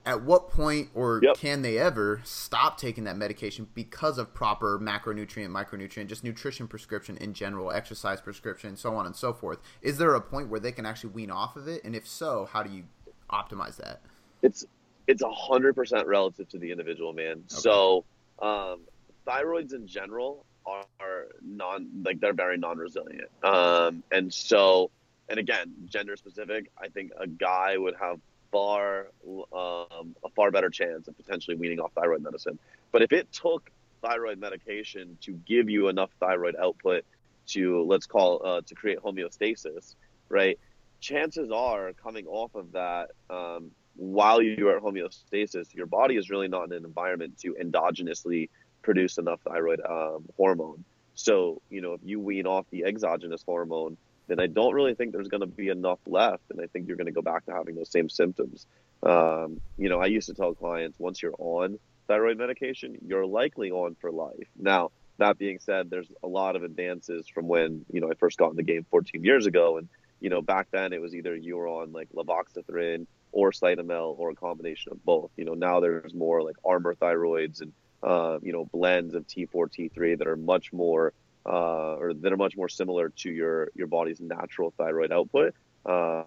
at 0.07 0.23
what 0.23 0.51
point 0.51 0.89
or 0.95 1.21
yep. 1.23 1.37
can 1.37 1.63
they 1.63 1.79
ever 1.79 2.21
stop 2.25 2.79
taking 2.79 3.05
that 3.05 3.17
medication 3.17 3.69
because 3.75 4.19
of 4.19 4.33
proper 4.33 4.79
macronutrient, 4.79 5.51
micronutrient, 5.51 6.07
just 6.07 6.25
nutrition 6.25 6.67
prescription 6.67 7.17
in 7.19 7.35
general, 7.35 7.71
exercise 7.71 8.21
prescription, 8.21 8.77
so 8.77 8.95
on 8.95 9.07
and 9.07 9.15
so 9.15 9.33
forth? 9.33 9.59
Is 9.83 9.99
there 9.99 10.15
a 10.15 10.21
point 10.21 10.49
where 10.49 10.61
they 10.61 10.73
can 10.73 10.87
actually 10.87 11.11
wean 11.11 11.31
off 11.31 11.57
of 11.57 11.69
it? 11.69 11.85
And 11.85 11.95
if 11.95 12.07
so, 12.07 12.49
how 12.51 12.63
do 12.63 12.71
you 12.71 12.85
optimize 13.31 13.77
that? 13.77 14.01
It's 14.43 14.65
it's 15.07 15.23
a 15.23 15.31
hundred 15.31 15.75
percent 15.75 16.07
relative 16.07 16.49
to 16.51 16.59
the 16.59 16.71
individual, 16.71 17.13
man. 17.13 17.33
Okay. 17.33 17.43
So 17.49 18.05
um, 18.41 18.81
thyroids 19.27 19.75
in 19.75 19.87
general 19.87 20.45
are, 20.67 20.85
are 21.01 21.27
non 21.43 21.89
like 22.05 22.21
they're 22.21 22.33
very 22.33 22.57
non-resilient, 22.57 23.31
um, 23.43 24.03
and 24.13 24.33
so 24.33 24.91
and 25.29 25.39
again, 25.39 25.75
gender 25.87 26.17
specific. 26.17 26.71
I 26.79 26.89
think 26.89 27.13
a 27.19 27.27
guy 27.27 27.77
would 27.77 27.95
have 28.01 28.21
far 28.51 29.09
um, 29.27 30.15
a 30.25 30.31
far 30.35 30.51
better 30.51 30.71
chance 30.71 31.09
of 31.09 31.17
potentially 31.17 31.57
weaning 31.57 31.81
off 31.81 31.93
thyroid 31.93 32.23
medicine. 32.23 32.59
But 32.93 33.03
if 33.03 33.13
it 33.13 33.31
took 33.33 33.71
thyroid 34.03 34.39
medication 34.39 35.19
to 35.23 35.33
give 35.33 35.69
you 35.69 35.89
enough 35.89 36.11
thyroid 36.21 36.57
output 36.57 37.05
to 37.49 37.83
let's 37.85 38.07
call 38.07 38.45
uh, 38.45 38.61
to 38.67 38.75
create 38.75 38.99
homeostasis, 38.99 39.95
right? 40.29 40.59
Chances 41.01 41.51
are 41.53 41.93
coming 41.93 42.27
off 42.27 42.55
of 42.55 42.73
that 42.73 43.11
um, 43.31 43.71
while 43.97 44.41
you're 44.41 44.77
at 44.77 44.83
homeostasis, 44.83 45.75
your 45.75 45.87
body 45.87 46.17
is 46.17 46.31
really 46.31 46.49
not 46.49 46.65
in 46.67 46.73
an 46.73 46.85
environment 46.85 47.39
to 47.39 47.55
endogenously 47.55 48.49
produce 48.83 49.19
enough 49.19 49.41
thyroid 49.43 49.81
um, 49.81 50.25
hormone. 50.37 50.85
So, 51.15 51.61
you 51.69 51.81
know, 51.81 51.95
if 51.95 52.01
you 52.05 52.21
wean 52.21 52.47
off 52.47 52.67
the 52.71 52.85
exogenous 52.85 53.43
hormone, 53.45 53.97
then 54.29 54.39
I 54.39 54.47
don't 54.47 54.75
really 54.75 54.95
think 54.95 55.13
there's 55.13 55.29
going 55.29 55.41
to 55.41 55.47
be 55.47 55.69
enough 55.69 55.99
left. 56.07 56.45
And 56.51 56.61
I 56.61 56.67
think 56.67 56.87
you're 56.87 56.97
going 56.97 57.07
to 57.07 57.13
go 57.13 57.23
back 57.23 57.47
to 57.47 57.53
having 57.53 57.75
those 57.75 57.91
same 57.91 58.09
symptoms. 58.09 58.67
Um, 59.03 59.61
you 59.77 59.89
know, 59.89 60.01
I 60.01 60.07
used 60.07 60.29
to 60.29 60.35
tell 60.35 60.55
clients 60.55 60.99
once 60.99 61.23
you're 61.23 61.35
on 61.39 61.79
thyroid 62.07 62.39
medication, 62.39 62.99
you're 63.07 63.27
likely 63.27 63.71
on 63.71 63.97
for 64.01 64.13
life. 64.13 64.49
Now, 64.57 64.91
that 65.19 65.39
being 65.39 65.59
said, 65.59 65.91
there's 65.91 66.11
a 66.23 66.29
lot 66.29 66.57
of 66.57 66.63
advances 66.63 67.27
from 67.27 67.49
when, 67.49 67.85
you 67.93 68.01
know, 68.01 68.11
I 68.11 68.15
first 68.15 68.39
got 68.39 68.51
in 68.51 68.57
the 68.57 68.63
game 68.63 68.87
14 68.91 69.25
years 69.25 69.47
ago. 69.47 69.79
And, 69.79 69.89
you 70.21 70.31
know, 70.31 70.43
back 70.43 70.69
then 70.71 70.93
it 70.93 71.01
was 71.01 71.15
either 71.15 71.35
you 71.35 71.57
were 71.57 71.69
on 71.69 71.93
like 71.93 72.09
levothyroxine 72.15 73.07
or 73.33 73.51
cytomel 73.51 74.19
or 74.19 74.31
a 74.31 74.35
combination 74.35 74.93
of 74.93 75.05
both. 75.05 75.31
You 75.37 75.45
know, 75.45 75.55
now 75.55 75.81
there's 75.81 76.15
more 76.15 76.43
like 76.43 76.57
Armour 76.65 76.95
thyroids 76.95 77.61
and, 77.61 77.73
uh, 78.03 78.39
you 78.43 78.53
know, 78.53 78.65
blends 78.67 79.15
of 79.15 79.27
T4, 79.27 79.49
T3 79.53 80.19
that 80.19 80.29
are 80.29 80.37
much 80.37 80.73
more 80.73 81.13
uh, 81.49 81.97
or 81.97 82.15
that 82.15 82.33
are 82.33 82.37
much 82.37 82.57
more 82.57 82.69
similar 82.69 83.09
to 83.09 83.31
your 83.31 83.71
your 83.75 83.87
body's 83.87 84.21
natural 84.21 84.73
thyroid 84.77 85.13
output. 85.13 85.55
Uh, 85.87 86.25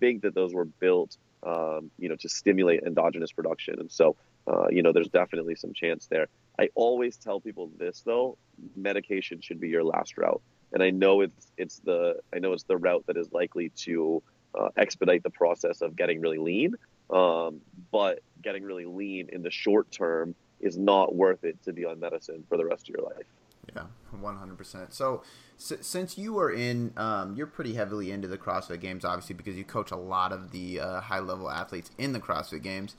think 0.00 0.22
that 0.22 0.34
those 0.34 0.54
were 0.54 0.64
built, 0.64 1.16
um, 1.42 1.90
you 1.98 2.08
know, 2.08 2.16
to 2.16 2.28
stimulate 2.28 2.82
endogenous 2.84 3.32
production, 3.32 3.80
and 3.80 3.90
so 3.90 4.16
uh, 4.46 4.68
you 4.70 4.82
know, 4.82 4.92
there's 4.92 5.08
definitely 5.08 5.54
some 5.54 5.72
chance 5.72 6.06
there. 6.06 6.28
I 6.58 6.68
always 6.74 7.16
tell 7.16 7.40
people 7.40 7.70
this 7.78 8.02
though: 8.04 8.36
medication 8.76 9.40
should 9.40 9.60
be 9.60 9.68
your 9.68 9.84
last 9.84 10.16
route, 10.18 10.42
and 10.72 10.82
I 10.82 10.90
know 10.90 11.22
it's 11.22 11.52
it's 11.56 11.78
the 11.80 12.20
I 12.34 12.38
know 12.38 12.52
it's 12.52 12.64
the 12.64 12.76
route 12.76 13.04
that 13.06 13.16
is 13.16 13.32
likely 13.32 13.70
to 13.70 14.22
uh, 14.54 14.68
expedite 14.76 15.22
the 15.22 15.30
process 15.30 15.80
of 15.80 15.96
getting 15.96 16.20
really 16.20 16.38
lean. 16.38 16.74
Um, 17.10 17.60
but 17.90 18.20
getting 18.42 18.62
really 18.62 18.86
lean 18.86 19.28
in 19.30 19.42
the 19.42 19.50
short 19.50 19.90
term 19.90 20.34
is 20.60 20.78
not 20.78 21.14
worth 21.14 21.44
it 21.44 21.62
to 21.64 21.72
be 21.72 21.84
on 21.84 22.00
medicine 22.00 22.44
for 22.48 22.56
the 22.56 22.64
rest 22.64 22.88
of 22.88 22.94
your 22.94 23.04
life. 23.04 23.26
Yeah, 23.74 23.84
one 24.20 24.36
hundred 24.36 24.58
percent. 24.58 24.92
So, 24.92 25.22
since 25.56 26.18
you 26.18 26.38
are 26.38 26.50
in, 26.52 26.92
um, 26.96 27.34
you're 27.34 27.46
pretty 27.46 27.74
heavily 27.74 28.10
into 28.10 28.28
the 28.28 28.38
CrossFit 28.38 28.80
Games, 28.80 29.04
obviously, 29.04 29.34
because 29.34 29.56
you 29.56 29.64
coach 29.64 29.90
a 29.90 29.96
lot 29.96 30.32
of 30.32 30.50
the 30.50 30.80
uh, 30.80 31.00
high 31.00 31.20
level 31.20 31.50
athletes 31.50 31.90
in 31.98 32.12
the 32.12 32.20
CrossFit 32.20 32.62
Games. 32.62 32.96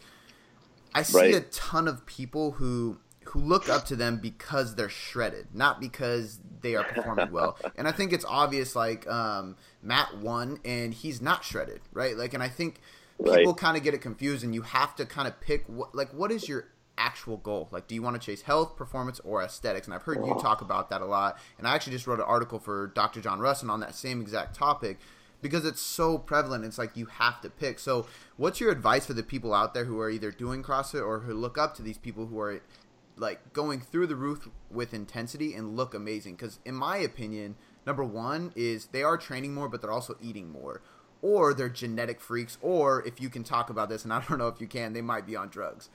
I 0.94 1.04
see 1.04 1.18
right. 1.18 1.36
a 1.36 1.42
ton 1.42 1.88
of 1.88 2.06
people 2.06 2.52
who 2.52 2.98
who 3.26 3.40
look 3.40 3.70
up 3.70 3.86
to 3.86 3.96
them 3.96 4.18
because 4.18 4.76
they're 4.76 4.90
shredded, 4.90 5.48
not 5.54 5.80
because 5.80 6.40
they 6.62 6.76
are 6.76 6.84
performing 6.84 7.32
well. 7.32 7.58
And 7.76 7.88
I 7.88 7.92
think 7.92 8.14
it's 8.14 8.26
obvious. 8.26 8.76
Like 8.76 9.08
um, 9.08 9.58
Matt 9.84 10.18
won, 10.18 10.60
and 10.64 10.94
he's 10.94 11.22
not 11.22 11.44
shredded, 11.44 11.82
right? 11.92 12.16
Like, 12.18 12.34
and 12.34 12.42
I 12.42 12.48
think 12.48 12.80
people 13.18 13.34
right. 13.34 13.58
kind 13.58 13.76
of 13.78 13.84
get 13.84 13.94
it 13.94 14.02
confused, 14.02 14.44
and 14.44 14.54
you 14.54 14.62
have 14.62 14.96
to 14.96 15.06
kind 15.06 15.28
of 15.28 15.40
pick 15.42 15.66
what, 15.68 15.94
like, 15.94 16.14
what 16.14 16.32
is 16.32 16.48
your 16.48 16.68
actual 16.98 17.38
goal? 17.38 17.68
Like, 17.72 17.88
do 17.88 17.96
you 17.96 18.02
want 18.02 18.20
to 18.20 18.26
chase 18.26 18.44
health, 18.44 18.76
performance, 18.76 19.20
or 19.22 19.42
aesthetics? 19.42 19.88
And 19.88 19.94
I've 19.94 20.04
heard 20.04 20.26
you 20.26 20.38
talk 20.42 20.62
about 20.62 20.90
that 20.90 21.02
a 21.02 21.06
lot. 21.06 21.40
And 21.58 21.68
I 21.68 21.76
actually 21.76 21.94
just 21.94 22.08
wrote 22.08 22.20
an 22.20 22.26
article 22.26 22.60
for 22.60 22.88
Dr. 22.88 23.22
John 23.22 23.40
Rusin 23.40 23.70
on 23.70 23.80
that 23.82 23.96
same 23.96 24.22
exact 24.22 24.56
topic 24.56 25.00
because 25.42 25.66
it's 25.66 25.82
so 25.82 26.18
prevalent. 26.18 26.66
It's 26.66 26.78
like 26.78 26.98
you 26.98 27.06
have 27.06 27.42
to 27.42 27.50
pick. 27.50 27.80
So, 27.80 28.08
what's 28.38 28.60
your 28.60 28.72
advice 28.72 29.06
for 29.06 29.14
the 29.14 29.24
people 29.24 29.54
out 29.54 29.74
there 29.74 29.86
who 29.86 30.00
are 30.00 30.10
either 30.10 30.32
doing 30.32 30.64
CrossFit 30.64 31.06
or 31.06 31.20
who 31.20 31.34
look 31.34 31.58
up 31.58 31.76
to 31.76 31.84
these 31.84 31.98
people 31.98 32.26
who 32.28 32.40
are 32.40 32.62
like 33.18 33.54
going 33.54 33.80
through 33.80 34.08
the 34.08 34.16
roof 34.16 34.50
with 34.72 34.94
intensity 34.94 35.54
and 35.54 35.76
look 35.76 35.94
amazing? 35.94 36.36
Because, 36.36 36.60
in 36.66 36.76
my 36.76 36.98
opinion, 36.98 37.56
number 37.86 38.04
one 38.04 38.54
is 38.56 38.88
they 38.88 39.04
are 39.04 39.18
training 39.18 39.54
more, 39.54 39.70
but 39.70 39.82
they're 39.82 39.92
also 39.92 40.18
eating 40.22 40.50
more. 40.50 40.82
Or 41.22 41.54
they're 41.54 41.70
genetic 41.70 42.20
freaks, 42.22 42.58
or 42.62 43.06
if 43.06 43.22
you 43.22 43.30
can 43.30 43.44
talk 43.44 43.70
about 43.70 43.90
this, 43.90 44.04
and 44.04 44.14
I 44.14 44.24
don't 44.28 44.38
know 44.38 44.48
if 44.48 44.60
you 44.60 44.68
can, 44.68 44.94
they 44.94 45.02
might 45.02 45.26
be 45.26 45.36
on 45.36 45.50
drugs. 45.50 45.90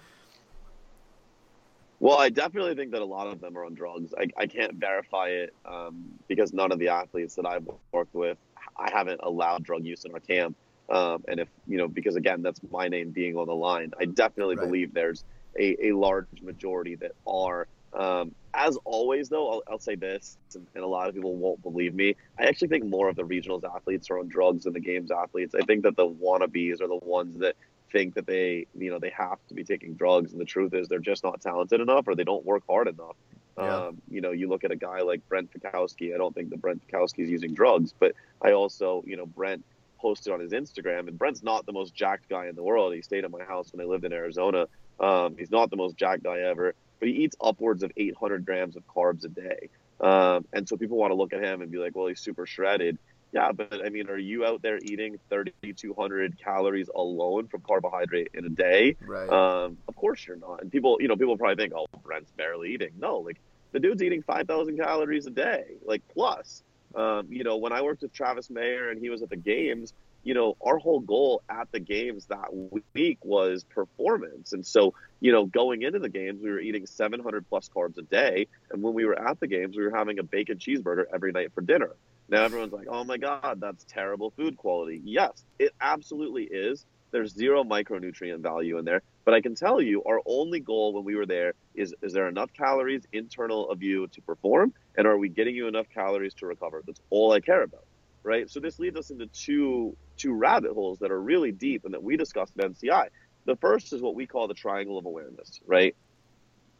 Well, 2.00 2.18
I 2.18 2.30
definitely 2.30 2.74
think 2.74 2.92
that 2.92 3.02
a 3.02 3.06
lot 3.06 3.26
of 3.26 3.42
them 3.42 3.56
are 3.58 3.64
on 3.66 3.74
drugs. 3.74 4.14
I, 4.18 4.26
I 4.36 4.46
can't 4.46 4.74
verify 4.74 5.28
it 5.28 5.54
um, 5.66 6.06
because 6.28 6.54
none 6.54 6.72
of 6.72 6.78
the 6.78 6.88
athletes 6.88 7.34
that 7.34 7.44
I've 7.44 7.68
worked 7.92 8.14
with, 8.14 8.38
I 8.74 8.90
haven't 8.90 9.20
allowed 9.22 9.64
drug 9.64 9.84
use 9.84 10.06
in 10.06 10.12
our 10.12 10.20
camp. 10.20 10.56
Um, 10.88 11.22
and 11.28 11.38
if, 11.38 11.48
you 11.68 11.76
know, 11.76 11.86
because 11.86 12.16
again, 12.16 12.40
that's 12.42 12.60
my 12.70 12.88
name 12.88 13.10
being 13.10 13.36
on 13.36 13.46
the 13.46 13.54
line, 13.54 13.92
I 14.00 14.06
definitely 14.06 14.56
right. 14.56 14.64
believe 14.64 14.94
there's 14.94 15.24
a, 15.58 15.88
a 15.88 15.92
large 15.92 16.26
majority 16.42 16.94
that 16.96 17.12
are. 17.26 17.68
Um, 17.92 18.34
as 18.54 18.78
always, 18.84 19.28
though, 19.28 19.50
I'll, 19.50 19.62
I'll 19.68 19.78
say 19.78 19.96
this, 19.96 20.38
and, 20.54 20.66
and, 20.74 20.84
a 20.84 20.86
lot 20.86 21.08
of 21.08 21.14
people 21.14 21.34
won't 21.36 21.60
believe 21.60 21.92
me. 21.92 22.14
I 22.38 22.44
actually 22.44 22.68
think 22.68 22.84
more 22.84 23.08
of 23.08 23.16
the 23.16 23.24
regionals 23.24 23.62
athletes 23.64 24.10
are 24.10 24.20
on 24.20 24.28
drugs 24.28 24.64
than 24.64 24.72
the 24.72 24.80
games 24.80 25.10
athletes. 25.10 25.54
I 25.56 25.64
think 25.64 25.82
that 25.82 25.96
the 25.96 26.08
wannabes 26.08 26.80
are 26.80 26.88
the 26.88 27.00
ones 27.02 27.40
that 27.40 27.56
think 27.90 28.14
that 28.14 28.26
they 28.26 28.66
you 28.76 28.90
know 28.90 28.98
they 28.98 29.11
have 29.11 29.38
to 29.48 29.55
be 29.55 29.64
taking 29.64 29.94
drugs. 29.94 30.33
And 30.33 30.40
the 30.40 30.44
truth 30.46 30.74
is 30.74 30.88
they're 30.88 30.98
just 30.98 31.24
not 31.24 31.40
talented 31.40 31.81
enough 31.81 32.09
or 32.09 32.14
they 32.14 32.24
don't 32.24 32.44
work 32.44 32.62
hard 32.68 32.88
enough. 32.88 33.16
Yeah. 33.59 33.76
um, 33.76 34.00
you 34.09 34.20
know 34.20 34.31
you 34.31 34.48
look 34.48 34.64
at 34.64 34.70
a 34.70 34.76
guy 34.76 35.00
like 35.00 35.29
brent 35.29 35.50
fikowski. 35.53 36.14
I 36.14 36.18
don't 36.18 36.35
think 36.35 36.50
that 36.50 36.61
brent 36.61 36.83
fikowski 36.87 37.18
is 37.18 37.29
using 37.29 37.53
drugs 37.53 37.92
but 37.98 38.14
i 38.40 38.53
also 38.53 39.03
you 39.07 39.16
know 39.16 39.26
brent 39.26 39.64
posted 40.00 40.33
on 40.33 40.40
his 40.40 40.53
instagram 40.53 41.09
and 41.09 41.18
brent's 41.18 41.42
not 41.42 41.66
the 41.66 41.72
most 41.72 41.92
jacked 41.94 42.29
guy 42.29 42.46
in 42.46 42.55
the 42.55 42.62
world. 42.62 42.94
He 42.94 43.03
stayed 43.03 43.24
at 43.24 43.31
my 43.31 43.44
house 43.44 43.72
when 43.72 43.85
i 43.85 43.88
lived 43.88 44.05
in 44.05 44.12
arizona. 44.12 44.66
Um, 44.98 45.37
he's 45.37 45.50
not 45.50 45.68
the 45.70 45.76
most 45.76 45.96
jacked 45.96 46.22
guy 46.22 46.40
ever 46.40 46.74
but 47.00 47.09
he 47.09 47.14
eats 47.14 47.35
upwards 47.42 47.83
of 47.83 47.90
800 47.96 48.44
grams 48.44 48.76
of 48.76 48.87
carbs 48.87 49.24
a 49.24 49.29
day. 49.29 49.70
Um, 50.00 50.46
and 50.53 50.68
so 50.68 50.76
people 50.76 50.96
want 50.96 51.11
to 51.11 51.14
look 51.14 51.33
at 51.33 51.42
him 51.42 51.61
and 51.61 51.70
be 51.70 51.79
like 51.79 51.96
well 51.96 52.07
he's 52.07 52.20
super 52.20 52.46
shredded 52.46 52.98
yeah, 53.32 53.52
but 53.52 53.84
I 53.84 53.90
mean, 53.90 54.08
are 54.08 54.18
you 54.18 54.44
out 54.44 54.62
there 54.62 54.78
eating 54.82 55.18
3,200 55.28 56.38
calories 56.42 56.88
alone 56.94 57.46
from 57.46 57.60
carbohydrate 57.60 58.30
in 58.34 58.44
a 58.44 58.48
day? 58.48 58.96
Right. 59.06 59.28
Um, 59.28 59.78
of 59.86 59.96
course 59.96 60.26
you're 60.26 60.36
not. 60.36 60.62
And 60.62 60.70
people, 60.72 60.98
you 61.00 61.08
know, 61.08 61.16
people 61.16 61.36
probably 61.36 61.62
think, 61.62 61.72
oh, 61.74 61.86
Brent's 62.02 62.32
barely 62.32 62.72
eating. 62.74 62.90
No, 62.98 63.18
like 63.18 63.38
the 63.72 63.78
dude's 63.78 64.02
eating 64.02 64.22
5,000 64.22 64.76
calories 64.76 65.26
a 65.26 65.30
day, 65.30 65.64
like 65.84 66.02
plus. 66.12 66.62
Um, 66.94 67.28
you 67.30 67.44
know, 67.44 67.56
when 67.56 67.72
I 67.72 67.82
worked 67.82 68.02
with 68.02 68.12
Travis 68.12 68.50
Mayer 68.50 68.90
and 68.90 69.00
he 69.00 69.10
was 69.10 69.22
at 69.22 69.30
the 69.30 69.36
games, 69.36 69.92
you 70.24 70.34
know, 70.34 70.56
our 70.60 70.78
whole 70.78 71.00
goal 71.00 71.42
at 71.48 71.70
the 71.70 71.80
games 71.80 72.26
that 72.26 72.48
week 72.94 73.18
was 73.24 73.64
performance. 73.64 74.52
And 74.52 74.66
so, 74.66 74.94
you 75.20 75.32
know, 75.32 75.46
going 75.46 75.82
into 75.82 75.98
the 75.98 76.08
games, 76.08 76.42
we 76.42 76.50
were 76.50 76.60
eating 76.60 76.86
700 76.86 77.48
plus 77.48 77.70
carbs 77.74 77.96
a 77.96 78.02
day. 78.02 78.48
And 78.70 78.82
when 78.82 78.92
we 78.92 79.04
were 79.04 79.18
at 79.18 79.38
the 79.38 79.46
games, 79.46 79.76
we 79.76 79.84
were 79.84 79.96
having 79.96 80.18
a 80.18 80.22
bacon 80.22 80.58
cheeseburger 80.58 81.04
every 81.14 81.32
night 81.32 81.52
for 81.54 81.60
dinner. 81.60 81.94
Now 82.30 82.44
everyone's 82.44 82.72
like, 82.72 82.86
oh 82.88 83.02
my 83.02 83.16
God, 83.16 83.60
that's 83.60 83.84
terrible 83.84 84.30
food 84.30 84.56
quality. 84.56 85.02
Yes, 85.04 85.44
it 85.58 85.72
absolutely 85.80 86.44
is. 86.44 86.86
There's 87.10 87.34
zero 87.34 87.64
micronutrient 87.64 88.38
value 88.38 88.78
in 88.78 88.84
there. 88.84 89.02
But 89.24 89.34
I 89.34 89.40
can 89.40 89.56
tell 89.56 89.82
you, 89.82 90.04
our 90.04 90.20
only 90.24 90.60
goal 90.60 90.92
when 90.92 91.04
we 91.04 91.16
were 91.16 91.26
there 91.26 91.54
is 91.74 91.92
is 92.02 92.12
there 92.12 92.28
enough 92.28 92.52
calories 92.52 93.02
internal 93.12 93.68
of 93.68 93.82
you 93.82 94.06
to 94.08 94.22
perform? 94.22 94.72
And 94.96 95.08
are 95.08 95.18
we 95.18 95.28
getting 95.28 95.56
you 95.56 95.66
enough 95.66 95.86
calories 95.92 96.34
to 96.34 96.46
recover? 96.46 96.82
That's 96.86 97.00
all 97.10 97.32
I 97.32 97.40
care 97.40 97.62
about. 97.62 97.84
Right. 98.22 98.48
So 98.48 98.60
this 98.60 98.78
leads 98.78 98.96
us 98.96 99.10
into 99.10 99.26
two 99.26 99.96
two 100.16 100.32
rabbit 100.32 100.72
holes 100.72 101.00
that 101.00 101.10
are 101.10 101.20
really 101.20 101.50
deep 101.50 101.84
and 101.84 101.94
that 101.94 102.02
we 102.02 102.16
discussed 102.16 102.52
at 102.58 102.70
NCI. 102.70 103.08
The 103.46 103.56
first 103.56 103.92
is 103.92 104.00
what 104.02 104.14
we 104.14 104.26
call 104.26 104.46
the 104.46 104.54
triangle 104.54 104.98
of 104.98 105.06
awareness, 105.06 105.60
right? 105.66 105.96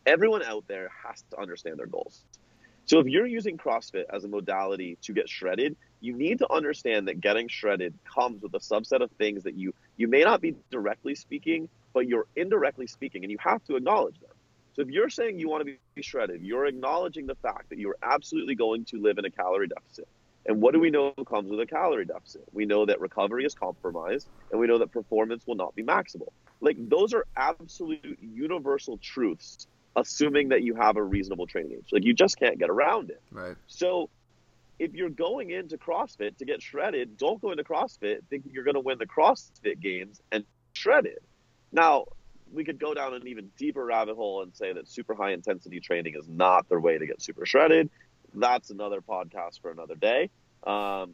Everyone 0.07 0.43
out 0.45 0.69
there 0.69 0.91
has 1.05 1.25
to 1.31 1.41
understand 1.41 1.79
their 1.79 1.87
goals. 1.87 2.23
So 2.91 2.99
if 2.99 3.07
you're 3.07 3.25
using 3.25 3.57
CrossFit 3.57 4.07
as 4.13 4.25
a 4.25 4.29
modality 4.29 4.99
to 5.03 5.13
get 5.13 5.29
shredded, 5.29 5.77
you 6.01 6.13
need 6.13 6.41
to 6.41 6.53
understand 6.53 7.07
that 7.07 7.21
getting 7.21 7.47
shredded 7.47 7.97
comes 8.05 8.43
with 8.43 8.53
a 8.55 8.59
subset 8.59 9.01
of 9.01 9.13
things 9.13 9.45
that 9.45 9.55
you 9.55 9.73
you 9.97 10.09
may 10.09 10.25
not 10.25 10.41
be 10.41 10.57
directly 10.73 11.15
speaking, 11.15 11.69
but 11.95 12.09
you're 12.09 12.27
indirectly 12.35 12.89
speaking, 12.89 13.23
and 13.23 13.31
you 13.31 13.39
have 13.39 13.63
to 13.67 13.77
acknowledge 13.77 14.19
them. 14.19 14.33
So 14.73 14.83
if 14.83 14.89
you're 14.89 15.09
saying 15.09 15.39
you 15.39 15.49
want 15.49 15.65
to 15.65 15.77
be 15.95 16.03
shredded, 16.03 16.43
you're 16.43 16.67
acknowledging 16.67 17.29
the 17.29 17.37
fact 17.37 17.69
that 17.69 17.79
you're 17.79 17.95
absolutely 18.03 18.57
going 18.57 18.85
to 18.87 19.01
live 19.01 19.19
in 19.19 19.25
a 19.25 19.31
calorie 19.31 19.69
deficit. 19.69 20.09
And 20.47 20.61
what 20.61 20.75
do 20.75 20.81
we 20.81 20.91
know 20.91 21.13
comes 21.29 21.49
with 21.49 21.61
a 21.61 21.67
calorie 21.67 22.07
deficit? 22.07 22.43
We 22.53 22.67
know 22.67 22.87
that 22.87 23.01
recovery 23.01 23.45
is 23.45 23.55
compromised, 23.55 24.27
and 24.51 24.59
we 24.59 24.67
know 24.67 24.79
that 24.79 24.91
performance 24.91 25.47
will 25.47 25.55
not 25.55 25.77
be 25.77 25.85
maximal. 25.85 26.33
Like 26.61 26.77
those 26.89 27.15
are 27.15 27.25
absolute 27.37 28.19
universal 28.21 28.99
truths 28.99 29.69
assuming 29.97 30.51
that 30.51 30.63
you 30.63 30.75
have 30.75 30.97
a 30.97 31.03
reasonable 31.03 31.47
training 31.47 31.73
age. 31.73 31.89
Like 31.93 32.05
you 32.05 32.15
just 32.15 32.39
can't 32.39 32.59
get 32.59 32.71
around 32.71 33.11
it. 33.11 33.23
Right. 33.31 33.57
So 33.67 34.11
if 34.79 34.95
you're 34.95 35.11
going 35.11 35.51
into 35.51 35.77
CrossFit 35.77 36.39
to 36.39 36.45
get 36.45 36.63
shredded, 36.63 37.19
don't 37.19 37.41
go 37.41 37.51
into 37.51 37.65
CrossFit 37.65 38.21
thinking 38.31 38.53
you're 38.53 38.65
going 38.65 38.75
to 38.75 38.81
win 38.81 38.99
the 38.99 39.07
CrossFit 39.07 39.81
games 39.81 40.23
and 40.33 40.45
shredded. 40.73 41.19
Now, 41.73 42.07
we 42.53 42.65
could 42.65 42.79
go 42.79 42.95
down 42.95 43.15
an 43.15 43.29
even 43.29 43.51
deeper 43.57 43.85
rabbit 43.85 44.17
hole 44.17 44.43
and 44.43 44.55
say 44.55 44.73
that 44.73 44.89
super 44.89 45.15
high 45.15 45.33
intensity 45.33 45.81
training 45.81 46.15
is 46.19 46.27
not 46.29 46.69
the 46.69 46.81
way 46.81 46.99
to 46.99 47.07
get 47.07 47.21
super 47.23 47.47
shredded. 47.47 47.91
That's 48.35 48.71
another 48.71 49.01
podcast 49.01 49.61
for 49.61 49.71
another 49.71 49.95
day. 49.95 50.31
Um, 50.65 51.13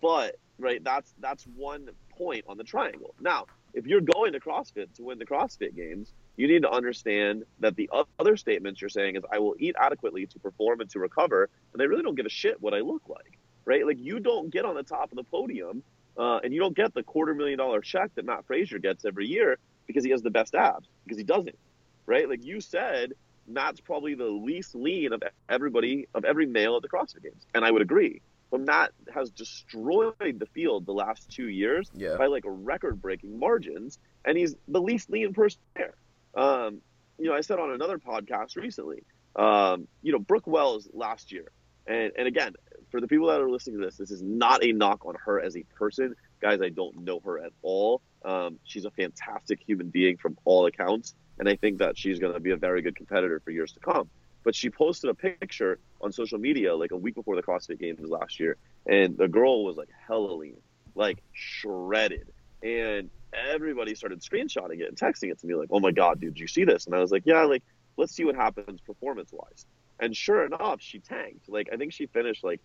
but 0.00 0.36
right, 0.58 0.82
that's 0.84 1.12
that's 1.20 1.44
one 1.56 1.88
point 2.10 2.44
on 2.48 2.56
the 2.56 2.64
triangle. 2.64 3.14
Now, 3.20 3.46
if 3.72 3.86
you're 3.86 4.00
going 4.00 4.32
to 4.32 4.40
CrossFit 4.40 4.92
to 4.94 5.04
win 5.04 5.18
the 5.18 5.26
CrossFit 5.26 5.74
games, 5.74 6.12
you 6.40 6.48
need 6.48 6.62
to 6.62 6.70
understand 6.70 7.44
that 7.58 7.76
the 7.76 7.90
other 8.18 8.34
statements 8.38 8.80
you're 8.80 8.88
saying 8.88 9.16
is 9.16 9.22
I 9.30 9.38
will 9.40 9.56
eat 9.58 9.76
adequately 9.78 10.24
to 10.24 10.38
perform 10.38 10.80
and 10.80 10.88
to 10.90 10.98
recover, 10.98 11.50
and 11.72 11.80
they 11.80 11.86
really 11.86 12.02
don't 12.02 12.14
give 12.14 12.24
a 12.24 12.30
shit 12.30 12.62
what 12.62 12.72
I 12.72 12.80
look 12.80 13.02
like, 13.08 13.38
right? 13.66 13.86
Like 13.86 13.98
you 14.00 14.20
don't 14.20 14.48
get 14.48 14.64
on 14.64 14.74
the 14.74 14.82
top 14.82 15.12
of 15.12 15.16
the 15.16 15.24
podium 15.24 15.82
uh, 16.16 16.38
and 16.42 16.54
you 16.54 16.58
don't 16.58 16.74
get 16.74 16.94
the 16.94 17.02
quarter 17.02 17.34
million 17.34 17.58
dollar 17.58 17.82
check 17.82 18.14
that 18.14 18.24
Matt 18.24 18.46
Fraser 18.46 18.78
gets 18.78 19.04
every 19.04 19.26
year 19.26 19.58
because 19.86 20.02
he 20.02 20.10
has 20.12 20.22
the 20.22 20.30
best 20.30 20.54
abs 20.54 20.88
because 21.04 21.18
he 21.18 21.24
doesn't, 21.24 21.58
right? 22.06 22.26
Like 22.26 22.42
you 22.42 22.62
said, 22.62 23.12
Matt's 23.46 23.80
probably 23.80 24.14
the 24.14 24.24
least 24.24 24.74
lean 24.74 25.12
of 25.12 25.22
everybody 25.46 26.08
of 26.14 26.24
every 26.24 26.46
male 26.46 26.74
at 26.76 26.80
the 26.80 26.88
CrossFit 26.88 27.22
Games, 27.22 27.46
and 27.54 27.66
I 27.66 27.70
would 27.70 27.82
agree. 27.82 28.22
But 28.50 28.62
Matt 28.62 28.92
has 29.12 29.30
destroyed 29.30 30.38
the 30.38 30.46
field 30.54 30.86
the 30.86 30.94
last 30.94 31.30
two 31.30 31.48
years 31.48 31.90
yeah. 31.94 32.16
by 32.16 32.26
like 32.26 32.44
record-breaking 32.46 33.38
margins, 33.38 33.98
and 34.24 34.38
he's 34.38 34.56
the 34.68 34.80
least 34.80 35.10
lean 35.10 35.34
person 35.34 35.60
there. 35.76 35.94
Um, 36.34 36.80
you 37.18 37.26
know, 37.26 37.34
I 37.34 37.40
said 37.40 37.58
on 37.58 37.70
another 37.70 37.98
podcast 37.98 38.56
recently, 38.56 39.02
um, 39.36 39.86
you 40.02 40.12
know, 40.12 40.18
Brooke 40.18 40.46
Wells 40.46 40.88
last 40.92 41.32
year, 41.32 41.50
and 41.86 42.12
and 42.16 42.26
again, 42.26 42.54
for 42.90 43.00
the 43.00 43.08
people 43.08 43.28
that 43.28 43.40
are 43.40 43.50
listening 43.50 43.78
to 43.78 43.84
this, 43.84 43.96
this 43.96 44.10
is 44.10 44.22
not 44.22 44.64
a 44.64 44.72
knock 44.72 45.04
on 45.04 45.14
her 45.26 45.40
as 45.40 45.56
a 45.56 45.62
person, 45.76 46.14
guys. 46.40 46.60
I 46.60 46.70
don't 46.70 47.04
know 47.04 47.20
her 47.20 47.38
at 47.38 47.52
all. 47.62 48.00
Um, 48.24 48.58
she's 48.64 48.84
a 48.84 48.90
fantastic 48.90 49.60
human 49.66 49.90
being 49.90 50.16
from 50.16 50.36
all 50.44 50.66
accounts, 50.66 51.14
and 51.38 51.48
I 51.48 51.56
think 51.56 51.78
that 51.78 51.96
she's 51.96 52.18
going 52.18 52.34
to 52.34 52.40
be 52.40 52.50
a 52.50 52.56
very 52.56 52.82
good 52.82 52.96
competitor 52.96 53.40
for 53.40 53.50
years 53.50 53.72
to 53.72 53.80
come. 53.80 54.08
But 54.42 54.54
she 54.54 54.70
posted 54.70 55.10
a 55.10 55.14
picture 55.14 55.78
on 56.00 56.12
social 56.12 56.38
media 56.38 56.74
like 56.74 56.92
a 56.92 56.96
week 56.96 57.14
before 57.14 57.36
the 57.36 57.42
CrossFit 57.42 57.78
Games 57.78 58.00
last 58.00 58.40
year, 58.40 58.56
and 58.86 59.16
the 59.16 59.28
girl 59.28 59.64
was 59.64 59.76
like 59.76 59.90
hella 60.06 60.32
lean, 60.32 60.56
like 60.94 61.18
shredded, 61.32 62.32
and 62.62 63.10
everybody 63.32 63.94
started 63.94 64.20
screenshotting 64.20 64.80
it 64.80 64.88
and 64.88 64.96
texting 64.96 65.30
it 65.30 65.38
to 65.40 65.46
me 65.46 65.54
like, 65.54 65.68
"Oh 65.70 65.80
my 65.80 65.90
god, 65.90 66.20
dude, 66.20 66.34
did 66.34 66.40
you 66.40 66.46
see 66.46 66.64
this?" 66.64 66.86
And 66.86 66.94
I 66.94 67.00
was 67.00 67.10
like, 67.10 67.24
"Yeah, 67.26 67.44
like 67.44 67.62
let's 67.96 68.12
see 68.12 68.24
what 68.24 68.36
happens 68.36 68.80
performance 68.80 69.32
wise." 69.32 69.66
And 69.98 70.16
sure 70.16 70.44
enough, 70.44 70.80
she 70.80 70.98
tanked. 70.98 71.48
Like 71.48 71.68
I 71.72 71.76
think 71.76 71.92
she 71.92 72.06
finished 72.06 72.42
like 72.44 72.60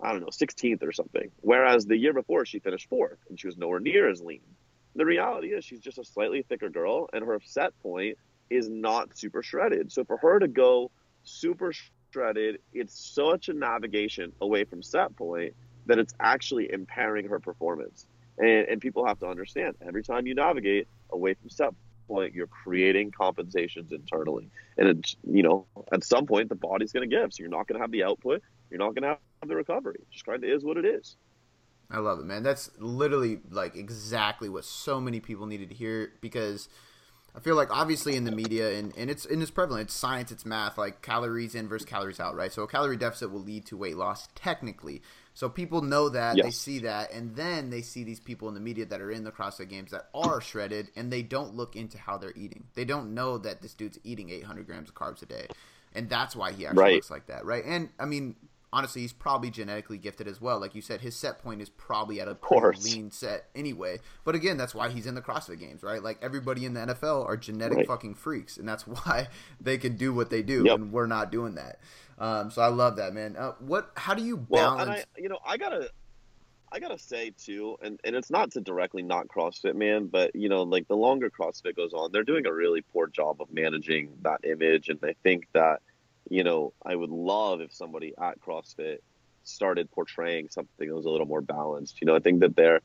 I 0.00 0.12
don't 0.12 0.20
know 0.20 0.28
16th 0.28 0.82
or 0.82 0.92
something, 0.92 1.30
whereas 1.40 1.86
the 1.86 1.96
year 1.96 2.12
before 2.12 2.44
she 2.44 2.60
finished 2.60 2.88
fourth 2.88 3.18
and 3.28 3.38
she 3.38 3.46
was 3.48 3.56
nowhere 3.56 3.80
near 3.80 4.08
as 4.08 4.22
lean. 4.22 4.40
The 4.94 5.04
reality 5.04 5.48
is 5.48 5.64
she's 5.64 5.80
just 5.80 5.98
a 5.98 6.04
slightly 6.04 6.42
thicker 6.42 6.68
girl, 6.68 7.08
and 7.12 7.24
her 7.24 7.40
set 7.44 7.78
point 7.82 8.16
is 8.50 8.68
not 8.68 9.16
super 9.16 9.42
shredded. 9.42 9.92
So 9.92 10.04
for 10.04 10.16
her 10.18 10.38
to 10.38 10.48
go 10.48 10.90
super 11.24 11.72
shredded, 12.12 12.60
it's 12.72 12.98
such 13.14 13.48
a 13.48 13.52
navigation 13.52 14.32
away 14.40 14.64
from 14.64 14.82
set 14.82 15.14
point 15.16 15.54
that 15.86 15.98
it's 15.98 16.14
actually 16.20 16.72
impairing 16.72 17.28
her 17.28 17.40
performance. 17.40 18.06
And, 18.38 18.68
and 18.68 18.80
people 18.80 19.06
have 19.06 19.18
to 19.20 19.26
understand 19.26 19.76
every 19.86 20.02
time 20.02 20.26
you 20.26 20.34
navigate 20.34 20.88
away 21.10 21.34
from 21.34 21.50
set 21.50 21.74
point, 22.06 22.34
you're 22.34 22.46
creating 22.46 23.10
compensations 23.10 23.92
internally. 23.92 24.48
And 24.78 24.88
it's, 24.88 25.16
you 25.30 25.42
know, 25.42 25.66
at 25.92 26.04
some 26.04 26.26
point 26.26 26.48
the 26.48 26.54
body's 26.54 26.92
going 26.92 27.08
to 27.08 27.14
give. 27.14 27.32
So 27.32 27.42
you're 27.42 27.50
not 27.50 27.66
going 27.66 27.78
to 27.78 27.82
have 27.82 27.90
the 27.90 28.04
output. 28.04 28.42
You're 28.70 28.78
not 28.78 28.94
going 28.94 29.02
to 29.02 29.18
have 29.40 29.48
the 29.48 29.56
recovery. 29.56 30.00
Just 30.10 30.24
kind 30.24 30.42
of 30.42 30.48
is 30.48 30.64
what 30.64 30.76
it 30.76 30.84
is. 30.84 31.16
I 31.90 31.98
love 31.98 32.18
it, 32.18 32.26
man. 32.26 32.42
That's 32.42 32.70
literally 32.78 33.40
like 33.50 33.76
exactly 33.76 34.48
what 34.48 34.64
so 34.64 35.00
many 35.00 35.20
people 35.20 35.46
needed 35.46 35.68
to 35.70 35.74
hear 35.74 36.12
because– 36.20 36.68
I 37.38 37.40
feel 37.40 37.54
like 37.54 37.70
obviously 37.70 38.16
in 38.16 38.24
the 38.24 38.32
media 38.32 38.72
and, 38.72 38.92
and 38.96 39.08
it's 39.08 39.24
and 39.24 39.40
it's 39.40 39.50
prevalent. 39.52 39.82
It's 39.82 39.94
science, 39.94 40.32
it's 40.32 40.44
math, 40.44 40.76
like 40.76 41.02
calories 41.02 41.54
in 41.54 41.68
versus 41.68 41.86
calories 41.86 42.18
out, 42.18 42.34
right? 42.34 42.52
So 42.52 42.62
a 42.62 42.66
calorie 42.66 42.96
deficit 42.96 43.30
will 43.30 43.42
lead 43.42 43.64
to 43.66 43.76
weight 43.76 43.96
loss 43.96 44.28
technically. 44.34 45.02
So 45.38 45.48
people 45.48 45.82
know 45.82 46.08
that, 46.08 46.36
yes. 46.36 46.44
they 46.44 46.50
see 46.50 46.78
that, 46.80 47.12
and 47.12 47.36
then 47.36 47.70
they 47.70 47.80
see 47.80 48.02
these 48.02 48.18
people 48.18 48.48
in 48.48 48.54
the 48.54 48.60
media 48.60 48.86
that 48.86 49.00
are 49.00 49.12
in 49.12 49.22
the 49.22 49.30
CrossFit 49.30 49.68
games 49.68 49.92
that 49.92 50.08
are 50.12 50.40
shredded 50.40 50.88
and 50.96 51.12
they 51.12 51.22
don't 51.22 51.54
look 51.54 51.76
into 51.76 51.96
how 51.96 52.18
they're 52.18 52.32
eating. 52.34 52.64
They 52.74 52.84
don't 52.84 53.14
know 53.14 53.38
that 53.38 53.62
this 53.62 53.72
dude's 53.72 54.00
eating 54.02 54.30
800 54.30 54.66
grams 54.66 54.88
of 54.88 54.96
carbs 54.96 55.22
a 55.22 55.26
day. 55.26 55.46
And 55.94 56.10
that's 56.10 56.34
why 56.34 56.50
he 56.50 56.66
actually 56.66 56.82
right. 56.82 56.94
looks 56.94 57.08
like 57.08 57.26
that, 57.26 57.44
right? 57.44 57.62
And 57.64 57.88
I 58.00 58.06
mean, 58.06 58.34
honestly, 58.72 59.02
he's 59.02 59.12
probably 59.12 59.50
genetically 59.50 59.98
gifted 59.98 60.28
as 60.28 60.40
well. 60.40 60.60
Like 60.60 60.74
you 60.74 60.82
said, 60.82 61.00
his 61.00 61.16
set 61.16 61.38
point 61.38 61.62
is 61.62 61.68
probably 61.68 62.20
at 62.20 62.28
a 62.28 62.36
lean 62.82 63.10
set 63.10 63.48
anyway. 63.54 63.98
But 64.24 64.34
again, 64.34 64.56
that's 64.56 64.74
why 64.74 64.90
he's 64.90 65.06
in 65.06 65.14
the 65.14 65.22
CrossFit 65.22 65.58
Games, 65.58 65.82
right? 65.82 66.02
Like 66.02 66.18
everybody 66.22 66.64
in 66.64 66.74
the 66.74 66.80
NFL 66.80 67.26
are 67.26 67.36
genetic 67.36 67.78
right. 67.78 67.86
fucking 67.86 68.14
freaks, 68.14 68.56
and 68.56 68.68
that's 68.68 68.86
why 68.86 69.28
they 69.60 69.78
can 69.78 69.96
do 69.96 70.12
what 70.12 70.30
they 70.30 70.42
do, 70.42 70.64
yep. 70.64 70.76
and 70.76 70.92
we're 70.92 71.06
not 71.06 71.32
doing 71.32 71.54
that. 71.54 71.80
Um, 72.18 72.50
so 72.50 72.62
I 72.62 72.68
love 72.68 72.96
that, 72.96 73.14
man. 73.14 73.36
Uh, 73.36 73.52
what? 73.60 73.90
How 73.96 74.14
do 74.14 74.22
you 74.22 74.36
balance? 74.36 74.88
Well, 74.88 74.98
I, 74.98 75.04
you 75.16 75.28
know, 75.28 75.38
I 75.46 75.56
gotta. 75.56 75.90
I 76.70 76.80
gotta 76.80 76.98
say 76.98 77.30
too, 77.30 77.78
and, 77.80 77.98
and 78.04 78.14
it's 78.14 78.28
not 78.30 78.50
to 78.50 78.60
directly 78.60 79.02
not 79.02 79.26
CrossFit, 79.28 79.74
man, 79.74 80.08
but 80.08 80.36
you 80.36 80.50
know, 80.50 80.64
like 80.64 80.86
the 80.86 80.96
longer 80.96 81.30
CrossFit 81.30 81.74
goes 81.74 81.94
on, 81.94 82.12
they're 82.12 82.24
doing 82.24 82.44
a 82.44 82.52
really 82.52 82.82
poor 82.82 83.06
job 83.06 83.40
of 83.40 83.50
managing 83.50 84.10
that 84.20 84.44
image, 84.44 84.90
and 84.90 84.98
I 85.02 85.14
think 85.22 85.48
that 85.54 85.80
you 86.30 86.44
know, 86.44 86.72
I 86.84 86.94
would 86.94 87.10
love 87.10 87.60
if 87.60 87.72
somebody 87.72 88.14
at 88.20 88.40
CrossFit 88.40 88.98
started 89.44 89.90
portraying 89.90 90.48
something 90.50 90.88
that 90.88 90.94
was 90.94 91.06
a 91.06 91.10
little 91.10 91.26
more 91.26 91.40
balanced. 91.40 92.00
You 92.00 92.06
know, 92.06 92.14
I 92.14 92.20
think 92.20 92.40
that 92.40 92.54
there, 92.54 92.80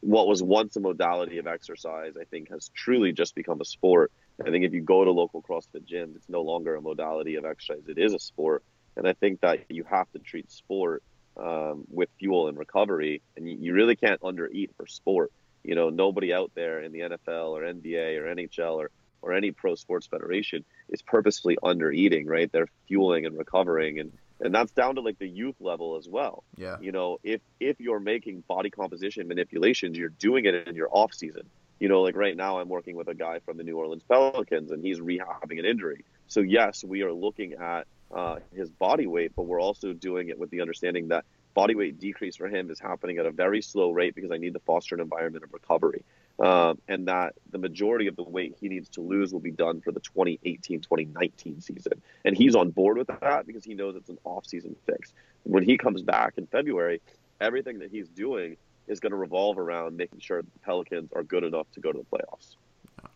what 0.00 0.28
was 0.28 0.42
once 0.42 0.76
a 0.76 0.80
modality 0.80 1.38
of 1.38 1.46
exercise, 1.46 2.14
I 2.20 2.24
think 2.24 2.50
has 2.50 2.70
truly 2.74 3.12
just 3.12 3.34
become 3.34 3.60
a 3.60 3.64
sport. 3.64 4.12
I 4.40 4.50
think 4.50 4.64
if 4.64 4.72
you 4.72 4.80
go 4.80 5.04
to 5.04 5.10
local 5.10 5.42
CrossFit 5.42 5.88
gyms, 5.88 6.16
it's 6.16 6.28
no 6.28 6.42
longer 6.42 6.76
a 6.76 6.80
modality 6.80 7.36
of 7.36 7.44
exercise; 7.44 7.82
it 7.88 7.98
is 7.98 8.14
a 8.14 8.18
sport. 8.18 8.62
And 8.96 9.06
I 9.06 9.12
think 9.12 9.40
that 9.40 9.70
you 9.70 9.84
have 9.84 10.10
to 10.12 10.18
treat 10.18 10.50
sport 10.50 11.02
um, 11.36 11.84
with 11.90 12.08
fuel 12.18 12.48
and 12.48 12.58
recovery, 12.58 13.22
and 13.36 13.48
you, 13.48 13.56
you 13.60 13.74
really 13.74 13.96
can't 13.96 14.20
undereat 14.20 14.70
for 14.76 14.86
sport. 14.86 15.32
You 15.64 15.74
know, 15.74 15.90
nobody 15.90 16.32
out 16.32 16.50
there 16.54 16.80
in 16.80 16.92
the 16.92 17.00
NFL 17.00 17.50
or 17.50 17.62
NBA 17.62 18.18
or 18.18 18.34
NHL 18.34 18.76
or 18.76 18.90
or 19.22 19.32
any 19.32 19.52
pro 19.52 19.74
sports 19.74 20.06
federation 20.06 20.64
is 20.88 21.00
purposefully 21.02 21.56
under 21.62 21.90
eating, 21.90 22.26
right? 22.26 22.50
They're 22.50 22.68
fueling 22.86 23.24
and 23.26 23.38
recovering 23.38 23.98
and 23.98 24.12
and 24.40 24.52
that's 24.52 24.72
down 24.72 24.96
to 24.96 25.00
like 25.00 25.18
the 25.18 25.28
youth 25.28 25.54
level 25.60 25.96
as 25.96 26.08
well. 26.08 26.42
Yeah. 26.56 26.76
You 26.80 26.92
know, 26.92 27.18
if 27.22 27.40
if 27.60 27.80
you're 27.80 28.00
making 28.00 28.42
body 28.48 28.70
composition 28.70 29.28
manipulations, 29.28 29.96
you're 29.96 30.08
doing 30.08 30.46
it 30.46 30.66
in 30.68 30.74
your 30.74 30.88
off 30.90 31.14
season. 31.14 31.48
You 31.78 31.88
know, 31.88 32.02
like 32.02 32.16
right 32.16 32.36
now 32.36 32.58
I'm 32.58 32.68
working 32.68 32.96
with 32.96 33.08
a 33.08 33.14
guy 33.14 33.38
from 33.44 33.56
the 33.56 33.64
New 33.64 33.76
Orleans 33.76 34.02
Pelicans 34.08 34.70
and 34.70 34.84
he's 34.84 35.00
rehabbing 35.00 35.58
an 35.58 35.64
injury. 35.64 36.04
So 36.26 36.40
yes, 36.40 36.84
we 36.84 37.02
are 37.02 37.12
looking 37.12 37.54
at 37.54 37.86
uh, 38.12 38.36
his 38.54 38.70
body 38.70 39.06
weight, 39.06 39.32
but 39.34 39.44
we're 39.44 39.60
also 39.60 39.92
doing 39.92 40.28
it 40.28 40.38
with 40.38 40.50
the 40.50 40.60
understanding 40.60 41.08
that 41.08 41.24
body 41.54 41.74
weight 41.74 41.98
decrease 41.98 42.36
for 42.36 42.48
him 42.48 42.70
is 42.70 42.80
happening 42.80 43.18
at 43.18 43.26
a 43.26 43.30
very 43.30 43.62
slow 43.62 43.90
rate 43.90 44.14
because 44.14 44.30
I 44.30 44.38
need 44.38 44.54
to 44.54 44.60
foster 44.60 44.94
an 44.94 45.00
environment 45.00 45.44
of 45.44 45.52
recovery 45.52 46.04
um, 46.38 46.78
and 46.88 47.08
that 47.08 47.34
the 47.50 47.58
majority 47.58 48.06
of 48.06 48.16
the 48.16 48.22
weight 48.22 48.56
he 48.60 48.68
needs 48.68 48.88
to 48.90 49.00
lose 49.00 49.32
will 49.32 49.40
be 49.40 49.50
done 49.50 49.80
for 49.80 49.92
the 49.92 50.00
2018-2019 50.00 51.62
season. 51.62 52.02
And 52.24 52.36
he's 52.36 52.54
on 52.54 52.70
board 52.70 52.98
with 52.98 53.08
that 53.20 53.46
because 53.46 53.64
he 53.64 53.74
knows 53.74 53.96
it's 53.96 54.08
an 54.08 54.18
off-season 54.24 54.76
fix. 54.86 55.12
When 55.44 55.62
he 55.62 55.76
comes 55.76 56.02
back 56.02 56.34
in 56.36 56.46
February, 56.46 57.00
everything 57.40 57.80
that 57.80 57.90
he's 57.90 58.08
doing 58.08 58.56
is 58.86 59.00
going 59.00 59.12
to 59.12 59.16
revolve 59.16 59.58
around 59.58 59.96
making 59.96 60.20
sure 60.20 60.42
the 60.42 60.58
Pelicans 60.64 61.12
are 61.12 61.22
good 61.22 61.44
enough 61.44 61.66
to 61.72 61.80
go 61.80 61.92
to 61.92 61.98
the 61.98 62.16
playoffs. 62.16 62.56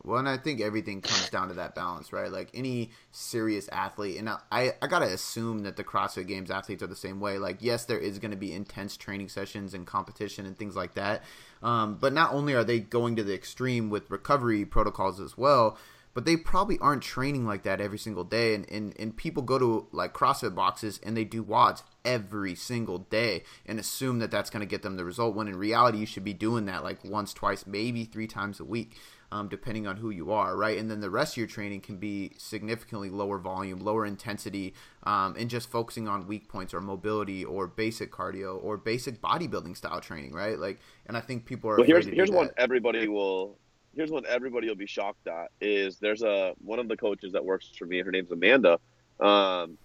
Well, 0.03 0.19
and 0.19 0.29
I 0.29 0.37
think 0.37 0.61
everything 0.61 1.01
comes 1.01 1.31
down 1.31 1.49
to 1.49 1.55
that 1.55 1.75
balance, 1.75 2.13
right? 2.13 2.31
Like 2.31 2.51
any 2.55 2.91
serious 3.11 3.69
athlete, 3.73 4.19
and 4.19 4.29
I, 4.29 4.75
I 4.81 4.87
gotta 4.87 5.07
assume 5.07 5.61
that 5.65 5.77
the 5.77 5.85
CrossFit 5.85 6.27
Games 6.27 6.51
athletes 6.51 6.83
are 6.83 6.89
the 6.89 6.97
same 6.97 7.21
way. 7.21 7.39
Like, 7.39 7.59
yes, 7.61 7.85
there 7.85 7.99
is 7.99 8.19
to 8.31 8.37
be 8.37 8.53
intense 8.53 8.97
training 8.97 9.29
sessions 9.29 9.75
and 9.75 9.87
competition 9.87 10.47
and 10.47 10.57
things 10.57 10.77
like 10.77 10.95
that, 10.95 11.23
um, 11.63 11.97
but 11.97 12.13
not 12.13 12.33
only 12.33 12.55
are 12.55 12.65
they 12.65 12.81
going 12.81 13.17
to 13.17 13.25
the 13.25 13.35
extreme 13.35 13.91
with 13.91 14.11
recovery 14.11 14.65
protocols 14.65 15.21
as 15.21 15.37
well, 15.37 15.79
but 16.17 16.25
they 16.25 16.35
probably 16.35 16.79
aren't 16.79 17.03
training 17.03 17.45
like 17.45 17.63
that 17.65 17.79
every 17.79 17.99
single 17.99 18.25
day. 18.25 18.55
And, 18.55 18.67
and, 18.71 18.95
and 18.99 19.15
people 19.15 19.43
go 19.43 19.59
to 19.59 19.87
like 19.93 20.15
CrossFit 20.15 20.55
boxes 20.55 20.99
and 21.03 21.15
they 21.15 21.25
do 21.25 21.45
WODs 21.45 21.83
every 22.07 22.55
single 22.55 23.01
day 23.01 23.43
and 23.67 23.79
assume 23.79 24.21
that 24.21 24.31
that's 24.31 24.49
to 24.61 24.67
get 24.67 24.81
them 24.81 24.97
the 24.97 25.05
result 25.05 25.35
when 25.35 25.47
in 25.47 25.59
reality 25.59 25.99
you 25.99 26.07
should 26.07 26.25
be 26.25 26.33
doing 26.33 26.65
that 26.65 26.83
like 26.83 27.05
once, 27.05 27.35
twice, 27.35 27.67
maybe 27.67 28.05
three 28.05 28.27
times 28.27 28.61
a 28.61 28.65
week 28.65 28.97
um, 29.33 29.49
depending 29.49 29.87
on 29.87 29.97
who 29.97 30.11
you 30.11 30.31
are, 30.31 30.57
right? 30.57 30.79
And 30.79 30.91
then 30.91 31.01
the 31.01 31.11
rest 31.11 31.35
of 31.35 31.39
your 31.39 31.47
training 31.47 31.81
can 31.81 31.97
be 31.97 32.33
significantly 32.39 33.11
lower 33.11 33.39
volume, 33.39 33.81
lower 33.81 34.07
intensity, 34.07 34.75
um, 35.03 35.35
and 35.39 35.51
just 35.51 35.71
focusing 35.71 36.09
on 36.09 36.27
weak 36.27 36.49
points 36.49 36.73
or 36.73 36.81
mobility 36.81 37.45
or 37.45 37.67
basic 37.67 38.13
cardio 38.13 38.63
or 38.63 38.77
basic 38.77 39.21
bodybuilding 39.21 39.77
style 39.77 40.01
training, 40.01 40.33
right? 40.33 40.59
Like, 40.59 40.79
and 41.07 41.17
I 41.17 41.21
think 41.21 41.45
people 41.45 41.71
are. 41.71 41.77
Well, 41.77 41.87
here's 41.87 42.07
here's 42.07 42.31
one 42.31 42.51
everybody 42.57 43.09
will. 43.09 43.59
Here's 43.95 44.11
one 44.11 44.25
everybody 44.29 44.69
will 44.69 44.75
be 44.77 44.87
shocked 44.87 45.27
at 45.27 45.51
is 45.61 45.99
there's 45.99 46.23
a 46.23 46.53
one 46.63 46.79
of 46.79 46.89
the 46.89 46.97
coaches 46.97 47.33
that 47.33 47.45
works 47.45 47.71
for 47.79 47.87
me. 47.87 48.01
Her 48.03 48.11
name's 48.11 48.31
Amanda. 48.31 48.79
Um, 49.21 49.79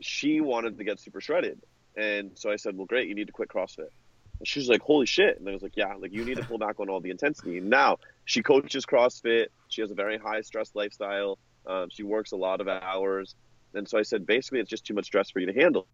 she 0.00 0.40
wanted 0.40 0.78
to 0.78 0.84
get 0.84 1.00
super 1.00 1.20
shredded, 1.20 1.60
and 1.96 2.30
so 2.34 2.50
I 2.50 2.56
said, 2.56 2.76
"Well, 2.76 2.86
great, 2.86 3.08
you 3.08 3.14
need 3.14 3.26
to 3.26 3.32
quit 3.32 3.48
CrossFit." 3.48 3.88
And 4.38 4.48
she 4.48 4.58
was 4.58 4.68
like, 4.68 4.82
"Holy 4.82 5.06
shit!" 5.06 5.38
And 5.38 5.48
I 5.48 5.52
was 5.52 5.62
like, 5.62 5.76
"Yeah, 5.76 5.94
like 5.94 6.12
you 6.12 6.24
need 6.24 6.36
to 6.36 6.44
pull 6.44 6.58
back 6.58 6.80
on 6.80 6.88
all 6.88 7.00
the 7.00 7.10
intensity." 7.10 7.60
Now 7.60 7.98
she 8.24 8.42
coaches 8.42 8.84
CrossFit. 8.86 9.46
She 9.68 9.80
has 9.80 9.90
a 9.90 9.94
very 9.94 10.18
high 10.18 10.42
stress 10.42 10.70
lifestyle. 10.74 11.38
Um, 11.66 11.88
she 11.90 12.02
works 12.02 12.32
a 12.32 12.36
lot 12.36 12.60
of 12.60 12.68
hours, 12.68 13.34
and 13.74 13.88
so 13.88 13.98
I 13.98 14.02
said, 14.02 14.26
basically, 14.26 14.60
it's 14.60 14.70
just 14.70 14.84
too 14.84 14.94
much 14.94 15.06
stress 15.06 15.30
for 15.30 15.40
you 15.40 15.46
to 15.46 15.52
handle. 15.52 15.86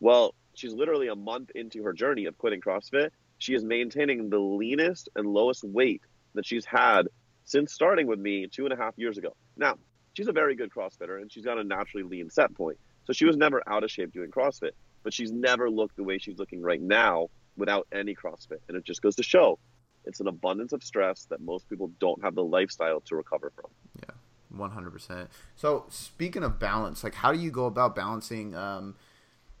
Well, 0.00 0.34
she's 0.54 0.72
literally 0.72 1.08
a 1.08 1.14
month 1.14 1.50
into 1.54 1.82
her 1.84 1.92
journey 1.92 2.26
of 2.26 2.36
quitting 2.36 2.60
CrossFit. 2.60 3.10
She 3.38 3.54
is 3.54 3.64
maintaining 3.64 4.30
the 4.30 4.38
leanest 4.38 5.08
and 5.16 5.26
lowest 5.26 5.64
weight 5.64 6.02
that 6.34 6.46
she's 6.46 6.64
had 6.64 7.08
since 7.44 7.72
starting 7.72 8.06
with 8.06 8.18
me 8.18 8.46
two 8.46 8.64
and 8.64 8.72
a 8.72 8.76
half 8.76 8.94
years 8.96 9.18
ago. 9.18 9.34
Now, 9.56 9.76
she's 10.14 10.28
a 10.28 10.32
very 10.32 10.54
good 10.54 10.70
CrossFitter 10.70 11.20
and 11.20 11.30
she's 11.30 11.44
got 11.44 11.58
a 11.58 11.64
naturally 11.64 12.04
lean 12.04 12.30
set 12.30 12.54
point. 12.54 12.78
So 13.04 13.12
she 13.12 13.24
was 13.24 13.36
never 13.36 13.62
out 13.66 13.84
of 13.84 13.90
shape 13.90 14.12
doing 14.12 14.30
CrossFit, 14.30 14.72
but 15.02 15.12
she's 15.12 15.32
never 15.32 15.68
looked 15.68 15.96
the 15.96 16.04
way 16.04 16.18
she's 16.18 16.38
looking 16.38 16.62
right 16.62 16.80
now 16.80 17.28
without 17.56 17.86
any 17.92 18.14
CrossFit. 18.14 18.58
And 18.68 18.76
it 18.76 18.84
just 18.84 19.02
goes 19.02 19.16
to 19.16 19.22
show 19.22 19.58
it's 20.04 20.20
an 20.20 20.28
abundance 20.28 20.72
of 20.72 20.82
stress 20.82 21.26
that 21.26 21.40
most 21.40 21.68
people 21.68 21.90
don't 22.00 22.22
have 22.22 22.34
the 22.34 22.44
lifestyle 22.44 23.00
to 23.02 23.16
recover 23.16 23.52
from. 23.54 23.70
Yeah. 24.00 24.14
100%. 24.56 25.28
So, 25.56 25.86
speaking 25.88 26.42
of 26.42 26.58
balance, 26.58 27.02
like 27.04 27.14
how 27.14 27.32
do 27.32 27.38
you 27.38 27.50
go 27.50 27.66
about 27.66 27.94
balancing 27.94 28.54
um, 28.54 28.96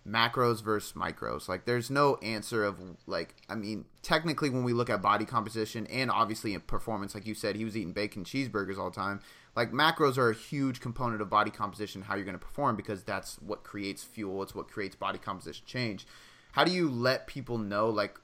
macros 0.06 0.62
versus 0.62 0.92
micros? 0.92 1.48
Like 1.48 1.64
there's 1.64 1.90
no 1.90 2.16
answer 2.16 2.64
of 2.64 2.78
like 3.06 3.36
I 3.48 3.54
mean, 3.54 3.86
technically 4.02 4.50
when 4.50 4.64
we 4.64 4.72
look 4.72 4.90
at 4.90 5.00
body 5.00 5.24
composition 5.24 5.86
and 5.86 6.10
obviously 6.10 6.54
in 6.54 6.60
performance 6.60 7.14
like 7.14 7.26
you 7.26 7.34
said, 7.34 7.56
he 7.56 7.64
was 7.64 7.76
eating 7.76 7.92
bacon 7.92 8.24
cheeseburgers 8.24 8.78
all 8.78 8.90
the 8.90 8.96
time. 8.96 9.20
Like 9.56 9.72
macros 9.72 10.16
are 10.16 10.30
a 10.30 10.34
huge 10.34 10.80
component 10.80 11.20
of 11.20 11.28
body 11.28 11.50
composition 11.50 12.02
how 12.02 12.14
you're 12.14 12.24
going 12.24 12.38
to 12.38 12.44
perform 12.44 12.76
because 12.76 13.02
that's 13.02 13.36
what 13.40 13.64
creates 13.64 14.02
fuel, 14.02 14.42
it's 14.42 14.54
what 14.54 14.68
creates 14.68 14.96
body 14.96 15.18
composition 15.18 15.64
change. 15.66 16.06
How 16.52 16.64
do 16.64 16.70
you 16.70 16.88
let 16.88 17.26
people 17.26 17.58
know 17.58 17.88
like 17.88 18.18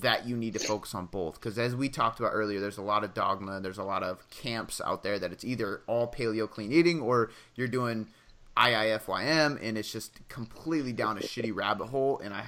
that 0.00 0.26
you 0.26 0.36
need 0.36 0.54
to 0.54 0.58
focus 0.58 0.94
on 0.94 1.06
both? 1.06 1.34
Because 1.34 1.58
as 1.58 1.76
we 1.76 1.88
talked 1.88 2.18
about 2.18 2.32
earlier 2.32 2.60
there's 2.60 2.78
a 2.78 2.82
lot 2.82 3.04
of 3.04 3.14
dogma 3.14 3.60
there's 3.60 3.78
a 3.78 3.84
lot 3.84 4.02
of 4.02 4.28
camps 4.30 4.80
out 4.84 5.02
there 5.02 5.18
that 5.18 5.32
it's 5.32 5.44
either 5.44 5.82
all 5.86 6.10
paleo 6.10 6.50
clean 6.50 6.72
eating 6.72 7.00
or 7.00 7.30
you're 7.54 7.68
doing 7.68 8.08
IIFYM 8.56 9.58
and 9.62 9.78
it's 9.78 9.92
just 9.92 10.26
completely 10.28 10.92
down 10.92 11.16
a 11.16 11.20
shitty 11.20 11.54
rabbit 11.54 11.86
hole. 11.86 12.18
And 12.18 12.34
I 12.34 12.44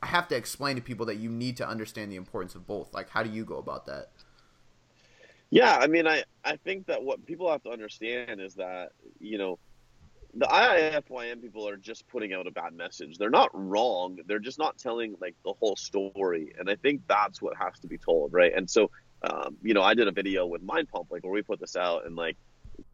I 0.00 0.06
have 0.06 0.28
to 0.28 0.36
explain 0.36 0.76
to 0.76 0.82
people 0.82 1.06
that 1.06 1.16
you 1.16 1.28
need 1.28 1.56
to 1.56 1.68
understand 1.68 2.12
the 2.12 2.16
importance 2.16 2.54
of 2.54 2.66
both. 2.66 2.94
Like 2.94 3.08
how 3.08 3.22
do 3.22 3.30
you 3.30 3.44
go 3.44 3.56
about 3.56 3.86
that? 3.86 4.10
Yeah 5.50 5.78
I 5.80 5.86
mean 5.86 6.06
I 6.06 6.24
I 6.44 6.56
think 6.56 6.86
that 6.86 7.02
what 7.02 7.24
people 7.24 7.50
have 7.50 7.62
to 7.62 7.70
understand 7.70 8.40
is 8.40 8.54
that 8.56 8.92
you 9.18 9.38
know 9.38 9.58
the 10.34 10.46
IIFYM 10.46 11.40
people 11.40 11.68
are 11.68 11.76
just 11.76 12.06
putting 12.08 12.32
out 12.32 12.46
a 12.46 12.50
bad 12.50 12.74
message. 12.74 13.18
They're 13.18 13.30
not 13.30 13.50
wrong. 13.52 14.18
They're 14.26 14.38
just 14.38 14.58
not 14.58 14.78
telling 14.78 15.16
like 15.20 15.34
the 15.44 15.52
whole 15.54 15.76
story. 15.76 16.54
And 16.58 16.68
I 16.68 16.76
think 16.76 17.02
that's 17.08 17.40
what 17.40 17.56
has 17.56 17.78
to 17.80 17.86
be 17.86 17.98
told, 17.98 18.32
right? 18.32 18.52
And 18.54 18.68
so, 18.68 18.90
um, 19.22 19.56
you 19.62 19.74
know, 19.74 19.82
I 19.82 19.94
did 19.94 20.06
a 20.06 20.12
video 20.12 20.46
with 20.46 20.62
Mind 20.62 20.88
Pump, 20.88 21.08
like 21.10 21.24
where 21.24 21.32
we 21.32 21.42
put 21.42 21.60
this 21.60 21.76
out, 21.76 22.06
and 22.06 22.14
like, 22.14 22.36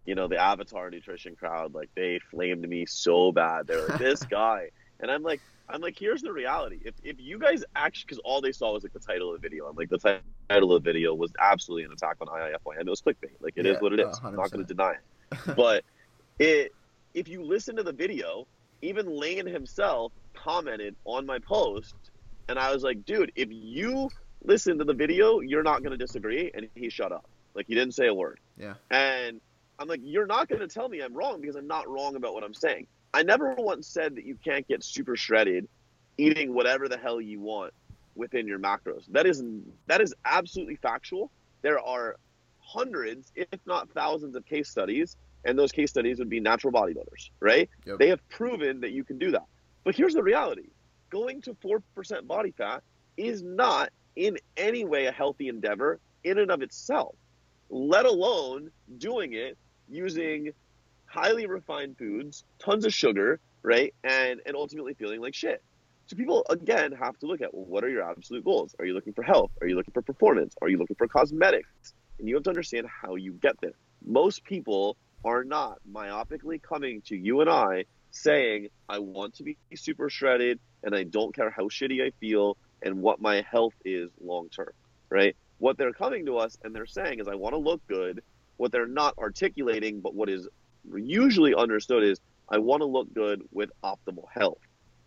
you 0.06 0.14
know, 0.14 0.28
the 0.28 0.38
Avatar 0.38 0.90
Nutrition 0.90 1.34
crowd, 1.34 1.74
like 1.74 1.90
they 1.94 2.20
flamed 2.30 2.66
me 2.68 2.86
so 2.86 3.32
bad. 3.32 3.66
They're 3.66 3.86
like, 3.86 3.98
this 3.98 4.22
guy, 4.30 4.70
and 5.00 5.10
I'm 5.10 5.22
like, 5.22 5.40
I'm 5.68 5.80
like, 5.80 5.98
here's 5.98 6.22
the 6.22 6.32
reality. 6.32 6.80
If 6.84 6.94
if 7.02 7.16
you 7.18 7.38
guys 7.38 7.64
actually, 7.74 8.04
because 8.06 8.18
all 8.24 8.40
they 8.40 8.52
saw 8.52 8.72
was 8.72 8.84
like 8.84 8.92
the 8.92 9.00
title 9.00 9.34
of 9.34 9.40
the 9.40 9.46
video, 9.46 9.66
I'm 9.66 9.76
like, 9.76 9.88
the 9.88 10.20
title 10.48 10.72
of 10.74 10.82
the 10.82 10.88
video 10.88 11.14
was 11.14 11.32
absolutely 11.38 11.84
an 11.84 11.92
attack 11.92 12.16
on 12.20 12.28
IIFYM. 12.28 12.80
It 12.80 12.90
was 12.90 13.02
clickbait. 13.02 13.32
Like 13.40 13.54
it 13.56 13.66
yeah, 13.66 13.72
is 13.72 13.80
what 13.80 13.92
it 13.92 14.00
is. 14.00 14.18
100%. 14.18 14.24
I'm 14.24 14.36
not 14.36 14.50
going 14.50 14.64
to 14.64 14.74
deny 14.74 14.92
it, 14.92 15.56
but 15.56 15.84
it 16.38 16.72
if 17.14 17.28
you 17.28 17.42
listen 17.42 17.76
to 17.76 17.82
the 17.82 17.92
video, 17.92 18.46
even 18.82 19.06
Layne 19.06 19.46
himself 19.46 20.12
commented 20.34 20.94
on 21.04 21.24
my 21.24 21.38
post, 21.38 21.94
and 22.48 22.58
I 22.58 22.72
was 22.72 22.82
like, 22.82 23.04
dude, 23.04 23.32
if 23.36 23.48
you 23.50 24.10
listen 24.42 24.78
to 24.78 24.84
the 24.84 24.92
video, 24.92 25.40
you're 25.40 25.62
not 25.62 25.82
going 25.82 25.92
to 25.92 25.96
disagree. 25.96 26.50
And 26.54 26.68
he 26.74 26.90
shut 26.90 27.12
up. 27.12 27.24
Like, 27.54 27.66
he 27.66 27.74
didn't 27.74 27.94
say 27.94 28.08
a 28.08 28.14
word. 28.14 28.40
Yeah. 28.58 28.74
And 28.90 29.40
I'm 29.78 29.88
like, 29.88 30.00
you're 30.02 30.26
not 30.26 30.48
going 30.48 30.60
to 30.60 30.68
tell 30.68 30.88
me 30.88 31.00
I'm 31.00 31.14
wrong 31.14 31.40
because 31.40 31.56
I'm 31.56 31.66
not 31.66 31.88
wrong 31.88 32.16
about 32.16 32.34
what 32.34 32.44
I'm 32.44 32.54
saying. 32.54 32.86
I 33.14 33.22
never 33.22 33.54
once 33.54 33.86
said 33.86 34.16
that 34.16 34.26
you 34.26 34.36
can't 34.44 34.66
get 34.66 34.82
super 34.82 35.16
shredded 35.16 35.68
eating 36.18 36.52
whatever 36.52 36.88
the 36.88 36.98
hell 36.98 37.20
you 37.20 37.40
want 37.40 37.72
within 38.14 38.46
your 38.46 38.58
macros. 38.58 39.04
That 39.08 39.26
is 39.26 39.42
that 39.86 40.00
is 40.00 40.14
absolutely 40.24 40.76
factual. 40.76 41.30
There 41.62 41.80
are 41.80 42.16
hundreds, 42.60 43.32
if 43.34 43.60
not 43.66 43.88
thousands, 43.90 44.36
of 44.36 44.44
case 44.44 44.68
studies 44.68 45.16
and 45.44 45.58
those 45.58 45.72
case 45.72 45.90
studies 45.90 46.18
would 46.18 46.30
be 46.30 46.40
natural 46.40 46.72
bodybuilders, 46.72 47.30
right? 47.40 47.68
Yep. 47.86 47.98
They 47.98 48.08
have 48.08 48.26
proven 48.28 48.80
that 48.80 48.92
you 48.92 49.04
can 49.04 49.18
do 49.18 49.30
that. 49.32 49.44
But 49.84 49.94
here's 49.94 50.14
the 50.14 50.22
reality 50.22 50.68
going 51.10 51.42
to 51.42 51.54
4% 51.54 52.26
body 52.26 52.52
fat 52.56 52.82
is 53.16 53.42
not 53.42 53.90
in 54.16 54.36
any 54.56 54.84
way 54.84 55.06
a 55.06 55.12
healthy 55.12 55.48
endeavor 55.48 56.00
in 56.24 56.38
and 56.38 56.50
of 56.50 56.62
itself, 56.62 57.14
let 57.70 58.06
alone 58.06 58.70
doing 58.98 59.34
it 59.34 59.56
using 59.88 60.50
highly 61.06 61.46
refined 61.46 61.96
foods, 61.98 62.44
tons 62.58 62.84
of 62.84 62.92
sugar, 62.92 63.38
right? 63.62 63.94
And 64.02 64.40
and 64.46 64.56
ultimately 64.56 64.94
feeling 64.94 65.20
like 65.20 65.34
shit. 65.34 65.62
So 66.06 66.16
people 66.16 66.44
again 66.50 66.92
have 66.92 67.18
to 67.20 67.26
look 67.26 67.40
at 67.40 67.54
well, 67.54 67.64
what 67.64 67.84
are 67.84 67.88
your 67.88 68.02
absolute 68.02 68.44
goals? 68.44 68.74
Are 68.78 68.84
you 68.84 68.94
looking 68.94 69.12
for 69.12 69.22
health? 69.22 69.50
Are 69.60 69.66
you 69.66 69.76
looking 69.76 69.92
for 69.92 70.02
performance? 70.02 70.54
Are 70.60 70.68
you 70.68 70.78
looking 70.78 70.96
for 70.96 71.06
cosmetics? 71.06 71.94
And 72.18 72.28
you 72.28 72.34
have 72.34 72.44
to 72.44 72.50
understand 72.50 72.86
how 72.86 73.16
you 73.16 73.32
get 73.32 73.60
there. 73.60 73.72
Most 74.04 74.44
people 74.44 74.96
are 75.24 75.44
not 75.44 75.78
myopically 75.90 76.60
coming 76.62 77.02
to 77.06 77.16
you 77.16 77.40
and 77.40 77.50
I 77.50 77.84
saying, 78.10 78.68
I 78.88 78.98
want 78.98 79.34
to 79.36 79.42
be 79.42 79.56
super 79.74 80.08
shredded 80.08 80.60
and 80.82 80.94
I 80.94 81.04
don't 81.04 81.34
care 81.34 81.50
how 81.50 81.64
shitty 81.64 82.04
I 82.06 82.10
feel 82.20 82.56
and 82.82 83.00
what 83.00 83.20
my 83.20 83.44
health 83.50 83.74
is 83.84 84.10
long 84.20 84.48
term, 84.50 84.72
right? 85.08 85.34
What 85.58 85.78
they're 85.78 85.92
coming 85.92 86.26
to 86.26 86.38
us 86.38 86.56
and 86.62 86.74
they're 86.74 86.86
saying 86.86 87.20
is, 87.20 87.28
I 87.28 87.34
want 87.34 87.54
to 87.54 87.58
look 87.58 87.84
good. 87.86 88.22
What 88.56 88.70
they're 88.70 88.86
not 88.86 89.18
articulating, 89.18 90.00
but 90.00 90.14
what 90.14 90.28
is 90.28 90.46
usually 90.94 91.54
understood 91.54 92.04
is, 92.04 92.20
I 92.48 92.58
want 92.58 92.82
to 92.82 92.86
look 92.86 93.12
good 93.12 93.42
with 93.50 93.70
optimal 93.82 94.26
health. 94.32 94.60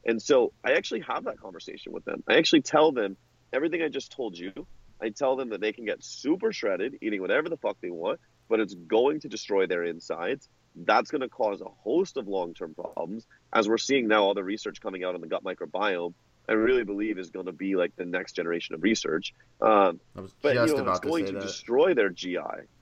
And 0.06 0.22
so 0.22 0.52
I 0.64 0.72
actually 0.72 1.02
have 1.02 1.26
that 1.26 1.40
conversation 1.40 1.92
with 1.92 2.04
them. 2.04 2.24
I 2.28 2.38
actually 2.38 2.64
tell 2.64 2.92
them 2.92 3.16
everything 3.54 3.84
I 3.84 3.90
just 3.90 4.12
told 4.12 4.38
you. 4.38 4.52
I 5.00 5.10
tell 5.10 5.36
them 5.36 5.50
that 5.50 5.62
they 5.62 5.74
can 5.74 5.86
get 5.86 6.04
super 6.04 6.52
shredded, 6.52 6.98
eating 7.02 7.22
whatever 7.22 7.50
the 7.50 7.58
fuck 7.58 7.78
they 7.82 7.92
want 7.92 8.20
but 8.50 8.60
it's 8.60 8.74
going 8.74 9.22
to 9.22 9.30
destroy 9.30 9.68
their 9.68 9.84
insides. 9.84 10.48
That's 10.76 11.10
going 11.10 11.22
to 11.22 11.30
cause 11.30 11.62
a 11.62 11.66
host 11.66 12.18
of 12.18 12.28
long 12.28 12.54
term 12.54 12.76
problems. 12.76 13.26
As 13.52 13.68
we're 13.68 13.78
seeing 13.78 14.08
now, 14.08 14.24
all 14.24 14.34
the 14.34 14.44
research 14.44 14.82
coming 14.82 15.04
out 15.04 15.16
on 15.16 15.22
the 15.22 15.28
gut 15.28 15.44
microbiome, 15.44 16.14
I 16.50 16.54
really 16.54 16.84
believe 16.84 17.18
is 17.18 17.30
going 17.30 17.48
to 17.48 17.52
be 17.52 17.76
like 17.76 17.96
the 17.96 18.06
next 18.06 18.34
generation 18.34 18.76
of 18.76 18.84
research. 18.84 19.34
Um, 19.62 20.00
but 20.42 20.56
you 20.56 20.76
know, 20.76 20.90
it's 20.90 21.00
going 21.00 21.26
to, 21.26 21.34
to 21.34 21.40
destroy 21.40 21.94
their 21.94 22.10
GI. 22.10 22.38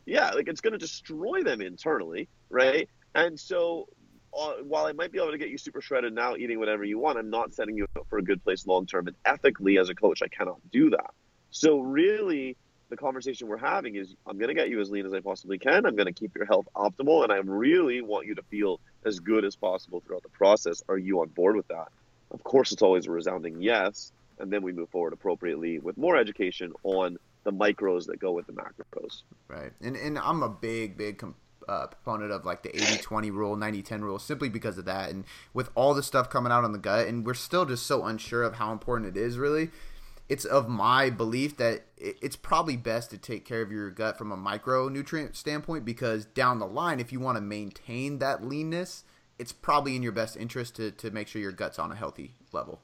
Yeah, 0.05 0.32
like 0.32 0.47
it's 0.47 0.61
going 0.61 0.74
to 0.74 0.80
destroy 0.80 1.41
them 1.41 1.61
internally, 1.61 2.30
right? 2.49 2.88
And 3.16 3.39
so, 3.39 3.88
uh, 4.38 4.55
while 4.63 4.86
I 4.86 4.91
might 4.91 5.11
be 5.11 5.20
able 5.20 5.32
to 5.32 5.38
get 5.38 5.49
you 5.49 5.57
super 5.57 5.82
shredded 5.82 6.13
now, 6.13 6.36
eating 6.36 6.59
whatever 6.59 6.84
you 6.84 6.99
want, 6.99 7.18
I'm 7.18 7.30
not 7.30 7.53
setting 7.55 7.78
you 7.78 7.88
up 7.95 8.05
for 8.09 8.20
a 8.20 8.24
good 8.24 8.43
place 8.43 8.68
long 8.68 8.86
term. 8.86 9.07
And 9.07 9.16
ethically, 9.26 9.80
as 9.80 9.89
a 9.89 9.95
coach, 9.95 10.22
I 10.22 10.28
cannot 10.28 10.59
do 10.72 10.91
that. 10.91 11.11
So, 11.49 11.80
really, 11.80 12.57
the 12.96 13.02
conversation 13.02 13.48
we're 13.48 13.58
having 13.58 13.96
is 13.96 14.16
I'm 14.26 14.38
going 14.38 14.48
to 14.48 14.54
get 14.54 14.70
you 14.70 14.80
as 14.80 14.89
lean 14.89 15.06
as 15.06 15.14
I 15.14 15.20
possibly 15.20 15.58
can. 15.58 15.86
I'm 15.86 15.96
going 15.96 16.08
to 16.08 16.14
keep 16.14 16.36
your 16.36 16.46
health 16.46 16.68
optimal, 16.76 17.24
and 17.24 17.32
I 17.32 17.38
really 17.38 18.02
want 18.02 18.26
you 18.26 18.36
to 18.36 18.43
feel 18.43 18.80
as 19.06 19.20
good 19.20 19.43
as 19.43 19.56
possible 19.56 20.02
throughout 20.06 20.24
the 20.24 20.30
process. 20.30 20.82
Are 20.88 20.98
you 20.98 21.22
on 21.22 21.28
board 21.30 21.56
with 21.58 21.68
that? 21.68 21.89
Of 22.32 22.43
course, 22.43 22.72
it's 22.72 22.82
always 22.82 23.06
a 23.08 23.12
resounding 23.12 23.62
yes, 23.62 24.12
and 24.39 24.52
then 24.52 24.62
we 24.62 24.72
move 24.72 24.89
forward 24.89 25.14
appropriately 25.14 25.80
with 25.80 25.98
more 25.98 26.16
education 26.16 26.74
on 26.84 27.18
the 27.43 27.52
micros 27.52 28.08
that 28.08 28.20
go 28.20 28.32
with 28.32 28.48
the 28.48 28.54
macros. 28.54 29.24
Right, 29.48 29.72
and 29.82 29.96
and 29.96 30.18
I'm 30.18 30.41
a 30.41 30.50
big 30.50 30.98
big 30.98 31.20
com- 31.20 31.36
uh, 31.68 31.88
proponent 31.88 32.32
of 32.32 32.46
like 32.46 32.64
the 32.64 32.70
80-20 32.70 33.32
rule, 33.32 33.56
90-10 33.56 34.02
rule, 34.02 34.20
simply 34.20 34.50
because 34.50 34.78
of 34.78 34.86
that, 34.86 35.10
and 35.10 35.26
with 35.54 35.70
all 35.76 35.93
the 35.93 36.04
stuff 36.04 36.30
coming 36.30 36.52
out 36.52 36.64
on 36.64 36.72
the 36.72 36.80
gut, 36.80 37.08
and 37.08 37.26
we're 37.26 37.34
still 37.34 37.66
just 37.66 37.86
so 37.86 38.06
unsure 38.06 38.43
of 38.43 38.56
how 38.56 38.72
important 38.72 39.16
it 39.16 39.20
is 39.20 39.38
really 39.38 39.70
it's 40.28 40.45
of 40.45 40.67
my 40.67 41.09
belief 41.09 41.57
that 41.57 41.86
it's 41.97 42.36
probably 42.36 42.78
best 42.78 43.11
to 43.11 43.17
take 43.17 43.45
care 43.45 43.61
of 43.61 43.71
your 43.71 43.91
gut 43.91 44.17
from 44.17 44.32
a 44.32 44.38
micronutrient 44.38 45.36
standpoint 45.36 45.86
because 45.86 46.26
down 46.26 46.59
the 46.59 46.65
line, 46.65 46.99
if 46.99 47.11
you 47.11 47.19
want 47.19 47.38
to 47.38 47.41
maintain 47.41 48.19
that 48.19 48.43
leanness, 48.43 49.03
it's 49.38 49.51
probably 49.51 49.95
in 49.95 50.01
your 50.01 50.11
best 50.11 50.36
interest 50.36 50.76
to, 50.78 50.91
to 50.91 51.11
make 51.11 51.28
sure 51.28 51.41
your 51.41 51.51
gut's 51.51 51.78
on 51.78 51.91
a 51.91 51.95
healthy 51.95 52.34
level. 52.51 52.82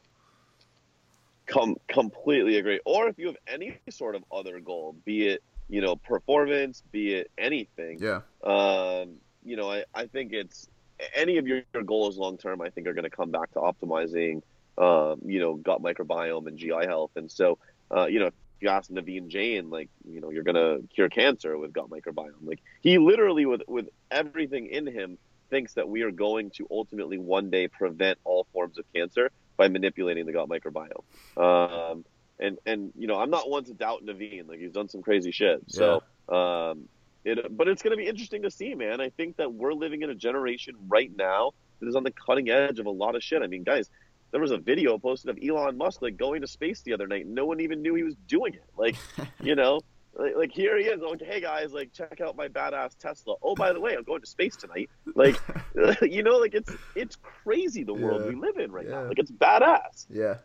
Com- 1.47 1.77
completely 1.87 2.57
agree. 2.57 2.79
Or 2.85 3.07
if 3.07 3.17
you 3.17 3.27
have 3.27 3.37
any 3.47 3.77
sort 3.89 4.15
of 4.15 4.23
other 4.31 4.59
goal, 4.59 4.95
be 5.03 5.27
it 5.27 5.43
you 5.67 5.81
know 5.81 5.95
performance, 5.95 6.83
be 6.91 7.15
it 7.15 7.31
anything. 7.37 7.97
Yeah. 7.99 8.21
Um, 8.43 9.15
you 9.43 9.55
know, 9.55 9.71
I, 9.71 9.83
I 9.95 10.05
think 10.05 10.33
it's 10.33 10.69
any 11.15 11.37
of 11.37 11.47
your, 11.47 11.63
your 11.73 11.83
goals 11.83 12.17
long 12.17 12.37
term. 12.37 12.61
I 12.61 12.69
think 12.69 12.87
are 12.87 12.93
going 12.93 13.03
to 13.03 13.09
come 13.09 13.31
back 13.31 13.51
to 13.53 13.59
optimizing 13.59 14.43
um, 14.77 15.21
you 15.25 15.39
know, 15.39 15.55
gut 15.55 15.81
microbiome 15.81 16.47
and 16.47 16.57
GI 16.57 16.85
health. 16.85 17.11
And 17.15 17.31
so, 17.31 17.57
uh, 17.95 18.05
you 18.05 18.19
know, 18.19 18.27
if 18.27 18.33
you 18.59 18.69
ask 18.69 18.89
Naveen 18.89 19.27
Jain, 19.27 19.69
like, 19.69 19.89
you 20.07 20.21
know, 20.21 20.29
you're 20.29 20.43
gonna 20.43 20.79
cure 20.93 21.09
cancer 21.09 21.57
with 21.57 21.73
gut 21.73 21.89
microbiome. 21.89 22.31
Like, 22.43 22.59
he 22.81 22.97
literally, 22.97 23.45
with 23.45 23.63
with 23.67 23.89
everything 24.09 24.67
in 24.67 24.87
him, 24.87 25.17
thinks 25.49 25.73
that 25.73 25.89
we 25.89 26.03
are 26.03 26.11
going 26.11 26.51
to 26.51 26.67
ultimately 26.71 27.17
one 27.17 27.49
day 27.49 27.67
prevent 27.67 28.19
all 28.23 28.47
forms 28.53 28.77
of 28.77 28.85
cancer 28.93 29.31
by 29.57 29.67
manipulating 29.67 30.25
the 30.25 30.33
gut 30.33 30.47
microbiome. 30.47 31.03
Um, 31.37 32.05
and 32.39 32.57
and 32.65 32.93
you 32.97 33.07
know, 33.07 33.19
I'm 33.19 33.29
not 33.29 33.49
one 33.49 33.63
to 33.65 33.73
doubt 33.73 34.05
Naveen. 34.05 34.47
Like, 34.47 34.59
he's 34.59 34.71
done 34.71 34.89
some 34.89 35.01
crazy 35.01 35.31
shit. 35.31 35.63
So. 35.67 36.03
Yeah. 36.29 36.69
Um, 36.69 36.87
it, 37.23 37.55
but 37.55 37.67
it's 37.67 37.83
going 37.83 37.91
to 37.91 37.97
be 37.97 38.07
interesting 38.07 38.41
to 38.43 38.51
see, 38.51 38.73
man. 38.73 38.99
I 38.99 39.09
think 39.09 39.37
that 39.37 39.53
we're 39.53 39.73
living 39.73 40.01
in 40.01 40.09
a 40.09 40.15
generation 40.15 40.75
right 40.87 41.11
now 41.15 41.51
that 41.79 41.87
is 41.87 41.95
on 41.95 42.03
the 42.03 42.11
cutting 42.11 42.49
edge 42.49 42.79
of 42.79 42.85
a 42.85 42.91
lot 42.91 43.15
of 43.15 43.23
shit. 43.23 43.41
I 43.41 43.47
mean, 43.47 43.63
guys, 43.63 43.89
there 44.31 44.41
was 44.41 44.51
a 44.51 44.57
video 44.57 44.97
posted 44.97 45.29
of 45.29 45.37
Elon 45.43 45.77
Musk 45.77 46.01
like 46.01 46.17
going 46.17 46.41
to 46.41 46.47
space 46.47 46.81
the 46.81 46.93
other 46.93 47.07
night. 47.07 47.27
No 47.27 47.45
one 47.45 47.59
even 47.59 47.81
knew 47.81 47.95
he 47.95 48.03
was 48.03 48.15
doing 48.27 48.53
it. 48.53 48.63
Like, 48.77 48.95
you 49.41 49.55
know, 49.55 49.81
Like, 50.13 50.35
like 50.35 50.51
here 50.51 50.77
he 50.77 50.85
is. 50.85 51.01
Like, 51.01 51.21
hey 51.21 51.41
guys, 51.41 51.71
like 51.73 51.93
check 51.93 52.19
out 52.21 52.35
my 52.35 52.47
badass 52.47 52.97
Tesla. 52.97 53.35
Oh, 53.41 53.55
by 53.55 53.73
the 53.73 53.79
way, 53.79 53.95
I'm 53.95 54.03
going 54.03 54.21
to 54.21 54.27
space 54.27 54.55
tonight. 54.55 54.89
Like, 55.15 55.35
you 56.01 56.23
know, 56.23 56.37
like 56.37 56.53
it's 56.53 56.71
it's 56.95 57.17
crazy 57.43 57.83
the 57.83 57.93
world 57.93 58.21
Yeah. 58.23 58.29
we 58.29 58.35
live 58.35 58.57
in 58.57 58.71
right 58.71 58.85
Yeah. 58.85 59.01
now. 59.01 59.07
Like 59.07 59.19
it's 59.19 59.31
badass. 59.31 60.05
Yeah, 60.09 60.37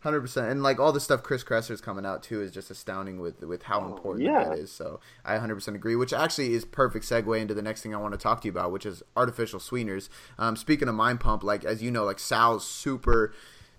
hundred 0.00 0.20
percent. 0.22 0.50
And 0.50 0.62
like 0.62 0.78
all 0.80 0.92
the 0.92 1.00
stuff 1.00 1.22
Chris 1.22 1.44
Kresser's 1.44 1.80
coming 1.80 2.04
out 2.06 2.22
too 2.22 2.40
is 2.42 2.50
just 2.50 2.70
astounding 2.70 3.20
with 3.20 3.42
with 3.42 3.62
how 3.64 3.80
Oh, 3.80 3.86
important 3.94 4.24
yeah. 4.26 4.44
that 4.44 4.58
is. 4.58 4.70
So 4.72 5.00
I 5.24 5.36
hundred 5.38 5.56
percent 5.56 5.76
agree. 5.76 5.96
Which 5.96 6.12
actually 6.12 6.52
is 6.54 6.64
perfect 6.64 7.04
segue 7.04 7.38
into 7.40 7.54
the 7.54 7.62
next 7.62 7.82
thing 7.82 7.94
I 7.94 7.98
want 7.98 8.12
to 8.12 8.18
talk 8.18 8.40
to 8.42 8.48
you 8.48 8.52
about, 8.52 8.72
which 8.72 8.86
is 8.86 9.02
artificial 9.16 9.60
sweeteners. 9.60 10.10
Um, 10.38 10.56
speaking 10.56 10.88
of 10.88 10.94
Mind 10.94 11.20
Pump, 11.20 11.42
like 11.44 11.64
as 11.64 11.82
you 11.82 11.90
know, 11.90 12.04
like 12.04 12.18
Sal's 12.18 12.66
super 12.66 13.32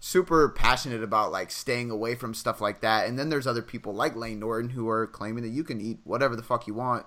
super 0.04 0.50
passionate 0.50 1.04
about 1.04 1.32
like 1.32 1.52
staying 1.52 1.92
away 1.92 2.16
from 2.16 2.34
stuff 2.34 2.60
like 2.60 2.82
that. 2.82 3.08
And 3.08 3.20
then 3.20 3.30
there's 3.30 3.46
other 3.46 3.62
people 3.62 3.94
like 3.94 4.16
Layne 4.16 4.40
Norton 4.40 4.72
who 4.72 4.90
are 4.90 5.06
claiming 5.06 5.44
that 5.44 5.50
you 5.50 5.64
can 5.64 5.80
eat 5.80 6.00
whatever 6.06 6.36
the 6.36 6.42
fuck 6.42 6.66
you 6.66 6.74
want 6.74 7.06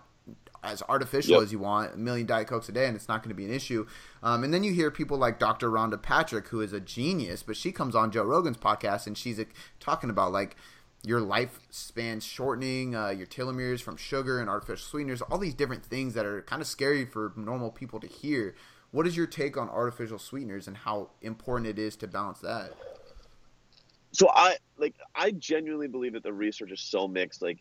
as 0.64 0.82
artificial 0.88 1.34
Yep. 1.34 1.42
as 1.42 1.52
you 1.52 1.58
want, 1.58 1.94
a 1.94 1.96
million 1.96 2.26
Diet 2.26 2.48
Cokes 2.48 2.68
a 2.68 2.72
day, 2.72 2.86
and 2.86 2.96
it's 2.96 3.08
not 3.08 3.22
going 3.22 3.28
to 3.28 3.34
be 3.34 3.44
an 3.44 3.52
issue. 3.52 3.86
Um, 4.22 4.42
and 4.44 4.52
then 4.52 4.64
you 4.64 4.72
hear 4.72 4.90
people 4.90 5.18
like 5.18 5.38
Dr. 5.38 5.70
Rhonda 5.70 6.00
Patrick, 6.00 6.48
who 6.48 6.60
is 6.60 6.72
a 6.72 6.80
genius, 6.80 7.42
but 7.42 7.56
she 7.56 7.70
comes 7.72 7.94
on 7.94 8.10
Joe 8.10 8.24
Rogan's 8.24 8.56
podcast 8.56 9.06
and 9.06 9.16
she's 9.16 9.38
uh, 9.38 9.44
talking 9.80 10.10
about 10.10 10.32
like 10.32 10.56
your 11.06 11.20
lifespan 11.20 12.22
shortening, 12.22 12.96
uh, 12.96 13.10
your 13.10 13.26
telomeres 13.26 13.82
from 13.82 13.96
sugar 13.96 14.40
and 14.40 14.48
artificial 14.48 14.86
sweeteners, 14.86 15.20
all 15.20 15.36
these 15.38 15.54
different 15.54 15.84
things 15.84 16.14
that 16.14 16.24
are 16.24 16.40
kind 16.42 16.62
of 16.62 16.66
scary 16.66 17.04
for 17.04 17.32
normal 17.36 17.70
people 17.70 18.00
to 18.00 18.06
hear. 18.06 18.54
What 18.90 19.06
is 19.06 19.16
your 19.16 19.26
take 19.26 19.56
on 19.56 19.68
artificial 19.68 20.18
sweeteners 20.18 20.66
and 20.66 20.76
how 20.78 21.10
important 21.20 21.66
it 21.66 21.78
is 21.78 21.96
to 21.96 22.06
balance 22.06 22.40
that? 22.40 22.72
So 24.12 24.30
I 24.30 24.56
like 24.78 24.94
I 25.14 25.32
genuinely 25.32 25.88
believe 25.88 26.12
that 26.12 26.22
the 26.22 26.32
research 26.32 26.70
is 26.70 26.80
so 26.80 27.08
mixed. 27.08 27.42
Like 27.42 27.58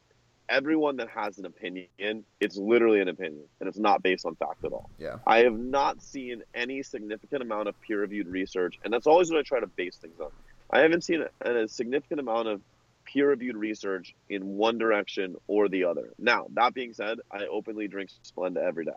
everyone 0.50 0.98
that 0.98 1.10
has 1.10 1.38
an 1.38 1.46
opinion, 1.46 2.26
it's 2.40 2.58
literally 2.58 3.02
an 3.02 3.08
opinion, 3.08 3.46
and 3.60 3.70
it's 3.70 3.78
not 3.78 4.04
based 4.04 4.26
on 4.26 4.36
fact 4.36 4.64
at 4.64 4.72
all. 4.72 4.90
Yeah. 4.98 5.18
I 5.26 5.40
have 5.40 5.58
not 5.58 6.02
seen 6.02 6.44
any 6.54 6.84
significant 6.84 7.42
amount 7.42 7.70
of 7.70 7.80
peer-reviewed 7.82 8.28
research, 8.28 8.80
and 8.84 8.94
that's 8.94 9.08
always 9.08 9.30
what 9.30 9.40
I 9.40 9.44
try 9.44 9.60
to 9.60 9.68
base 9.68 9.98
things 9.98 10.20
on. 10.20 10.32
I 10.70 10.80
haven't 10.80 11.04
seen 11.04 11.24
a, 11.42 11.64
a 11.64 11.68
significant 11.68 12.20
amount 12.20 12.48
of 12.48 12.62
peer-reviewed 13.06 13.56
research 13.56 14.16
in 14.30 14.56
one 14.56 14.78
direction 14.78 15.36
or 15.48 15.70
the 15.70 15.86
other. 15.86 16.10
Now, 16.18 16.48
that 16.54 16.74
being 16.74 16.94
said, 16.94 17.20
I 17.32 17.46
openly 17.46 17.88
drink 17.88 18.10
Splenda 18.26 18.58
every 18.58 18.86
day. 18.86 18.92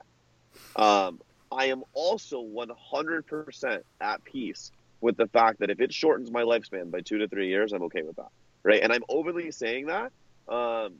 Um, 0.76 1.20
I 1.50 1.66
am 1.66 1.84
also 1.92 2.42
100% 2.42 3.80
at 4.00 4.24
peace 4.24 4.72
with 5.00 5.16
the 5.16 5.26
fact 5.26 5.60
that 5.60 5.70
if 5.70 5.80
it 5.80 5.92
shortens 5.92 6.30
my 6.30 6.42
lifespan 6.42 6.90
by 6.90 7.00
two 7.00 7.18
to 7.18 7.28
three 7.28 7.48
years, 7.48 7.72
I'm 7.72 7.82
okay 7.84 8.02
with 8.02 8.16
that, 8.16 8.28
right? 8.62 8.82
And 8.82 8.92
I'm 8.92 9.04
overly 9.08 9.50
saying 9.50 9.86
that 9.86 10.12
um, 10.48 10.94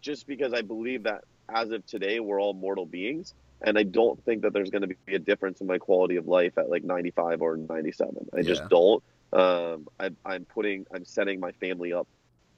just 0.00 0.26
because 0.26 0.52
I 0.52 0.62
believe 0.62 1.04
that 1.04 1.22
as 1.54 1.70
of 1.70 1.86
today, 1.86 2.20
we're 2.20 2.40
all 2.40 2.54
mortal 2.54 2.86
beings, 2.86 3.34
and 3.64 3.78
I 3.78 3.82
don't 3.84 4.22
think 4.24 4.42
that 4.42 4.52
there's 4.52 4.70
going 4.70 4.82
to 4.82 4.94
be 5.06 5.14
a 5.14 5.18
difference 5.18 5.60
in 5.60 5.66
my 5.66 5.78
quality 5.78 6.16
of 6.16 6.26
life 6.26 6.58
at 6.58 6.70
like 6.70 6.84
95 6.84 7.42
or 7.42 7.56
97. 7.56 8.28
I 8.34 8.42
Yeah. 8.42 8.42
just 8.42 8.68
don't. 8.68 9.02
Um, 9.32 9.86
I, 9.98 10.10
I'm 10.24 10.46
putting, 10.46 10.86
I'm 10.94 11.04
setting 11.04 11.40
my 11.40 11.52
family 11.52 11.92
up 11.92 12.08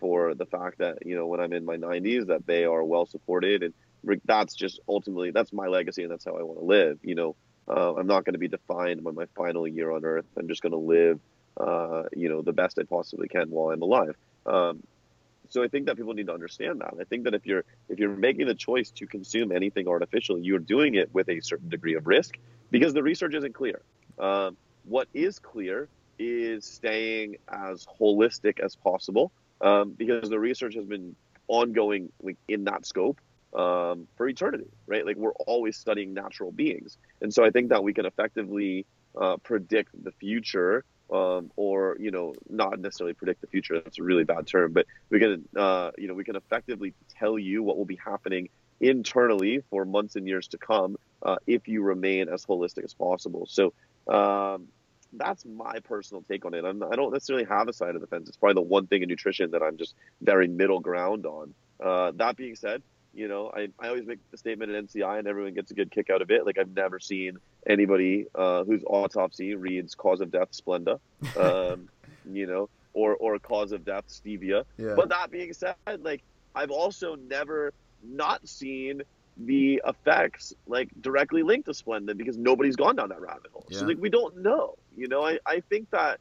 for 0.01 0.34
the 0.34 0.47
fact 0.47 0.78
that 0.78 0.99
you 1.05 1.16
know 1.16 1.26
when 1.26 1.41
I'm 1.41 1.53
in 1.53 1.64
my 1.64 1.76
90s 1.76 2.26
that 2.26 2.47
they 2.47 2.64
are 2.64 2.84
well 2.84 3.07
supported, 3.07 3.62
and 3.62 3.74
that's 4.24 4.55
just 4.55 4.80
ultimately 4.89 5.30
that's 5.32 5.53
my 5.53 5.66
legacy, 5.66 6.03
and 6.03 6.11
that's 6.12 6.24
how 6.24 6.36
I 6.36 6.43
want 6.43 6.61
to 6.61 6.64
live. 6.64 6.99
You 7.03 7.14
know, 7.14 7.36
uh, 7.68 7.95
I'm 7.95 8.07
not 8.07 8.24
going 8.24 8.34
to 8.34 8.39
be 8.39 8.49
defined 8.49 9.03
by 9.05 9.11
my 9.11 9.26
final 9.36 9.66
year 9.66 9.91
on 9.91 10.05
Earth. 10.05 10.26
I'm 10.39 10.49
just 10.49 10.62
going 10.62 10.72
to 10.72 10.78
live, 10.78 11.20
uh, 11.61 12.05
you 12.16 12.28
know, 12.28 12.43
the 12.43 12.53
best 12.53 12.78
I 12.78 12.84
possibly 12.89 13.28
can 13.28 13.51
while 13.51 13.70
I'm 13.72 13.82
alive. 13.82 14.14
Um, 14.47 14.80
so 15.49 15.62
I 15.62 15.68
think 15.68 15.86
that 15.86 15.96
people 15.96 16.14
need 16.14 16.26
to 16.26 16.34
understand 16.34 16.80
that. 16.80 16.94
I 17.01 17.05
think 17.05 17.24
that 17.24 17.34
if 17.34 17.46
you're 17.46 17.64
if 17.88 17.99
you're 17.99 18.16
making 18.16 18.46
the 18.46 18.55
choice 18.55 18.90
to 18.92 19.07
consume 19.07 19.53
anything 19.53 19.88
artificial, 19.88 20.38
you're 20.38 20.59
doing 20.59 20.94
it 20.94 21.12
with 21.14 21.28
a 21.28 21.40
certain 21.40 21.68
degree 21.68 21.94
of 21.94 22.07
risk 22.07 22.38
because 22.70 22.92
the 22.94 23.03
research 23.03 23.34
isn't 23.34 23.55
clear. 23.55 23.80
Um, 24.18 24.57
what 24.84 25.09
is 25.14 25.38
clear 25.38 25.88
is 26.18 26.64
staying 26.64 27.36
as 27.49 27.86
holistic 28.01 28.61
as 28.61 28.74
possible 28.74 29.30
um, 29.61 29.92
because 29.92 30.28
the 30.28 30.38
research 30.38 30.74
has 30.74 30.84
been 30.84 31.14
ongoing 31.46 32.11
like 32.22 32.36
in 32.49 32.64
that 32.64 32.84
scope 32.84 33.20
um, 33.55 34.07
for 34.16 34.28
eternity, 34.28 34.68
right? 34.86 35.07
Like 35.07 35.16
we're 35.16 35.32
always 35.32 35.76
studying 35.76 36.12
natural 36.12 36.53
beings, 36.53 36.99
and 37.20 37.32
so 37.32 37.44
I 37.44 37.51
think 37.51 37.70
that 37.70 37.82
we 37.82 37.94
can 37.94 38.07
effectively 38.07 38.86
uh, 39.18 39.36
predict 39.38 39.90
the 40.05 40.12
future, 40.12 40.84
um, 41.13 41.51
or 41.57 41.97
you 41.99 42.11
know, 42.11 42.35
not 42.49 42.79
necessarily 42.79 43.15
predict 43.15 43.41
the 43.41 43.47
future. 43.47 43.81
That's 43.81 43.99
a 43.99 44.03
really 44.03 44.25
bad 44.25 44.47
term, 44.47 44.73
but 44.73 44.87
we 45.11 45.19
can, 45.19 45.49
uh, 45.57 45.91
you 45.97 46.09
know, 46.09 46.15
we 46.15 46.25
can 46.25 46.37
effectively 46.37 46.95
tell 47.19 47.39
you 47.39 47.63
what 47.63 47.77
will 47.77 47.85
be 47.85 47.97
happening 47.97 48.49
internally 48.81 49.63
for 49.71 49.85
months 49.85 50.17
and 50.17 50.27
years 50.27 50.49
to 50.49 50.59
come 50.59 50.97
uh, 51.23 51.37
if 51.47 51.67
you 51.69 51.83
remain 51.83 52.29
as 52.29 52.45
holistic 52.45 52.85
as 52.85 52.95
possible. 52.95 53.47
So. 53.47 53.73
Um, 54.07 54.69
that's 55.15 55.45
my 55.47 55.81
personal 55.81 56.23
take 56.29 56.45
on 56.45 56.53
it. 56.53 56.67
I'm, 56.67 56.83
I 56.83 56.95
don't 56.95 57.13
necessarily 57.13 57.47
have 57.47 57.67
a 57.67 57.73
side 57.73 57.95
of 57.95 58.03
the 58.03 58.07
fence. 58.07 58.29
It's 58.29 58.37
probably 58.37 58.63
the 58.63 58.69
one 58.69 58.87
thing 58.87 59.03
in 59.03 59.09
nutrition 59.09 59.53
that 59.53 59.63
I'm 59.63 59.79
just 59.79 59.95
very 60.21 60.49
middle 60.49 60.81
ground 60.81 61.25
on. 61.25 61.55
Uh, 61.83 62.13
that 62.17 62.37
being 62.37 62.57
said, 62.57 62.83
you 63.15 63.29
know, 63.29 63.51
I, 63.55 63.69
I 63.79 63.89
always 63.89 64.07
make 64.07 64.19
the 64.31 64.37
statement 64.37 64.73
at 64.73 64.85
NCI 64.87 65.19
and 65.19 65.27
everyone 65.27 65.55
gets 65.55 65.71
a 65.71 65.75
good 65.75 65.91
kick 65.91 66.11
out 66.11 66.23
of 66.23 66.31
it. 66.31 66.47
Like 66.47 66.59
I've 66.59 66.75
never 66.75 67.01
seen 67.01 67.39
anybody 67.67 68.27
uh, 68.35 68.65
whose 68.65 68.83
autopsy 68.87 69.55
reads 69.55 69.95
cause 69.95 70.21
of 70.21 70.31
death 70.31 70.53
Splenda, 70.53 71.01
um, 71.37 71.89
you 72.31 72.47
know, 72.47 72.69
or, 72.93 73.15
or 73.17 73.39
cause 73.39 73.73
of 73.73 73.85
death 73.85 74.05
stevia. 74.09 74.65
Yeah. 74.77 74.95
But 74.95 75.09
that 75.09 75.31
being 75.31 75.53
said, 75.53 75.75
like 76.01 76.23
I've 76.55 76.71
also 76.71 77.17
never 77.17 77.73
not 78.03 78.47
seen 78.49 79.03
the 79.37 79.81
effects 79.87 80.53
like 80.67 80.89
directly 81.01 81.43
linked 81.43 81.67
to 81.67 81.73
Splenda 81.73 82.17
because 82.17 82.37
nobody's 82.37 82.77
gone 82.77 82.97
down 82.97 83.09
that 83.11 83.21
rabbit 83.21 83.51
hole. 83.53 83.67
Yeah. 83.69 83.81
So 83.81 83.87
like 83.87 83.99
we 83.99 84.11
don't 84.11 84.39
know. 84.39 84.77
You 84.97 85.09
know, 85.09 85.25
I, 85.25 85.39
I 85.47 85.61
think 85.61 85.91
that 85.91 86.19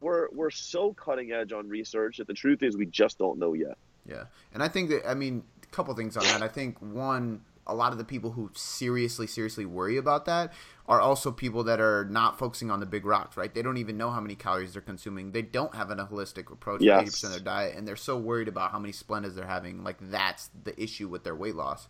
we're 0.00 0.28
we're 0.30 0.50
so 0.50 0.92
cutting 0.92 1.32
edge 1.32 1.52
on 1.52 1.68
research 1.68 2.18
that 2.18 2.26
the 2.26 2.34
truth 2.34 2.62
is 2.62 2.76
we 2.76 2.86
just 2.86 3.18
don't 3.18 3.38
know 3.38 3.52
yet. 3.52 3.76
Yeah, 4.06 4.24
and 4.52 4.62
I 4.62 4.68
think 4.68 4.90
that 4.90 5.08
I 5.08 5.14
mean 5.14 5.42
couple 5.74 5.94
things 5.94 6.16
on 6.16 6.24
that. 6.24 6.42
I 6.42 6.48
think 6.48 6.78
one, 6.80 7.42
a 7.66 7.74
lot 7.74 7.92
of 7.92 7.98
the 7.98 8.04
people 8.04 8.32
who 8.32 8.50
seriously, 8.54 9.26
seriously 9.26 9.64
worry 9.64 9.96
about 9.96 10.26
that 10.26 10.52
are 10.86 11.00
also 11.00 11.32
people 11.32 11.64
that 11.64 11.80
are 11.80 12.04
not 12.04 12.38
focusing 12.38 12.70
on 12.70 12.80
the 12.80 12.86
big 12.86 13.04
rocks, 13.06 13.36
right? 13.36 13.54
They 13.54 13.62
don't 13.62 13.78
even 13.78 13.96
know 13.96 14.10
how 14.10 14.20
many 14.20 14.34
calories 14.34 14.74
they're 14.74 14.82
consuming. 14.82 15.32
They 15.32 15.42
don't 15.42 15.74
have 15.74 15.90
a 15.90 15.96
holistic 15.96 16.52
approach 16.52 16.80
to 16.80 16.86
Yes. 16.86 17.00
eighty 17.02 17.10
percent 17.10 17.34
of 17.34 17.44
their 17.44 17.52
diet, 17.54 17.76
and 17.76 17.88
they're 17.88 17.96
so 17.96 18.18
worried 18.18 18.48
about 18.48 18.70
how 18.72 18.78
many 18.78 18.92
splendas 18.92 19.34
they're 19.34 19.46
having. 19.46 19.82
Like 19.82 19.96
that's 20.00 20.50
the 20.62 20.80
issue 20.80 21.08
with 21.08 21.24
their 21.24 21.34
weight 21.34 21.54
loss. 21.54 21.88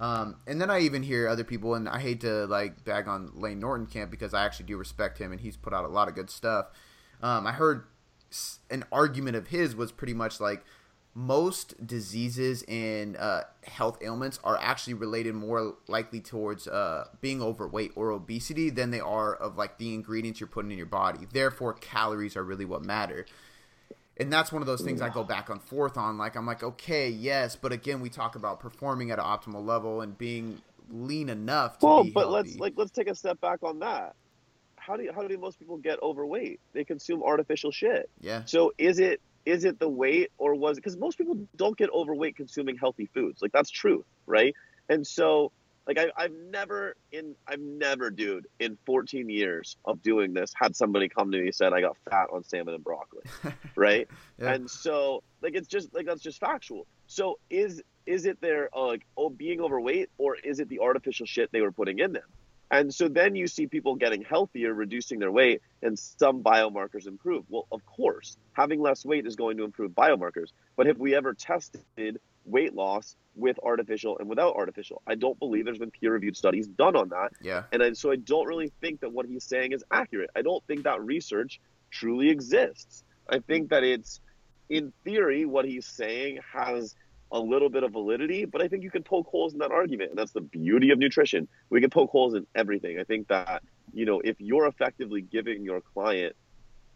Um, 0.00 0.36
and 0.48 0.60
then 0.60 0.70
I 0.70 0.80
even 0.80 1.02
hear 1.04 1.28
other 1.28 1.44
people, 1.44 1.74
and 1.74 1.88
I 1.88 2.00
hate 2.00 2.20
to 2.22 2.46
like 2.46 2.84
bag 2.84 3.06
on 3.06 3.30
Layne 3.34 3.60
Norton 3.60 3.86
camp 3.86 4.10
because 4.10 4.34
I 4.34 4.44
actually 4.44 4.66
do 4.66 4.76
respect 4.76 5.18
him, 5.18 5.30
and 5.30 5.40
he's 5.40 5.56
put 5.56 5.72
out 5.72 5.84
a 5.84 5.88
lot 5.88 6.08
of 6.08 6.14
good 6.14 6.30
stuff. 6.30 6.66
Um, 7.22 7.46
I 7.46 7.52
heard 7.52 7.84
an 8.70 8.84
argument 8.90 9.36
of 9.36 9.48
his 9.48 9.76
was 9.76 9.92
pretty 9.92 10.14
much 10.14 10.40
like 10.40 10.64
most 11.14 11.86
diseases 11.86 12.64
and 12.68 13.16
uh, 13.16 13.42
health 13.64 13.98
ailments 14.02 14.40
are 14.42 14.56
actually 14.60 14.94
related 14.94 15.34
more 15.34 15.74
likely 15.86 16.20
towards 16.20 16.66
uh, 16.66 17.06
being 17.20 17.42
overweight 17.42 17.92
or 17.96 18.10
obesity 18.10 18.70
than 18.70 18.90
they 18.90 19.00
are 19.00 19.34
of 19.34 19.56
like 19.58 19.76
the 19.78 19.92
ingredients 19.92 20.40
you're 20.40 20.46
putting 20.46 20.70
in 20.70 20.78
your 20.78 20.86
body. 20.86 21.26
Therefore, 21.30 21.74
calories 21.74 22.34
are 22.36 22.42
really 22.42 22.64
what 22.64 22.82
matter. 22.82 23.26
And 24.16 24.32
that's 24.32 24.52
one 24.52 24.62
of 24.62 24.66
those 24.66 24.82
things 24.82 25.00
I 25.02 25.08
go 25.08 25.24
back 25.24 25.50
and 25.50 25.60
forth 25.62 25.96
on. 25.98 26.16
Like 26.16 26.34
I'm 26.36 26.46
like, 26.46 26.62
okay, 26.62 27.08
yes, 27.10 27.56
but 27.56 27.72
again, 27.72 28.00
we 28.00 28.08
talk 28.08 28.34
about 28.36 28.60
performing 28.60 29.10
at 29.10 29.18
an 29.18 29.24
optimal 29.24 29.64
level 29.66 30.00
and 30.00 30.16
being 30.16 30.62
lean 30.90 31.28
enough 31.28 31.78
to 31.80 31.86
Well, 31.86 32.04
be 32.04 32.10
but 32.10 32.20
healthy. 32.28 32.34
let's 32.50 32.56
like 32.58 32.74
let's 32.76 32.90
take 32.90 33.08
a 33.08 33.14
step 33.14 33.40
back 33.40 33.62
on 33.62 33.80
that. 33.80 34.14
How 34.76 34.96
do 34.96 35.04
you, 35.04 35.12
how 35.12 35.26
do 35.26 35.38
most 35.38 35.58
people 35.58 35.76
get 35.76 36.02
overweight? 36.02 36.60
They 36.72 36.84
consume 36.84 37.22
artificial 37.22 37.70
shit. 37.70 38.10
yeah, 38.20 38.42
So 38.46 38.72
is 38.78 38.98
it 38.98 39.20
is 39.44 39.64
it 39.64 39.78
the 39.78 39.88
weight 39.88 40.30
or 40.38 40.54
was 40.54 40.78
it 40.78 40.82
because 40.82 40.96
most 40.96 41.18
people 41.18 41.36
don't 41.56 41.76
get 41.76 41.90
overweight 41.90 42.36
consuming 42.36 42.76
healthy 42.76 43.06
foods? 43.12 43.42
Like 43.42 43.52
that's 43.52 43.70
truth, 43.70 44.04
right? 44.26 44.54
And 44.88 45.06
so 45.06 45.52
like 45.86 45.98
I, 45.98 46.10
I've 46.16 46.32
never 46.50 46.94
in 47.10 47.34
I've 47.46 47.60
never, 47.60 48.10
dude, 48.10 48.46
in 48.60 48.78
14 48.86 49.28
years 49.28 49.76
of 49.84 50.02
doing 50.02 50.32
this, 50.32 50.52
had 50.54 50.76
somebody 50.76 51.08
come 51.08 51.32
to 51.32 51.38
me 51.38 51.46
and 51.46 51.54
said 51.54 51.72
I 51.72 51.80
got 51.80 51.96
fat 52.08 52.28
on 52.32 52.44
salmon 52.44 52.74
and 52.74 52.84
broccoli, 52.84 53.22
right? 53.76 54.08
Yeah. 54.38 54.52
And 54.52 54.70
so 54.70 55.22
like 55.40 55.54
it's 55.54 55.68
just 55.68 55.94
like 55.94 56.06
that's 56.06 56.22
just 56.22 56.40
factual. 56.40 56.86
So 57.06 57.38
is 57.50 57.82
is 58.06 58.26
it 58.26 58.40
their 58.40 58.68
uh, 58.74 58.86
like 58.86 59.06
oh 59.16 59.30
being 59.30 59.60
overweight 59.60 60.10
or 60.18 60.36
is 60.36 60.60
it 60.60 60.68
the 60.68 60.80
artificial 60.80 61.26
shit 61.26 61.50
they 61.52 61.60
were 61.60 61.72
putting 61.72 61.98
in 61.98 62.12
them? 62.12 62.22
And 62.72 62.92
so 62.92 63.06
then 63.06 63.36
you 63.36 63.46
see 63.46 63.66
people 63.66 63.94
getting 63.96 64.22
healthier, 64.22 64.72
reducing 64.72 65.18
their 65.18 65.30
weight, 65.30 65.60
and 65.82 65.96
some 65.98 66.42
biomarkers 66.42 67.06
improve. 67.06 67.44
Well, 67.50 67.66
of 67.70 67.84
course, 67.84 68.38
having 68.54 68.80
less 68.80 69.04
weight 69.04 69.26
is 69.26 69.36
going 69.36 69.58
to 69.58 69.64
improve 69.64 69.92
biomarkers. 69.92 70.48
But 70.74 70.86
have 70.86 70.98
we 70.98 71.14
ever 71.14 71.34
tested 71.34 72.18
weight 72.46 72.74
loss 72.74 73.14
with 73.36 73.58
artificial 73.62 74.16
and 74.18 74.28
without 74.28 74.56
artificial? 74.56 75.02
I 75.06 75.16
don't 75.16 75.38
believe 75.38 75.66
there's 75.66 75.78
been 75.78 75.90
peer 75.90 76.14
reviewed 76.14 76.36
studies 76.36 76.66
done 76.66 76.96
on 76.96 77.10
that. 77.10 77.32
yeah, 77.42 77.64
And 77.72 77.82
I, 77.82 77.92
so 77.92 78.10
I 78.10 78.16
don't 78.16 78.46
really 78.46 78.72
think 78.80 79.00
that 79.00 79.12
what 79.12 79.26
he's 79.26 79.44
saying 79.44 79.72
is 79.72 79.84
accurate. 79.90 80.30
I 80.34 80.40
don't 80.40 80.64
think 80.66 80.84
that 80.84 81.02
research 81.02 81.60
truly 81.90 82.30
exists. 82.30 83.04
I 83.28 83.40
think 83.40 83.68
that 83.68 83.84
it's, 83.84 84.20
in 84.70 84.94
theory, 85.04 85.44
what 85.44 85.66
he's 85.66 85.86
saying 85.86 86.38
has 86.54 86.96
a 87.32 87.40
little 87.40 87.70
bit 87.70 87.82
of 87.82 87.92
validity, 87.92 88.44
but 88.44 88.62
I 88.62 88.68
think 88.68 88.82
you 88.82 88.90
can 88.90 89.02
poke 89.02 89.26
holes 89.26 89.54
in 89.54 89.60
that 89.60 89.72
argument. 89.72 90.10
And 90.10 90.18
that's 90.18 90.32
the 90.32 90.42
beauty 90.42 90.90
of 90.90 90.98
nutrition. 90.98 91.48
We 91.70 91.80
can 91.80 91.90
poke 91.90 92.10
holes 92.10 92.34
in 92.34 92.46
everything. 92.54 93.00
I 93.00 93.04
think 93.04 93.28
that, 93.28 93.62
you 93.92 94.04
know, 94.04 94.20
if 94.22 94.36
you're 94.38 94.66
effectively 94.66 95.22
giving 95.22 95.64
your 95.64 95.80
client 95.80 96.36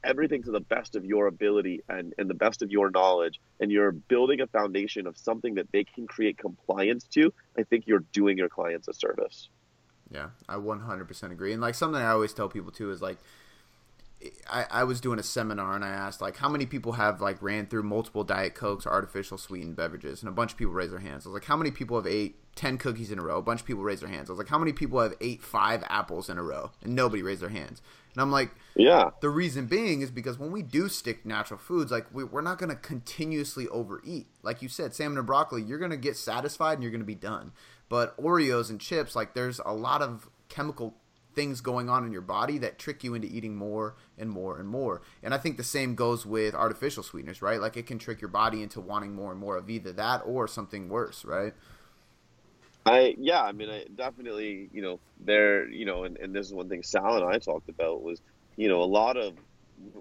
everything 0.04 0.42
to 0.42 0.50
the 0.52 0.60
best 0.60 0.94
of 0.94 1.04
your 1.04 1.26
ability 1.26 1.82
and, 1.88 2.14
and 2.18 2.28
the 2.28 2.34
best 2.34 2.62
of 2.62 2.70
your 2.70 2.90
knowledge, 2.90 3.40
and 3.58 3.72
you're 3.72 3.92
building 3.92 4.40
a 4.40 4.46
foundation 4.46 5.06
of 5.06 5.16
something 5.16 5.54
that 5.54 5.72
they 5.72 5.84
can 5.84 6.06
create 6.06 6.38
compliance 6.38 7.04
to, 7.04 7.32
I 7.58 7.62
think 7.64 7.86
you're 7.86 8.04
doing 8.12 8.36
your 8.38 8.48
clients 8.48 8.88
a 8.88 8.92
service. 8.92 9.48
Yeah, 10.10 10.28
I 10.48 10.54
100% 10.56 11.32
agree. 11.32 11.52
And 11.52 11.62
like 11.62 11.74
something 11.74 12.00
I 12.00 12.10
always 12.10 12.32
tell 12.32 12.48
people 12.48 12.70
too 12.70 12.90
is 12.90 13.02
like, 13.02 13.18
I, 14.50 14.66
I 14.70 14.84
was 14.84 15.00
doing 15.00 15.18
a 15.18 15.22
seminar 15.22 15.74
and 15.74 15.84
I 15.84 15.88
asked 15.88 16.20
like 16.20 16.36
how 16.36 16.48
many 16.48 16.66
people 16.66 16.92
have 16.92 17.20
like 17.20 17.42
ran 17.42 17.66
through 17.66 17.82
multiple 17.82 18.24
diet 18.24 18.54
cokes 18.54 18.86
or 18.86 18.90
artificial 18.90 19.38
sweetened 19.38 19.76
beverages 19.76 20.22
and 20.22 20.28
a 20.28 20.32
bunch 20.32 20.52
of 20.52 20.58
people 20.58 20.72
raised 20.72 20.92
their 20.92 21.00
hands. 21.00 21.26
I 21.26 21.30
was 21.30 21.34
like 21.34 21.44
how 21.44 21.56
many 21.56 21.70
people 21.70 21.96
have 21.96 22.06
ate 22.06 22.36
ten 22.54 22.78
cookies 22.78 23.10
in 23.10 23.18
a 23.18 23.22
row? 23.22 23.38
A 23.38 23.42
bunch 23.42 23.60
of 23.60 23.66
people 23.66 23.82
raised 23.82 24.02
their 24.02 24.08
hands. 24.08 24.28
I 24.28 24.32
was 24.32 24.38
like 24.38 24.48
how 24.48 24.58
many 24.58 24.72
people 24.72 25.00
have 25.00 25.14
ate 25.20 25.42
five 25.42 25.84
apples 25.88 26.28
in 26.28 26.38
a 26.38 26.42
row? 26.42 26.70
And 26.82 26.94
nobody 26.94 27.22
raised 27.22 27.42
their 27.42 27.48
hands. 27.48 27.82
And 28.14 28.22
I'm 28.22 28.30
like 28.30 28.50
yeah. 28.76 29.10
The 29.20 29.30
reason 29.30 29.66
being 29.66 30.02
is 30.02 30.10
because 30.10 30.38
when 30.38 30.52
we 30.52 30.62
do 30.62 30.88
stick 30.88 31.24
natural 31.24 31.58
foods, 31.58 31.90
like 31.90 32.06
we, 32.12 32.24
we're 32.24 32.42
not 32.42 32.58
going 32.58 32.68
to 32.68 32.76
continuously 32.76 33.66
overeat. 33.68 34.26
Like 34.42 34.60
you 34.60 34.68
said, 34.68 34.94
salmon 34.94 35.18
and 35.18 35.26
broccoli, 35.26 35.62
you're 35.62 35.78
going 35.78 35.90
to 35.90 35.96
get 35.96 36.16
satisfied 36.16 36.74
and 36.74 36.82
you're 36.82 36.92
going 36.92 37.00
to 37.00 37.06
be 37.06 37.14
done. 37.14 37.52
But 37.88 38.16
Oreos 38.18 38.68
and 38.68 38.80
chips, 38.80 39.16
like 39.16 39.34
there's 39.34 39.60
a 39.64 39.72
lot 39.72 40.02
of 40.02 40.28
chemical 40.48 40.94
things 41.36 41.60
going 41.60 41.88
on 41.88 42.04
in 42.04 42.10
your 42.10 42.22
body 42.22 42.58
that 42.58 42.78
trick 42.78 43.04
you 43.04 43.14
into 43.14 43.28
eating 43.28 43.54
more 43.54 43.94
and 44.18 44.30
more 44.30 44.58
and 44.58 44.66
more. 44.66 45.02
And 45.22 45.34
I 45.34 45.38
think 45.38 45.58
the 45.58 45.62
same 45.62 45.94
goes 45.94 46.26
with 46.26 46.54
artificial 46.54 47.02
sweeteners, 47.02 47.42
right? 47.42 47.60
Like 47.60 47.76
it 47.76 47.86
can 47.86 47.98
trick 47.98 48.20
your 48.20 48.30
body 48.30 48.62
into 48.62 48.80
wanting 48.80 49.14
more 49.14 49.30
and 49.30 49.38
more 49.38 49.56
of 49.56 49.70
either 49.70 49.92
that 49.92 50.22
or 50.24 50.48
something 50.48 50.88
worse, 50.88 51.24
right? 51.24 51.52
I 52.86 53.14
yeah, 53.18 53.42
I 53.42 53.52
mean, 53.52 53.68
I 53.68 53.84
definitely, 53.94 54.70
you 54.72 54.80
know, 54.80 54.98
there, 55.20 55.68
you 55.68 55.84
know, 55.84 56.04
and, 56.04 56.16
and 56.16 56.34
this 56.34 56.46
is 56.46 56.54
one 56.54 56.68
thing 56.68 56.82
Sal 56.82 57.16
and 57.16 57.24
I 57.24 57.38
talked 57.38 57.68
about 57.68 58.02
was, 58.02 58.20
you 58.56 58.68
know, 58.68 58.80
a 58.80 58.84
lot 58.84 59.16
of 59.16 59.34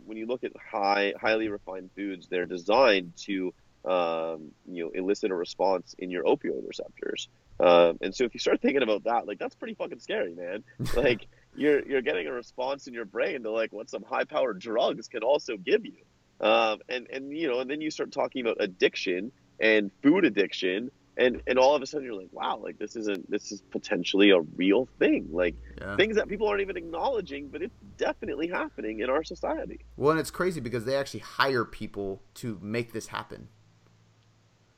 when 0.05 0.17
you 0.17 0.25
look 0.25 0.43
at 0.43 0.51
high, 0.55 1.13
highly 1.19 1.49
refined 1.49 1.89
foods, 1.95 2.27
they're 2.27 2.45
designed 2.45 3.11
to, 3.17 3.53
um, 3.85 4.51
you 4.67 4.85
know, 4.85 4.91
elicit 4.93 5.31
a 5.31 5.35
response 5.35 5.95
in 5.99 6.09
your 6.09 6.23
opioid 6.23 6.67
receptors. 6.67 7.29
Um, 7.59 7.97
and 8.01 8.13
so 8.13 8.25
if 8.25 8.33
you 8.33 8.39
start 8.39 8.61
thinking 8.61 8.83
about 8.83 9.05
that, 9.05 9.27
like 9.27 9.39
that's 9.39 9.55
pretty 9.55 9.75
fucking 9.75 9.99
scary, 9.99 10.33
man. 10.33 10.63
Like 10.95 11.27
you're 11.55 11.85
you're 11.87 12.01
getting 12.01 12.27
a 12.27 12.31
response 12.31 12.87
in 12.87 12.93
your 12.93 13.05
brain 13.05 13.43
to 13.43 13.51
like 13.51 13.71
what 13.71 13.89
some 13.89 14.03
high 14.03 14.25
powered 14.25 14.59
drugs 14.59 15.07
can 15.07 15.23
also 15.23 15.57
give 15.57 15.85
you. 15.85 16.03
Um, 16.41 16.79
and 16.89 17.07
and 17.11 17.31
you 17.35 17.47
know, 17.47 17.59
and 17.59 17.69
then 17.69 17.81
you 17.81 17.91
start 17.91 18.11
talking 18.11 18.41
about 18.41 18.57
addiction 18.59 19.31
and 19.59 19.91
food 20.03 20.25
addiction, 20.25 20.91
and 21.17 21.41
and 21.47 21.57
all 21.57 21.75
of 21.75 21.81
a 21.81 21.85
sudden 21.85 22.05
you're 22.05 22.19
like, 22.19 22.29
wow, 22.31 22.59
like 22.61 22.77
this 22.77 22.95
isn't 22.97 23.29
this 23.29 23.51
is 23.51 23.61
potentially 23.71 24.31
a 24.31 24.41
real 24.41 24.87
thing. 24.99 25.29
Like 25.31 25.55
yeah. 25.79 25.95
things 25.95 26.17
that 26.17 26.27
people 26.27 26.47
aren't 26.47 26.61
even 26.61 26.75
acknowledging, 26.75 27.47
but 27.47 27.61
it's 27.61 27.77
definitely 27.97 28.47
happening 28.47 28.99
in 28.99 29.09
our 29.09 29.23
society. 29.23 29.79
Well, 29.95 30.11
and 30.11 30.19
it's 30.19 30.31
crazy 30.31 30.59
because 30.59 30.83
they 30.85 30.95
actually 30.95 31.21
hire 31.21 31.63
people 31.63 32.21
to 32.35 32.59
make 32.61 32.91
this 32.91 33.07
happen. 33.07 33.47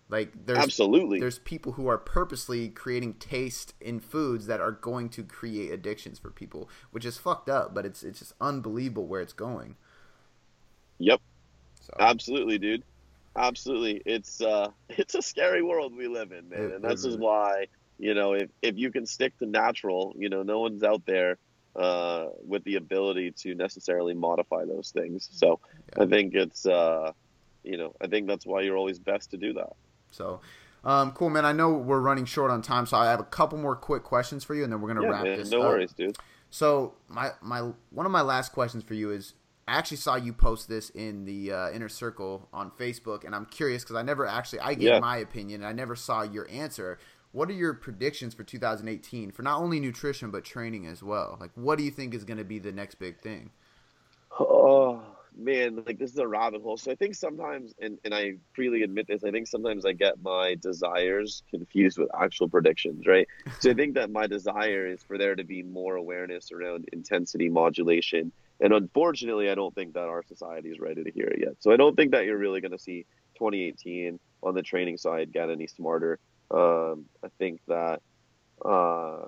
Like 0.09 0.45
there's 0.45 0.59
absolutely 0.59 1.19
there's 1.19 1.39
people 1.39 1.73
who 1.73 1.87
are 1.87 1.97
purposely 1.97 2.69
creating 2.69 3.15
taste 3.15 3.73
in 3.81 3.99
foods 3.99 4.47
that 4.47 4.61
are 4.61 4.71
going 4.71 5.09
to 5.09 5.23
create 5.23 5.71
addictions 5.71 6.17
for 6.17 6.31
people, 6.31 6.69
which 6.91 7.03
is 7.05 7.17
fucked 7.17 7.49
up, 7.49 7.73
but 7.73 7.85
it's 7.85 8.03
it's 8.03 8.19
just 8.19 8.33
unbelievable 8.39 9.05
where 9.05 9.21
it's 9.21 9.33
going. 9.33 9.75
Yep. 10.99 11.19
So. 11.81 11.93
Absolutely, 11.99 12.57
dude. 12.57 12.83
Absolutely. 13.35 14.01
It's 14.05 14.39
uh 14.39 14.69
it's 14.89 15.15
a 15.15 15.21
scary 15.21 15.61
world 15.61 15.95
we 15.95 16.07
live 16.07 16.31
in, 16.31 16.49
man. 16.49 16.59
It, 16.59 16.75
and 16.75 16.83
this 16.83 17.03
is 17.03 17.17
why, 17.17 17.67
you 17.99 18.13
know, 18.13 18.33
if 18.33 18.49
if 18.61 18.77
you 18.77 18.91
can 18.91 19.05
stick 19.05 19.37
to 19.39 19.45
natural, 19.45 20.13
you 20.17 20.29
know, 20.29 20.41
no 20.41 20.59
one's 20.59 20.83
out 20.83 21.05
there 21.05 21.37
uh 21.75 22.27
with 22.45 22.63
the 22.63 22.75
ability 22.75 23.31
to 23.31 23.55
necessarily 23.55 24.13
modify 24.13 24.63
those 24.63 24.91
things. 24.91 25.27
So 25.33 25.59
yeah. 25.97 26.03
I 26.03 26.07
think 26.07 26.33
it's 26.33 26.65
uh 26.65 27.11
you 27.65 27.77
know, 27.77 27.93
I 27.99 28.07
think 28.07 28.27
that's 28.27 28.45
why 28.45 28.61
you're 28.61 28.77
always 28.77 28.99
best 28.99 29.31
to 29.31 29.37
do 29.37 29.51
that. 29.53 29.73
So, 30.11 30.41
um, 30.83 31.11
cool, 31.11 31.29
man. 31.29 31.45
I 31.45 31.51
know 31.51 31.73
we're 31.73 31.99
running 31.99 32.25
short 32.25 32.51
on 32.51 32.61
time, 32.61 32.85
so 32.85 32.97
I 32.97 33.05
have 33.07 33.19
a 33.19 33.25
couple 33.25 33.57
more 33.57 33.75
quick 33.75 34.03
questions 34.03 34.43
for 34.43 34.55
you, 34.55 34.63
and 34.63 34.71
then 34.71 34.81
we're 34.81 34.93
gonna 34.93 35.03
yeah, 35.03 35.13
wrap 35.13 35.23
man, 35.23 35.37
this. 35.37 35.51
No 35.51 35.61
up. 35.61 35.69
worries, 35.69 35.93
dude. 35.93 36.17
So, 36.49 36.93
my 37.07 37.31
my 37.41 37.71
one 37.89 38.05
of 38.05 38.11
my 38.11 38.21
last 38.21 38.53
questions 38.53 38.83
for 38.83 38.93
you 38.93 39.11
is 39.11 39.33
I 39.67 39.77
actually 39.77 39.97
saw 39.97 40.15
you 40.15 40.31
post 40.31 40.69
this 40.69 40.89
in 40.91 41.25
the 41.25 41.51
uh, 41.51 41.71
inner 41.71 41.89
circle 41.89 42.47
on 42.53 42.71
Facebook, 42.71 43.25
and 43.25 43.35
I'm 43.35 43.45
curious 43.45 43.83
because 43.83 43.97
I 43.97 44.01
never 44.01 44.25
actually 44.25 44.61
I 44.61 44.75
gave 44.75 44.89
yeah. 44.89 44.99
my 44.99 45.17
opinion, 45.17 45.61
and 45.61 45.67
I 45.67 45.73
never 45.73 45.95
saw 45.95 46.21
your 46.23 46.49
answer. 46.49 46.99
What 47.33 47.49
are 47.49 47.53
your 47.53 47.73
predictions 47.73 48.33
for 48.33 48.43
2018 48.43 49.31
for 49.31 49.43
not 49.43 49.59
only 49.59 49.79
nutrition 49.79 50.31
but 50.31 50.45
training 50.45 50.87
as 50.87 51.03
well? 51.03 51.37
Like, 51.39 51.51
what 51.55 51.77
do 51.77 51.83
you 51.83 51.91
think 51.91 52.13
is 52.13 52.23
going 52.23 52.37
to 52.37 52.45
be 52.45 52.59
the 52.59 52.71
next 52.71 52.95
big 52.95 53.19
thing? 53.19 53.51
Oh, 54.39 55.03
man, 55.37 55.83
like 55.85 55.99
this 55.99 56.11
is 56.11 56.17
a 56.17 56.27
rabbit 56.27 56.61
hole. 56.61 56.77
So 56.77 56.91
I 56.91 56.95
think 56.95 57.15
sometimes, 57.15 57.73
and, 57.79 57.97
and 58.03 58.13
I 58.13 58.33
freely 58.53 58.83
admit 58.83 59.07
this, 59.07 59.23
I 59.23 59.31
think 59.31 59.47
sometimes 59.47 59.85
I 59.85 59.93
get 59.93 60.21
my 60.21 60.55
desires 60.55 61.43
confused 61.49 61.97
with 61.97 62.09
actual 62.19 62.49
predictions, 62.49 63.05
right? 63.05 63.27
so 63.59 63.71
I 63.71 63.73
think 63.73 63.95
that 63.95 64.11
my 64.11 64.27
desire 64.27 64.87
is 64.87 65.03
for 65.03 65.17
there 65.17 65.35
to 65.35 65.43
be 65.43 65.63
more 65.63 65.95
awareness 65.95 66.51
around 66.51 66.89
intensity 66.91 67.49
modulation. 67.49 68.31
And 68.59 68.73
unfortunately, 68.73 69.49
I 69.49 69.55
don't 69.55 69.75
think 69.75 69.93
that 69.93 70.07
our 70.07 70.23
society 70.23 70.69
is 70.69 70.79
ready 70.79 71.03
to 71.03 71.11
hear 71.11 71.27
it 71.27 71.39
yet. 71.39 71.55
So 71.59 71.71
I 71.71 71.77
don't 71.77 71.95
think 71.95 72.11
that 72.11 72.25
you're 72.25 72.37
really 72.37 72.61
going 72.61 72.71
to 72.71 72.79
see 72.79 73.05
2018 73.35 74.19
on 74.41 74.55
the 74.55 74.63
training 74.63 74.97
side 74.97 75.31
get 75.31 75.49
any 75.49 75.67
smarter. 75.67 76.19
Um, 76.49 77.05
I 77.23 77.27
think 77.37 77.61
that, 77.67 78.01
uh, 78.65 79.27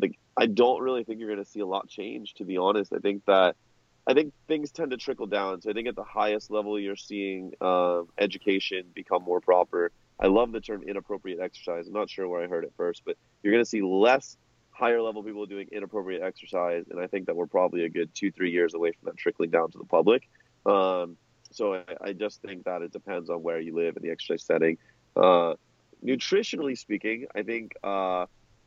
like, 0.00 0.18
I 0.36 0.46
don't 0.46 0.82
really 0.82 1.02
think 1.02 1.18
you're 1.18 1.28
going 1.28 1.44
to 1.44 1.50
see 1.50 1.60
a 1.60 1.66
lot 1.66 1.88
change, 1.88 2.34
to 2.34 2.44
be 2.44 2.56
honest. 2.56 2.92
I 2.92 2.98
think 2.98 3.24
that 3.26 3.56
I 4.06 4.14
think 4.14 4.32
things 4.46 4.70
tend 4.70 4.92
to 4.92 4.96
trickle 4.96 5.26
down. 5.26 5.60
So 5.60 5.70
I 5.70 5.72
think 5.72 5.88
at 5.88 5.96
the 5.96 6.04
highest 6.04 6.50
level, 6.50 6.78
you're 6.78 6.96
seeing 6.96 7.52
uh, 7.60 8.02
education 8.18 8.84
become 8.94 9.22
more 9.22 9.40
proper. 9.40 9.90
I 10.18 10.28
love 10.28 10.52
the 10.52 10.60
term 10.60 10.82
inappropriate 10.82 11.40
exercise. 11.40 11.88
I'm 11.88 11.92
not 11.92 12.08
sure 12.08 12.28
where 12.28 12.42
I 12.42 12.46
heard 12.46 12.64
it 12.64 12.72
first, 12.76 13.02
but 13.04 13.16
you're 13.42 13.52
going 13.52 13.64
to 13.64 13.68
see 13.68 13.82
less 13.82 14.36
higher 14.70 15.02
level 15.02 15.22
people 15.22 15.44
doing 15.46 15.68
inappropriate 15.72 16.22
exercise, 16.22 16.84
and 16.90 17.00
I 17.00 17.06
think 17.06 17.26
that 17.26 17.36
we're 17.36 17.46
probably 17.46 17.84
a 17.84 17.88
good 17.88 18.14
two, 18.14 18.30
three 18.30 18.50
years 18.50 18.74
away 18.74 18.92
from 18.92 19.06
that 19.06 19.16
trickling 19.16 19.50
down 19.50 19.70
to 19.72 19.78
the 19.78 19.84
public. 19.84 20.28
Um, 20.66 21.16
so 21.50 21.74
I, 21.74 21.84
I, 22.00 22.12
just 22.12 22.42
think 22.42 22.64
that 22.64 22.82
it 22.82 22.92
depends 22.92 23.30
on 23.30 23.42
where 23.42 23.60
you 23.60 23.74
live 23.74 23.96
in 23.96 24.02
the 24.02 24.10
exercise 24.10 24.42
setting. 24.42 24.78
Uh, 25.14 25.54
nutritionally 26.04 26.76
speaking, 26.76 27.26
I 27.34 27.42
think 27.42 27.72
uh, 27.82 28.26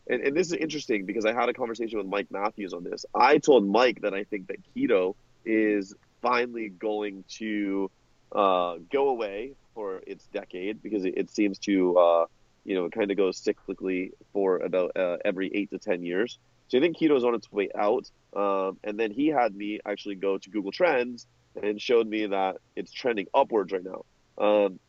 and, 0.10 0.24
and 0.24 0.36
this 0.36 0.48
is 0.48 0.54
interesting 0.54 1.06
because 1.06 1.26
I 1.26 1.34
had 1.34 1.50
a 1.50 1.54
conversation 1.54 2.00
with 2.00 2.08
Mike 2.08 2.28
Matthews 2.32 2.74
on 2.74 2.84
this. 2.84 3.06
I 3.14 3.38
told 3.38 3.68
Mike 3.68 4.02
that 4.02 4.14
I 4.14 4.24
think 4.24 4.48
that 4.48 4.58
keto 4.76 5.16
is 5.46 5.94
finally 6.22 6.70
going 6.70 7.24
to 7.28 7.90
uh, 8.32 8.76
go 8.92 9.10
away 9.10 9.54
for 9.74 10.02
its 10.06 10.26
decade 10.28 10.82
because 10.82 11.06
it, 11.06 11.14
it 11.18 11.30
seems 11.30 11.58
to, 11.60 11.98
uh, 11.98 12.26
you 12.66 12.76
know, 12.76 12.86
it 12.86 12.92
kind 12.92 13.12
of 13.12 13.18
goes 13.18 13.42
cyclically 13.42 14.12
for 14.34 14.58
about 14.58 14.96
uh, 14.96 15.18
every 15.24 15.50
eight 15.54 15.70
to 15.72 15.80
10 15.80 16.04
years. 16.04 16.38
So 16.68 16.78
I 16.78 16.82
think 16.82 16.98
keto 16.98 17.18
is 17.18 17.24
on 17.24 17.34
its 17.34 17.52
way 17.52 17.70
out. 17.76 18.10
Um, 18.36 18.78
and 18.84 19.00
then 19.00 19.12
he 19.12 19.28
had 19.28 19.56
me 19.56 19.80
actually 19.86 20.16
go 20.16 20.38
to 20.38 20.50
Google 20.50 20.72
Trends 20.72 21.26
and 21.62 21.82
showed 21.82 22.08
me 22.08 22.28
that 22.28 22.58
it's 22.76 22.92
trending 22.92 23.28
upwards 23.34 23.72
right 23.72 23.84
now. 23.84 24.06
Um, 24.38 24.80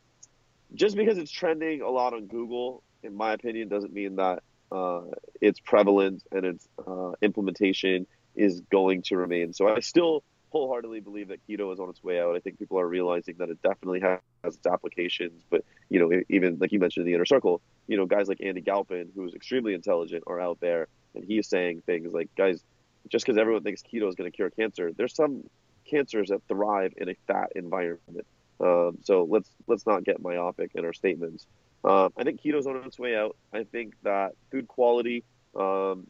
just 0.75 0.97
because 0.97 1.19
it's 1.19 1.31
trending 1.31 1.81
a 1.81 1.89
lot 1.89 2.13
on 2.13 2.27
Google, 2.27 2.83
in 3.03 3.15
my 3.15 3.33
opinion, 3.33 3.69
doesn't 3.69 3.93
mean 3.93 4.17
that 4.17 4.43
uh, 4.71 5.03
its 5.41 5.59
prevalence 5.59 6.23
and 6.31 6.45
its 6.45 6.69
uh, 6.87 7.13
implementation 7.23 8.07
is 8.37 8.61
going 8.71 9.03
to 9.03 9.17
remain. 9.17 9.53
So 9.53 9.69
I 9.69 9.81
still 9.81 10.23
wholeheartedly 10.51 11.01
believe 11.01 11.29
that 11.29 11.41
keto 11.49 11.73
is 11.73 11.81
on 11.81 11.89
its 11.89 12.03
way 12.03 12.21
out. 12.21 12.37
I 12.37 12.41
think 12.41 12.59
people 12.59 12.79
are 12.79 12.87
realizing 12.87 13.37
that 13.39 13.51
it 13.51 13.63
definitely 13.63 14.01
has, 14.01 14.21
its 14.45 14.67
applications. 14.67 15.43
But 15.51 15.65
you 15.89 16.01
know, 16.01 16.23
even 16.29 16.59
like 16.59 16.73
you 16.73 16.79
mentioned 16.79 17.07
in 17.07 17.13
the 17.13 17.15
inner 17.15 17.25
circle, 17.27 17.61
you 17.87 17.97
know, 17.97 18.07
guys 18.07 18.29
like 18.29 18.41
Andy 18.43 18.61
Galpin, 18.61 19.11
who's 19.15 19.35
extremely 19.35 19.75
intelligent, 19.75 20.25
are 20.27 20.41
out 20.41 20.59
there, 20.61 20.89
and 21.15 21.25
he's 21.25 21.49
saying 21.49 21.83
things 21.87 22.13
like, 22.13 22.29
guys, 22.37 22.63
just 23.09 23.25
because 23.25 23.39
everyone 23.39 23.63
thinks 23.63 23.83
keto 23.83 24.09
is 24.09 24.15
going 24.15 24.31
to 24.31 24.35
cure 24.35 24.51
cancer, 24.51 24.93
there's 24.93 25.15
some 25.15 25.45
cancers 25.85 26.29
that 26.29 26.41
thrive 26.49 26.93
in 26.97 27.09
a 27.09 27.15
fat 27.27 27.53
environment. 27.55 28.27
Um, 28.61 28.99
so 29.03 29.27
let's 29.29 29.49
let's 29.67 29.87
not 29.87 30.05
get 30.05 30.21
myopic 30.21 30.73
in 30.75 30.85
our 30.85 30.93
statements. 30.93 31.47
Um, 31.85 32.13
I 32.17 32.25
think 32.25 32.43
keto's 32.43 32.67
on 32.67 32.77
its 32.85 32.99
way 32.99 33.17
out. 33.17 33.37
I 33.53 33.65
think 33.65 33.95
that 34.03 34.33
food 34.51 34.69
quality 34.69 35.25
um, 35.55 36.07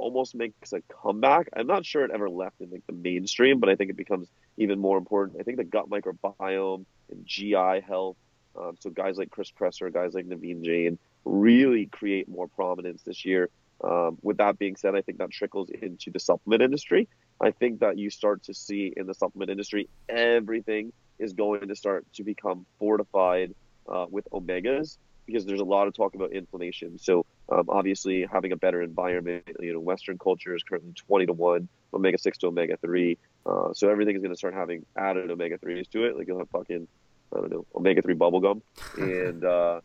almost 0.00 0.34
makes 0.34 0.72
a 0.72 0.80
comeback. 1.02 1.48
I'm 1.54 1.66
not 1.66 1.84
sure 1.84 2.04
it 2.04 2.10
ever 2.12 2.28
left 2.28 2.60
in 2.60 2.70
like 2.70 2.86
the 2.86 2.92
mainstream, 2.92 3.60
but 3.60 3.68
I 3.68 3.76
think 3.76 3.90
it 3.90 3.96
becomes 3.96 4.28
even 4.56 4.78
more 4.78 4.98
important. 4.98 5.38
I 5.40 5.44
think 5.44 5.58
the 5.58 5.64
gut 5.64 5.88
microbiome 5.88 6.84
and 7.10 7.26
GI 7.26 7.80
health, 7.86 8.16
um, 8.58 8.76
so 8.80 8.90
guys 8.90 9.16
like 9.18 9.30
Chris 9.30 9.52
Kresser, 9.52 9.92
guys 9.92 10.14
like 10.14 10.26
Naveen 10.26 10.64
Jain, 10.64 10.98
really 11.24 11.86
create 11.86 12.28
more 12.28 12.48
prominence 12.48 13.02
this 13.02 13.24
year. 13.24 13.50
Um, 13.82 14.18
with 14.22 14.38
that 14.38 14.58
being 14.58 14.76
said, 14.76 14.94
I 14.94 15.02
think 15.02 15.18
that 15.18 15.30
trickles 15.30 15.70
into 15.70 16.10
the 16.10 16.20
supplement 16.20 16.62
industry. 16.62 17.08
I 17.40 17.50
think 17.52 17.80
that 17.80 17.96
you 17.96 18.10
start 18.10 18.42
to 18.44 18.54
see 18.54 18.92
in 18.94 19.06
the 19.06 19.14
supplement 19.14 19.50
industry 19.50 19.88
everything 20.08 20.92
is 21.18 21.32
going 21.32 21.68
to 21.68 21.76
start 21.76 22.04
to 22.14 22.24
become 22.24 22.66
fortified 22.78 23.54
uh, 23.88 24.06
with 24.10 24.28
omegas 24.32 24.98
because 25.26 25.46
there's 25.46 25.60
a 25.60 25.64
lot 25.64 25.86
of 25.86 25.94
talk 25.94 26.14
about 26.14 26.32
inflammation. 26.32 26.98
So 26.98 27.24
um, 27.50 27.66
obviously 27.68 28.26
having 28.30 28.52
a 28.52 28.56
better 28.56 28.82
environment, 28.82 29.44
you 29.60 29.72
know, 29.72 29.80
Western 29.80 30.18
culture 30.18 30.54
is 30.54 30.62
currently 30.62 30.92
20 30.92 31.26
to 31.26 31.32
one, 31.32 31.68
omega 31.92 32.18
six 32.18 32.38
to 32.38 32.46
omega 32.46 32.76
three. 32.76 33.18
Uh, 33.44 33.72
so 33.72 33.88
everything 33.88 34.16
is 34.16 34.22
going 34.22 34.32
to 34.32 34.38
start 34.38 34.54
having 34.54 34.84
added 34.96 35.30
omega 35.30 35.58
threes 35.58 35.88
to 35.88 36.04
it. 36.04 36.16
Like 36.16 36.26
you'll 36.28 36.38
have 36.38 36.50
fucking, 36.50 36.86
I 37.34 37.40
don't 37.40 37.50
know, 37.50 37.66
omega 37.74 38.02
three 38.02 38.14
bubblegum 38.14 38.62
and, 38.96 39.44
uh, 39.44 39.80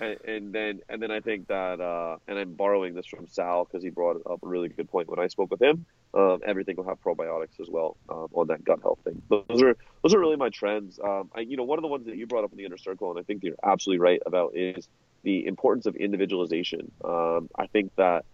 and, 0.00 0.20
and 0.24 0.52
then 0.52 0.80
and 0.88 1.02
then 1.02 1.10
I 1.10 1.20
think 1.20 1.48
that 1.48 1.80
uh, 1.80 2.16
and 2.26 2.38
I'm 2.38 2.54
borrowing 2.54 2.94
this 2.94 3.06
from 3.06 3.26
Sal 3.26 3.64
because 3.64 3.82
he 3.82 3.90
brought 3.90 4.16
up 4.26 4.42
a 4.42 4.46
really 4.46 4.68
good 4.68 4.88
point 4.88 5.08
when 5.08 5.18
I 5.18 5.28
spoke 5.28 5.50
with 5.50 5.60
him. 5.60 5.86
Um, 6.14 6.40
everything 6.46 6.76
will 6.76 6.84
have 6.84 7.02
probiotics 7.02 7.60
as 7.60 7.68
well 7.68 7.96
um, 8.08 8.28
on 8.32 8.46
that 8.48 8.64
gut 8.64 8.80
health 8.82 9.00
thing. 9.04 9.20
Those 9.28 9.62
are 9.62 9.76
those 10.02 10.14
are 10.14 10.18
really 10.18 10.36
my 10.36 10.50
trends. 10.50 10.98
Um, 11.02 11.30
I, 11.34 11.40
you 11.40 11.56
know, 11.56 11.64
one 11.64 11.78
of 11.78 11.82
the 11.82 11.88
ones 11.88 12.06
that 12.06 12.16
you 12.16 12.26
brought 12.26 12.44
up 12.44 12.52
in 12.52 12.58
the 12.58 12.64
inner 12.64 12.78
circle, 12.78 13.10
and 13.10 13.18
I 13.18 13.22
think 13.22 13.42
you're 13.42 13.56
absolutely 13.62 14.00
right 14.00 14.20
about 14.24 14.56
is 14.56 14.88
the 15.22 15.46
importance 15.46 15.86
of 15.86 15.96
individualization. 15.96 16.92
Um, 17.04 17.48
I 17.56 17.66
think 17.66 17.94
that 17.96 18.24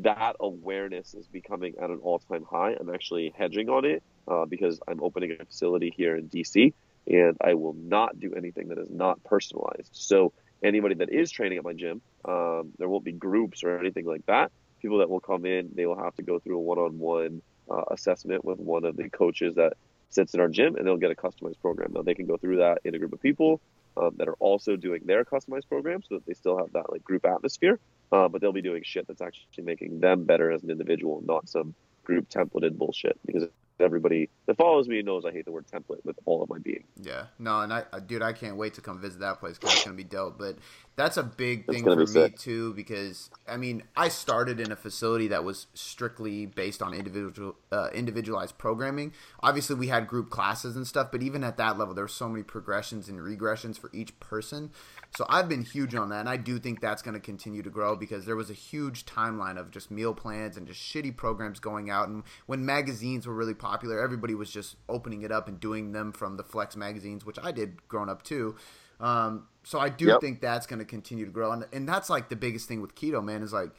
that 0.00 0.36
awareness 0.40 1.14
is 1.14 1.26
becoming 1.26 1.74
at 1.80 1.90
an 1.90 2.00
all-time 2.02 2.44
high. 2.44 2.74
I'm 2.78 2.92
actually 2.92 3.32
hedging 3.36 3.68
on 3.68 3.84
it 3.84 4.02
uh, 4.26 4.46
because 4.46 4.80
I'm 4.88 5.02
opening 5.02 5.36
a 5.38 5.44
facility 5.44 5.92
here 5.94 6.16
in 6.16 6.28
DC, 6.28 6.72
and 7.06 7.36
I 7.40 7.54
will 7.54 7.74
not 7.74 8.18
do 8.18 8.34
anything 8.34 8.68
that 8.68 8.78
is 8.78 8.88
not 8.90 9.22
personalized. 9.24 9.90
So 9.92 10.32
anybody 10.62 10.94
that 10.96 11.10
is 11.10 11.30
training 11.30 11.58
at 11.58 11.64
my 11.64 11.74
gym, 11.74 12.00
um, 12.24 12.72
there 12.78 12.88
won't 12.88 13.04
be 13.04 13.12
groups 13.12 13.64
or 13.64 13.78
anything 13.78 14.06
like 14.06 14.24
that. 14.26 14.50
People 14.80 14.98
that 14.98 15.10
will 15.10 15.20
come 15.20 15.44
in, 15.44 15.70
they 15.74 15.86
will 15.86 16.02
have 16.02 16.14
to 16.16 16.22
go 16.22 16.38
through 16.38 16.56
a 16.58 16.62
one-on-one 16.62 17.42
uh, 17.70 17.84
assessment 17.90 18.44
with 18.44 18.58
one 18.58 18.84
of 18.84 18.96
the 18.96 19.08
coaches 19.08 19.54
that 19.56 19.74
sits 20.08 20.34
in 20.34 20.40
our 20.40 20.48
gym, 20.48 20.76
and 20.76 20.86
they'll 20.86 20.96
get 20.96 21.10
a 21.10 21.14
customized 21.14 21.60
program. 21.60 21.92
Now 21.92 22.02
they 22.02 22.14
can 22.14 22.26
go 22.26 22.36
through 22.36 22.58
that 22.58 22.78
in 22.84 22.94
a 22.94 22.98
group 22.98 23.12
of 23.12 23.20
people 23.20 23.60
um, 23.96 24.12
that 24.16 24.28
are 24.28 24.36
also 24.40 24.76
doing 24.76 25.02
their 25.04 25.24
customized 25.24 25.68
program, 25.68 26.02
so 26.02 26.16
that 26.16 26.26
they 26.26 26.34
still 26.34 26.58
have 26.58 26.72
that 26.72 26.90
like 26.90 27.02
group 27.02 27.24
atmosphere. 27.24 27.78
Uh, 28.10 28.28
but 28.28 28.40
they'll 28.40 28.52
be 28.52 28.62
doing 28.62 28.82
shit 28.84 29.06
that's 29.06 29.22
actually 29.22 29.64
making 29.64 30.00
them 30.00 30.24
better 30.24 30.50
as 30.50 30.62
an 30.62 30.70
individual, 30.70 31.22
not 31.24 31.48
some 31.48 31.74
group 32.04 32.28
templated 32.28 32.76
bullshit. 32.76 33.18
Because 33.24 33.48
everybody 33.80 34.30
that 34.46 34.56
follows 34.56 34.88
me 34.88 35.02
knows 35.02 35.24
I 35.24 35.32
hate 35.32 35.44
the 35.44 35.52
word 35.52 35.66
template 35.72 36.04
with 36.04 36.16
all 36.24 36.42
of 36.42 36.48
my 36.48 36.58
being. 36.58 36.84
Yeah, 37.00 37.26
no, 37.38 37.60
and 37.60 37.72
I, 37.72 37.84
dude, 38.06 38.22
I 38.22 38.32
can't 38.32 38.56
wait 38.56 38.74
to 38.74 38.80
come 38.80 39.00
visit 39.00 39.20
that 39.20 39.40
place 39.40 39.58
because 39.58 39.74
it's 39.74 39.84
gonna 39.84 39.96
be 39.96 40.04
dope. 40.04 40.38
But 40.38 40.56
that's 40.96 41.16
a 41.16 41.22
big 41.22 41.66
thing 41.66 41.84
for 41.84 41.96
me 41.96 42.06
sick. 42.06 42.38
too 42.38 42.74
because 42.74 43.30
I 43.48 43.56
mean, 43.56 43.82
I 43.96 44.08
started 44.08 44.60
in 44.60 44.70
a 44.70 44.76
facility 44.76 45.28
that 45.28 45.42
was 45.42 45.66
strictly 45.74 46.46
based 46.46 46.80
on 46.80 46.94
individual, 46.94 47.56
uh, 47.70 47.88
individualized 47.92 48.56
programming. 48.56 49.12
Obviously, 49.40 49.76
we 49.76 49.88
had 49.88 50.06
group 50.06 50.30
classes 50.30 50.76
and 50.76 50.86
stuff, 50.86 51.08
but 51.10 51.22
even 51.22 51.42
at 51.42 51.56
that 51.56 51.76
level, 51.76 51.94
there 51.94 52.04
were 52.04 52.08
so 52.08 52.28
many 52.28 52.42
progressions 52.42 53.08
and 53.08 53.18
regressions 53.18 53.78
for 53.78 53.90
each 53.92 54.18
person. 54.20 54.70
So 55.16 55.26
I've 55.28 55.48
been 55.48 55.64
huge 55.64 55.94
on 55.94 56.08
that, 56.10 56.20
and 56.20 56.28
I 56.28 56.38
do 56.38 56.58
think 56.58 56.80
that's 56.80 57.02
going 57.02 57.14
to 57.14 57.20
continue 57.20 57.62
to 57.62 57.68
grow 57.68 57.96
because 57.96 58.24
there 58.24 58.36
was 58.36 58.48
a 58.48 58.54
huge 58.54 59.04
timeline 59.04 59.58
of 59.58 59.70
just 59.70 59.90
meal 59.90 60.14
plans 60.14 60.56
and 60.56 60.66
just 60.66 60.80
shitty 60.80 61.16
programs 61.16 61.60
going 61.60 61.90
out. 61.90 62.08
And 62.08 62.22
when 62.46 62.64
magazines 62.64 63.26
were 63.26 63.34
really 63.34 63.54
popular, 63.54 64.00
everybody 64.00 64.34
was 64.34 64.50
just 64.50 64.76
opening 64.88 65.22
it 65.22 65.32
up 65.32 65.48
and 65.48 65.60
doing 65.60 65.92
them 65.92 66.12
from 66.12 66.36
the 66.36 66.44
Flex 66.44 66.76
magazines, 66.76 67.26
which 67.26 67.38
I 67.42 67.52
did 67.52 67.86
growing 67.88 68.08
up 68.08 68.22
too. 68.22 68.56
Um, 69.00 69.48
so 69.64 69.78
I 69.78 69.88
do 69.88 70.06
yep. 70.06 70.20
think 70.20 70.40
that's 70.40 70.66
going 70.66 70.78
to 70.78 70.84
continue 70.84 71.24
to 71.24 71.30
grow, 71.30 71.52
and 71.52 71.66
and 71.72 71.88
that's 71.88 72.10
like 72.10 72.28
the 72.28 72.36
biggest 72.36 72.68
thing 72.68 72.80
with 72.80 72.94
keto, 72.94 73.24
man, 73.24 73.42
is 73.42 73.52
like 73.52 73.70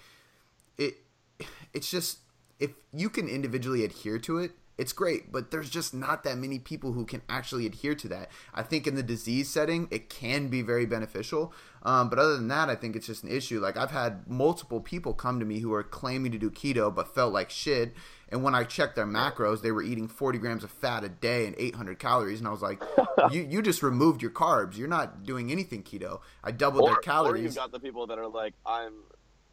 it. 0.77 0.95
It's 1.73 1.89
just 1.89 2.19
if 2.59 2.71
you 2.93 3.09
can 3.09 3.27
individually 3.27 3.83
adhere 3.83 4.19
to 4.19 4.37
it, 4.37 4.51
it's 4.77 4.93
great, 4.93 5.31
but 5.31 5.51
there's 5.51 5.69
just 5.69 5.93
not 5.93 6.23
that 6.23 6.37
many 6.37 6.57
people 6.57 6.93
who 6.93 7.05
can 7.05 7.21
actually 7.29 7.65
adhere 7.65 7.93
to 7.95 8.07
that. 8.07 8.31
I 8.53 8.63
think 8.63 8.87
in 8.87 8.95
the 8.95 9.03
disease 9.03 9.49
setting, 9.49 9.87
it 9.91 10.09
can 10.09 10.47
be 10.47 10.61
very 10.61 10.85
beneficial. 10.85 11.53
Um, 11.83 12.09
but 12.09 12.17
other 12.17 12.35
than 12.35 12.47
that, 12.47 12.69
I 12.69 12.75
think 12.75 12.95
it's 12.95 13.05
just 13.05 13.23
an 13.23 13.29
issue. 13.29 13.59
Like 13.59 13.77
I've 13.77 13.91
had 13.91 14.27
multiple 14.27 14.81
people 14.81 15.13
come 15.13 15.39
to 15.39 15.45
me 15.45 15.59
who 15.59 15.73
are 15.73 15.83
claiming 15.83 16.31
to 16.31 16.39
do 16.39 16.49
keto 16.49 16.93
but 16.93 17.13
felt 17.13 17.33
like 17.33 17.49
shit. 17.49 17.93
And 18.33 18.43
when 18.43 18.55
I 18.55 18.63
checked 18.63 18.95
their 18.95 19.05
macros, 19.05 19.61
they 19.61 19.71
were 19.71 19.83
eating 19.83 20.07
40 20.07 20.39
grams 20.39 20.63
of 20.63 20.71
fat 20.71 21.03
a 21.03 21.09
day 21.09 21.45
and 21.45 21.55
800 21.55 21.99
calories. 21.99 22.39
And 22.39 22.47
I 22.47 22.51
was 22.51 22.63
like, 22.63 22.81
you, 23.31 23.43
you 23.43 23.61
just 23.61 23.83
removed 23.83 24.23
your 24.23 24.31
carbs. 24.31 24.75
You're 24.75 24.87
not 24.87 25.23
doing 25.23 25.51
anything 25.51 25.83
keto. 25.83 26.19
I 26.43 26.51
doubled 26.51 26.83
or, 26.83 26.89
their 26.89 26.95
calories. 26.95 27.41
Or 27.41 27.43
you've 27.43 27.55
got 27.55 27.71
the 27.71 27.79
people 27.79 28.07
that 28.07 28.17
are 28.17 28.27
like, 28.27 28.55
I'm, 28.65 28.93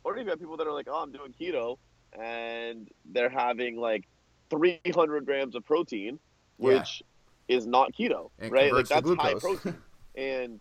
or 0.02 0.16
you've 0.16 0.26
got 0.26 0.38
people 0.38 0.56
that 0.56 0.66
are 0.66 0.72
like, 0.72 0.88
oh, 0.90 1.02
I'm 1.02 1.12
doing 1.12 1.34
keto. 1.38 1.76
And 2.18 2.88
they're 3.04 3.28
having 3.28 3.76
like 3.76 4.08
300 4.48 5.26
grams 5.26 5.54
of 5.54 5.64
protein, 5.66 6.18
which 6.56 7.02
yeah. 7.48 7.56
is 7.58 7.66
not 7.66 7.92
keto, 7.92 8.30
and 8.38 8.50
right? 8.50 8.72
Like 8.72 8.88
that's 8.88 9.08
high 9.08 9.34
protein, 9.34 9.76
and 10.16 10.58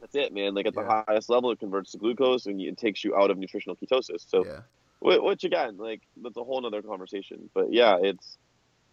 that's 0.00 0.14
it, 0.14 0.32
man. 0.32 0.54
Like 0.54 0.66
at 0.66 0.74
yeah. 0.76 0.82
the 0.82 1.04
highest 1.08 1.28
level, 1.28 1.50
it 1.50 1.58
converts 1.58 1.92
to 1.92 1.98
glucose 1.98 2.46
and 2.46 2.60
it 2.60 2.78
takes 2.78 3.02
you 3.02 3.16
out 3.16 3.30
of 3.30 3.38
nutritional 3.38 3.74
ketosis. 3.74 4.24
So, 4.28 4.44
yeah. 4.44 4.60
Which 5.00 5.44
again, 5.44 5.76
like 5.76 6.02
that's 6.22 6.36
a 6.36 6.44
whole 6.44 6.64
other 6.66 6.82
conversation. 6.82 7.50
But 7.54 7.72
yeah, 7.72 7.98
it's 8.00 8.38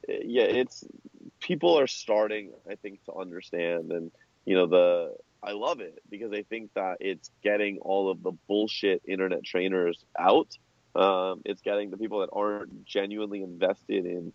yeah, 0.07 0.43
it's 0.43 0.83
people 1.39 1.79
are 1.79 1.87
starting, 1.87 2.51
I 2.69 2.75
think, 2.75 3.03
to 3.05 3.13
understand, 3.13 3.91
and 3.91 4.11
you 4.45 4.55
know 4.55 4.67
the. 4.67 5.15
I 5.45 5.51
love 5.51 5.81
it 5.81 6.01
because 6.09 6.31
I 6.31 6.43
think 6.43 6.73
that 6.75 6.97
it's 7.01 7.29
getting 7.43 7.79
all 7.79 8.09
of 8.09 8.23
the 8.23 8.31
bullshit 8.47 9.01
internet 9.05 9.43
trainers 9.43 10.05
out 10.17 10.57
um, 10.95 11.41
it's 11.45 11.61
getting 11.61 11.89
the 11.89 11.97
people 11.97 12.19
that 12.19 12.29
aren't 12.31 12.85
genuinely 12.85 13.41
invested 13.41 14.05
in 14.05 14.33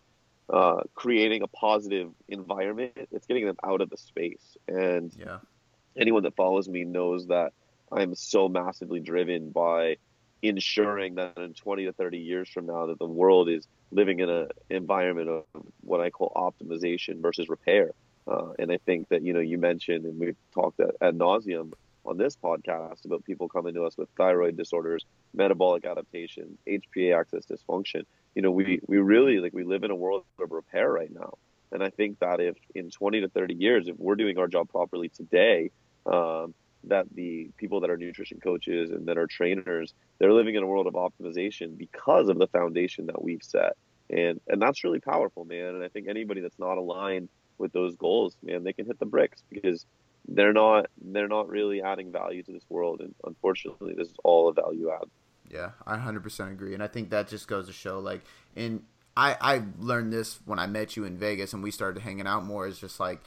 uh, 0.49 0.81
creating 0.93 1.41
a 1.41 1.47
positive 1.47 2.11
environment. 2.27 2.93
It's 3.11 3.27
getting 3.27 3.45
them 3.45 3.57
out 3.63 3.81
of 3.81 3.89
the 3.89 3.97
space. 3.97 4.57
And 4.67 5.13
yeah. 5.17 5.37
anyone 5.95 6.23
that 6.23 6.35
follows 6.35 6.67
me 6.67 6.83
knows 6.83 7.27
that 7.27 7.53
I'm 7.91 8.13
so 8.15 8.49
massively 8.49 8.99
driven 8.99 9.51
by 9.51 9.97
ensuring 10.41 11.15
that 11.15 11.37
in 11.37 11.53
20 11.53 11.85
to 11.85 11.93
30 11.93 12.17
years 12.17 12.49
from 12.49 12.65
now 12.65 12.85
that 12.87 12.99
the 12.99 13.07
world 13.07 13.49
is 13.49 13.67
living 13.91 14.19
in 14.19 14.29
an 14.29 14.49
environment 14.69 15.29
of 15.29 15.43
what 15.81 15.99
I 15.99 16.09
call 16.09 16.31
optimization 16.35 17.21
versus 17.21 17.49
repair. 17.49 17.91
Uh, 18.27 18.53
and 18.59 18.71
I 18.71 18.77
think 18.85 19.09
that 19.09 19.23
you 19.23 19.33
know 19.33 19.39
you 19.39 19.57
mentioned 19.57 20.05
and 20.05 20.19
we've 20.19 20.37
talked 20.53 20.79
at, 20.79 21.15
nauseum 21.15 21.73
on 22.05 22.17
this 22.17 22.37
podcast 22.37 23.05
about 23.05 23.23
people 23.25 23.49
coming 23.49 23.73
to 23.73 23.83
us 23.83 23.97
with 23.97 24.07
thyroid 24.17 24.55
disorders, 24.55 25.05
metabolic 25.33 25.85
adaptation, 25.85 26.57
HPA 26.67 27.19
axis 27.19 27.45
dysfunction. 27.45 28.05
You 28.35 28.41
know, 28.41 28.51
we, 28.51 28.79
we 28.87 28.97
really 28.97 29.39
like 29.39 29.53
we 29.53 29.63
live 29.63 29.83
in 29.83 29.91
a 29.91 29.95
world 29.95 30.23
of 30.39 30.51
repair 30.51 30.91
right 30.91 31.13
now. 31.13 31.37
And 31.71 31.83
I 31.83 31.89
think 31.89 32.19
that 32.19 32.39
if 32.39 32.55
in 32.73 32.89
20 32.89 33.21
to 33.21 33.29
30 33.29 33.53
years, 33.53 33.87
if 33.87 33.97
we're 33.97 34.15
doing 34.15 34.37
our 34.37 34.47
job 34.47 34.69
properly 34.69 35.09
today, 35.09 35.71
um, 36.05 36.53
that 36.85 37.07
the 37.13 37.49
people 37.57 37.81
that 37.81 37.89
are 37.89 37.97
nutrition 37.97 38.39
coaches 38.39 38.89
and 38.91 39.07
that 39.07 39.17
are 39.17 39.27
trainers, 39.27 39.93
they're 40.17 40.33
living 40.33 40.55
in 40.55 40.63
a 40.63 40.67
world 40.67 40.87
of 40.87 40.93
optimization 40.93 41.77
because 41.77 42.29
of 42.29 42.37
the 42.37 42.47
foundation 42.47 43.07
that 43.07 43.21
we've 43.21 43.43
set. 43.43 43.75
And 44.09 44.39
and 44.47 44.61
that's 44.61 44.83
really 44.83 44.99
powerful, 44.99 45.45
man. 45.45 45.75
And 45.75 45.83
I 45.83 45.89
think 45.89 46.07
anybody 46.07 46.41
that's 46.41 46.57
not 46.57 46.77
aligned 46.77 47.29
with 47.57 47.73
those 47.73 47.95
goals, 47.95 48.35
man, 48.41 48.63
they 48.63 48.73
can 48.73 48.85
hit 48.85 48.99
the 48.99 49.05
bricks 49.05 49.43
because 49.49 49.85
they're 50.27 50.53
not 50.53 50.87
they're 51.01 51.27
not 51.27 51.49
really 51.49 51.81
adding 51.81 52.11
value 52.11 52.43
to 52.43 52.51
this 52.51 52.63
world 52.69 53.01
and 53.01 53.13
unfortunately 53.25 53.93
this 53.97 54.07
is 54.07 54.13
all 54.23 54.49
a 54.49 54.53
value 54.53 54.89
add 54.91 55.07
yeah 55.49 55.71
i 55.85 55.95
100% 55.95 56.51
agree 56.51 56.73
and 56.73 56.83
i 56.83 56.87
think 56.87 57.09
that 57.09 57.27
just 57.27 57.47
goes 57.47 57.67
to 57.67 57.73
show 57.73 57.99
like 57.99 58.21
in 58.55 58.83
i 59.17 59.35
i 59.41 59.61
learned 59.79 60.13
this 60.13 60.39
when 60.45 60.59
i 60.59 60.67
met 60.67 60.95
you 60.95 61.03
in 61.03 61.17
vegas 61.17 61.53
and 61.53 61.63
we 61.63 61.71
started 61.71 62.01
hanging 62.01 62.27
out 62.27 62.43
more 62.43 62.67
is 62.67 62.79
just 62.79 62.99
like 62.99 63.21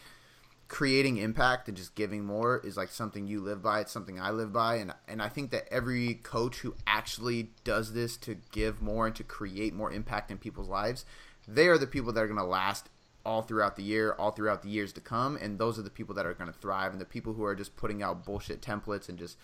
creating 0.73 1.19
impact 1.19 1.69
and 1.69 1.77
just 1.77 1.95
giving 1.95 2.25
more 2.25 2.59
is 2.65 2.79
like 2.79 2.89
something 2.89 3.27
you 3.27 3.43
live 3.43 3.63
by 3.63 3.81
it's 3.81 3.93
something 3.93 4.19
i 4.19 4.31
live 4.31 4.55
by 4.55 4.77
and 4.77 4.91
and 5.07 5.21
i 5.21 5.29
think 5.29 5.51
that 5.51 5.71
every 5.71 6.15
coach 6.15 6.61
who 6.61 6.75
actually 6.87 7.51
does 7.63 7.93
this 7.93 8.17
to 8.17 8.35
give 8.53 8.81
more 8.81 9.07
and 9.07 9.15
to 9.15 9.23
create 9.23 9.75
more 9.75 9.93
impact 9.93 10.31
in 10.31 10.39
people's 10.39 10.71
lives 10.71 11.05
they 11.47 11.67
are 11.67 11.77
the 11.77 11.87
people 11.87 12.11
that 12.11 12.23
are 12.23 12.27
going 12.27 12.39
to 12.39 12.45
last 12.45 12.89
all 13.25 13.43
throughout 13.43 13.77
the 13.77 13.83
year, 13.83 14.17
all 14.19 14.31
throughout 14.31 14.63
the 14.63 14.69
years 14.69 14.93
to 14.93 15.01
come, 15.01 15.37
and 15.37 15.59
those 15.59 15.79
are 15.79 15.83
the 15.83 15.91
people 15.91 16.15
that 16.15 16.27
are 16.27 16.35
going 16.35 16.53
to 16.53 16.59
thrive. 16.59 16.91
And 16.91 17.01
the 17.01 17.05
people 17.05 17.35
who 17.35 17.45
are 17.45 17.55
just 17.55 17.77
putting 17.77 18.03
out 18.03 18.25
bullshit 18.25 18.61
templates 18.61 19.09
and 19.09 19.17
just 19.17 19.37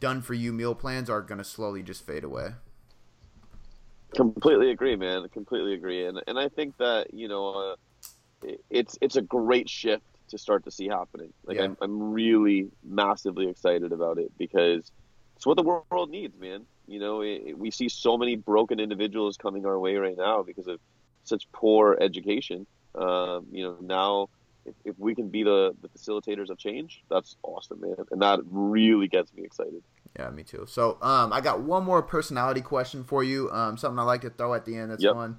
done 0.00 0.22
for 0.22 0.32
you 0.32 0.50
meal 0.50 0.74
plans 0.74 1.10
are 1.10 1.20
going 1.20 1.38
to 1.38 1.44
slowly 1.44 1.82
just 1.82 2.06
fade 2.06 2.24
away. 2.24 2.52
Completely 4.14 4.70
agree, 4.70 4.96
man. 4.96 5.28
Completely 5.28 5.74
agree, 5.74 6.06
and 6.06 6.22
and 6.26 6.38
I 6.38 6.48
think 6.48 6.78
that 6.78 7.12
you 7.12 7.28
know, 7.28 7.76
uh, 8.42 8.48
it's 8.70 8.96
it's 9.02 9.16
a 9.16 9.22
great 9.22 9.68
shift 9.68 10.04
to 10.28 10.38
start 10.38 10.64
to 10.64 10.70
see 10.70 10.88
happening. 10.88 11.32
Like 11.44 11.58
yeah. 11.58 11.64
I'm 11.64 11.76
I'm 11.80 12.12
really 12.12 12.68
massively 12.84 13.48
excited 13.48 13.92
about 13.92 14.18
it 14.18 14.32
because 14.38 14.90
it's 15.36 15.46
what 15.46 15.56
the 15.56 15.62
world 15.62 16.10
needs, 16.10 16.38
man. 16.38 16.66
You 16.86 17.00
know, 17.00 17.20
it, 17.22 17.58
we 17.58 17.70
see 17.70 17.88
so 17.88 18.16
many 18.16 18.36
broken 18.36 18.80
individuals 18.80 19.36
coming 19.36 19.66
our 19.66 19.78
way 19.78 19.96
right 19.96 20.16
now 20.16 20.42
because 20.42 20.66
of 20.66 20.80
such 21.24 21.50
poor 21.52 21.98
education 22.00 22.66
um, 22.96 23.46
you 23.50 23.62
know, 23.62 23.76
now 23.80 24.28
if, 24.64 24.74
if, 24.84 24.98
we 24.98 25.14
can 25.14 25.28
be 25.28 25.42
the, 25.42 25.74
the 25.82 25.88
facilitators 25.88 26.48
of 26.48 26.58
change, 26.58 27.02
that's 27.10 27.36
awesome, 27.42 27.80
man. 27.80 27.96
And 28.10 28.22
that 28.22 28.40
really 28.50 29.06
gets 29.06 29.32
me 29.34 29.44
excited. 29.44 29.82
Yeah, 30.18 30.30
me 30.30 30.42
too. 30.42 30.64
So 30.66 30.96
um, 31.02 31.32
I 31.32 31.40
got 31.40 31.60
one 31.60 31.84
more 31.84 32.02
personality 32.02 32.62
question 32.62 33.04
for 33.04 33.22
you. 33.22 33.50
Um, 33.50 33.76
something 33.76 33.98
I 33.98 34.02
like 34.02 34.22
to 34.22 34.30
throw 34.30 34.54
at 34.54 34.64
the 34.64 34.76
end. 34.76 34.90
That's 34.90 35.02
yep. 35.02 35.14
fun. 35.14 35.38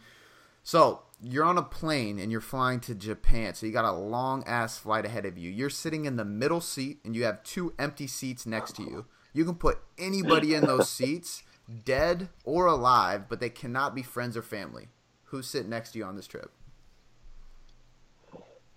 So 0.64 1.02
you're 1.22 1.46
on 1.46 1.58
a 1.58 1.64
plane 1.64 2.20
and 2.20 2.32
you're 2.32 2.42
flying 2.42 2.80
to 2.82 2.96
Japan, 2.96 3.54
so 3.54 3.66
you 3.66 3.72
got 3.72 3.86
a 3.86 3.92
long 3.92 4.44
ass 4.46 4.78
flight 4.78 5.06
ahead 5.06 5.26
of 5.26 5.38
you. 5.38 5.50
You're 5.50 5.70
sitting 5.70 6.06
in 6.06 6.16
the 6.16 6.26
middle 6.26 6.62
seat 6.62 7.00
and 7.04 7.16
you 7.16 7.24
have 7.24 7.44
two 7.44 7.74
empty 7.80 8.08
seats 8.08 8.46
next 8.46 8.76
to 8.76 8.84
you. 8.84 9.06
You 9.34 9.46
can 9.46 9.56
put 9.56 9.80
anybody 9.98 10.54
in 10.54 10.66
those 10.66 10.90
seats, 10.90 11.44
dead 11.86 12.30
or 12.44 12.66
alive, 12.66 13.28
but 13.30 13.40
they 13.40 13.50
cannot 13.50 13.96
be 13.96 14.04
friends 14.04 14.38
or 14.38 14.42
family. 14.42 14.88
Who's 15.26 15.48
sitting 15.48 15.70
next 15.70 15.92
to 15.92 16.00
you 16.00 16.06
on 16.06 16.16
this 16.16 16.28
trip? 16.28 16.52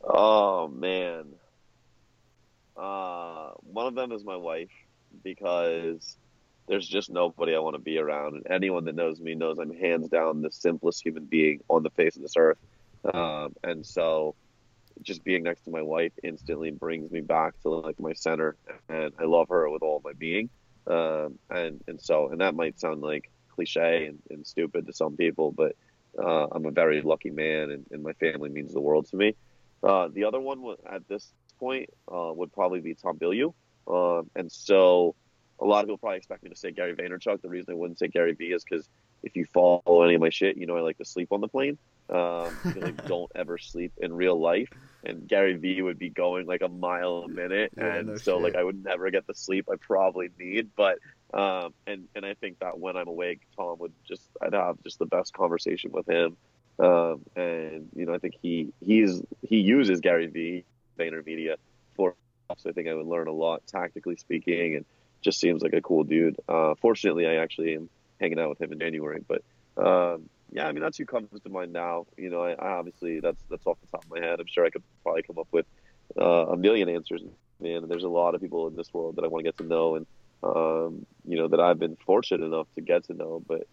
Oh 0.02 0.68
man. 0.68 1.26
Uh, 2.76 3.50
one 3.70 3.86
of 3.86 3.94
them 3.94 4.12
is 4.12 4.24
my 4.24 4.36
wife 4.36 4.70
because 5.22 6.16
there's 6.70 6.86
just 6.86 7.10
nobody 7.10 7.56
I 7.56 7.58
want 7.58 7.74
to 7.74 7.82
be 7.82 7.98
around. 7.98 8.36
And 8.36 8.46
anyone 8.48 8.84
that 8.84 8.94
knows 8.94 9.20
me 9.20 9.34
knows 9.34 9.58
I'm 9.58 9.74
hands 9.74 10.08
down 10.08 10.40
the 10.40 10.52
simplest 10.52 11.04
human 11.04 11.24
being 11.24 11.64
on 11.68 11.82
the 11.82 11.90
face 11.90 12.14
of 12.14 12.22
this 12.22 12.36
earth. 12.36 12.58
Um, 13.12 13.56
and 13.64 13.84
so 13.84 14.36
just 15.02 15.24
being 15.24 15.42
next 15.42 15.64
to 15.64 15.70
my 15.70 15.82
wife 15.82 16.12
instantly 16.22 16.70
brings 16.70 17.10
me 17.10 17.22
back 17.22 17.60
to 17.62 17.70
like 17.70 17.98
my 17.98 18.12
center 18.12 18.54
and 18.88 19.12
I 19.18 19.24
love 19.24 19.48
her 19.48 19.68
with 19.68 19.82
all 19.82 20.00
my 20.04 20.12
being. 20.12 20.48
Um, 20.86 21.40
and, 21.50 21.82
and 21.88 22.00
so, 22.00 22.28
and 22.28 22.40
that 22.40 22.54
might 22.54 22.78
sound 22.78 23.00
like 23.00 23.32
cliche 23.48 24.06
and, 24.06 24.20
and 24.30 24.46
stupid 24.46 24.86
to 24.86 24.92
some 24.92 25.16
people, 25.16 25.50
but, 25.50 25.74
uh, 26.22 26.46
I'm 26.52 26.66
a 26.66 26.70
very 26.70 27.02
lucky 27.02 27.30
man 27.30 27.72
and, 27.72 27.84
and 27.90 28.00
my 28.00 28.12
family 28.12 28.48
means 28.48 28.72
the 28.72 28.80
world 28.80 29.06
to 29.10 29.16
me. 29.16 29.34
Uh, 29.82 30.06
the 30.12 30.22
other 30.22 30.38
one 30.38 30.76
at 30.88 31.08
this 31.08 31.32
point, 31.58 31.90
uh, 32.06 32.32
would 32.32 32.52
probably 32.52 32.80
be 32.80 32.94
Tom 32.94 33.18
Bilyeu. 33.18 33.52
Um, 33.88 34.30
and 34.36 34.52
so, 34.52 35.16
a 35.60 35.64
lot 35.66 35.80
of 35.80 35.86
people 35.86 35.98
probably 35.98 36.18
expect 36.18 36.42
me 36.42 36.50
to 36.50 36.56
say 36.56 36.70
Gary 36.70 36.94
Vaynerchuk. 36.94 37.42
The 37.42 37.48
reason 37.48 37.72
I 37.72 37.76
wouldn't 37.76 37.98
say 37.98 38.08
Gary 38.08 38.32
V 38.32 38.46
is 38.46 38.64
because 38.64 38.88
if 39.22 39.36
you 39.36 39.44
follow 39.44 40.02
any 40.02 40.14
of 40.14 40.20
my 40.20 40.30
shit, 40.30 40.56
you 40.56 40.66
know 40.66 40.76
I 40.76 40.80
like 40.80 40.98
to 40.98 41.04
sleep 41.04 41.32
on 41.32 41.40
the 41.40 41.48
plane. 41.48 41.78
Um, 42.08 42.50
I 42.64 42.90
don't 43.06 43.30
ever 43.34 43.58
sleep 43.58 43.92
in 43.98 44.12
real 44.14 44.40
life. 44.40 44.70
And 45.04 45.28
Gary 45.28 45.54
V 45.54 45.82
would 45.82 45.98
be 45.98 46.08
going 46.08 46.46
like 46.46 46.62
a 46.62 46.68
mile 46.68 47.24
a 47.24 47.28
minute, 47.28 47.72
yeah, 47.76 47.96
and 47.96 48.08
no 48.08 48.16
so 48.16 48.36
shit. 48.36 48.42
like 48.42 48.54
I 48.56 48.64
would 48.64 48.82
never 48.82 49.10
get 49.10 49.26
the 49.26 49.34
sleep 49.34 49.68
I 49.70 49.76
probably 49.76 50.30
need. 50.38 50.70
But 50.76 50.98
um, 51.34 51.74
and 51.86 52.08
and 52.14 52.24
I 52.24 52.34
think 52.34 52.58
that 52.60 52.78
when 52.78 52.96
I'm 52.96 53.08
awake, 53.08 53.40
Tom 53.56 53.78
would 53.80 53.92
just 54.08 54.22
I'd 54.40 54.54
have 54.54 54.82
just 54.82 54.98
the 54.98 55.06
best 55.06 55.34
conversation 55.34 55.92
with 55.92 56.08
him. 56.08 56.36
Um, 56.78 57.22
and 57.36 57.88
you 57.94 58.06
know 58.06 58.14
I 58.14 58.18
think 58.18 58.34
he 58.40 58.72
he's 58.80 59.22
he 59.42 59.58
uses 59.58 60.00
Gary 60.00 60.26
Vee 60.26 60.64
VaynerMedia 60.98 61.56
for 61.94 62.14
so 62.56 62.70
I 62.70 62.72
think 62.72 62.88
I 62.88 62.94
would 62.94 63.06
learn 63.06 63.28
a 63.28 63.32
lot 63.32 63.62
tactically 63.66 64.16
speaking 64.16 64.76
and 64.76 64.84
just 65.20 65.40
seems 65.40 65.62
like 65.62 65.72
a 65.72 65.80
cool 65.80 66.04
dude. 66.04 66.36
Uh, 66.48 66.74
fortunately, 66.80 67.26
I 67.26 67.36
actually 67.36 67.74
am 67.74 67.88
hanging 68.20 68.38
out 68.38 68.50
with 68.50 68.60
him 68.60 68.72
in 68.72 68.78
January. 68.78 69.22
But 69.26 69.42
um, 69.76 70.28
yeah, 70.52 70.66
I 70.66 70.72
mean 70.72 70.82
that's 70.82 70.98
who 70.98 71.06
comes 71.06 71.28
to 71.40 71.48
mind 71.48 71.72
now. 71.72 72.06
You 72.16 72.30
know, 72.30 72.42
I, 72.42 72.52
I, 72.52 72.72
obviously 72.72 73.20
that's 73.20 73.42
that's 73.48 73.66
off 73.66 73.78
the 73.80 73.86
top 73.88 74.04
of 74.04 74.10
my 74.10 74.20
head. 74.20 74.40
I'm 74.40 74.46
sure 74.46 74.64
I 74.64 74.70
could 74.70 74.82
probably 75.02 75.22
come 75.22 75.38
up 75.38 75.48
with 75.52 75.66
uh, 76.20 76.46
a 76.46 76.56
million 76.56 76.88
answers. 76.88 77.22
Man, 77.60 77.88
there's 77.88 78.04
a 78.04 78.08
lot 78.08 78.34
of 78.34 78.40
people 78.40 78.68
in 78.68 78.76
this 78.76 78.92
world 78.92 79.16
that 79.16 79.24
I 79.24 79.28
want 79.28 79.44
to 79.44 79.48
get 79.48 79.58
to 79.58 79.64
know, 79.64 79.96
and 79.96 80.06
um, 80.42 81.06
you 81.26 81.36
know 81.36 81.48
that 81.48 81.60
I've 81.60 81.78
been 81.78 81.96
fortunate 82.06 82.44
enough 82.44 82.66
to 82.74 82.80
get 82.80 83.04
to 83.04 83.14
know. 83.14 83.42
But 83.46 83.66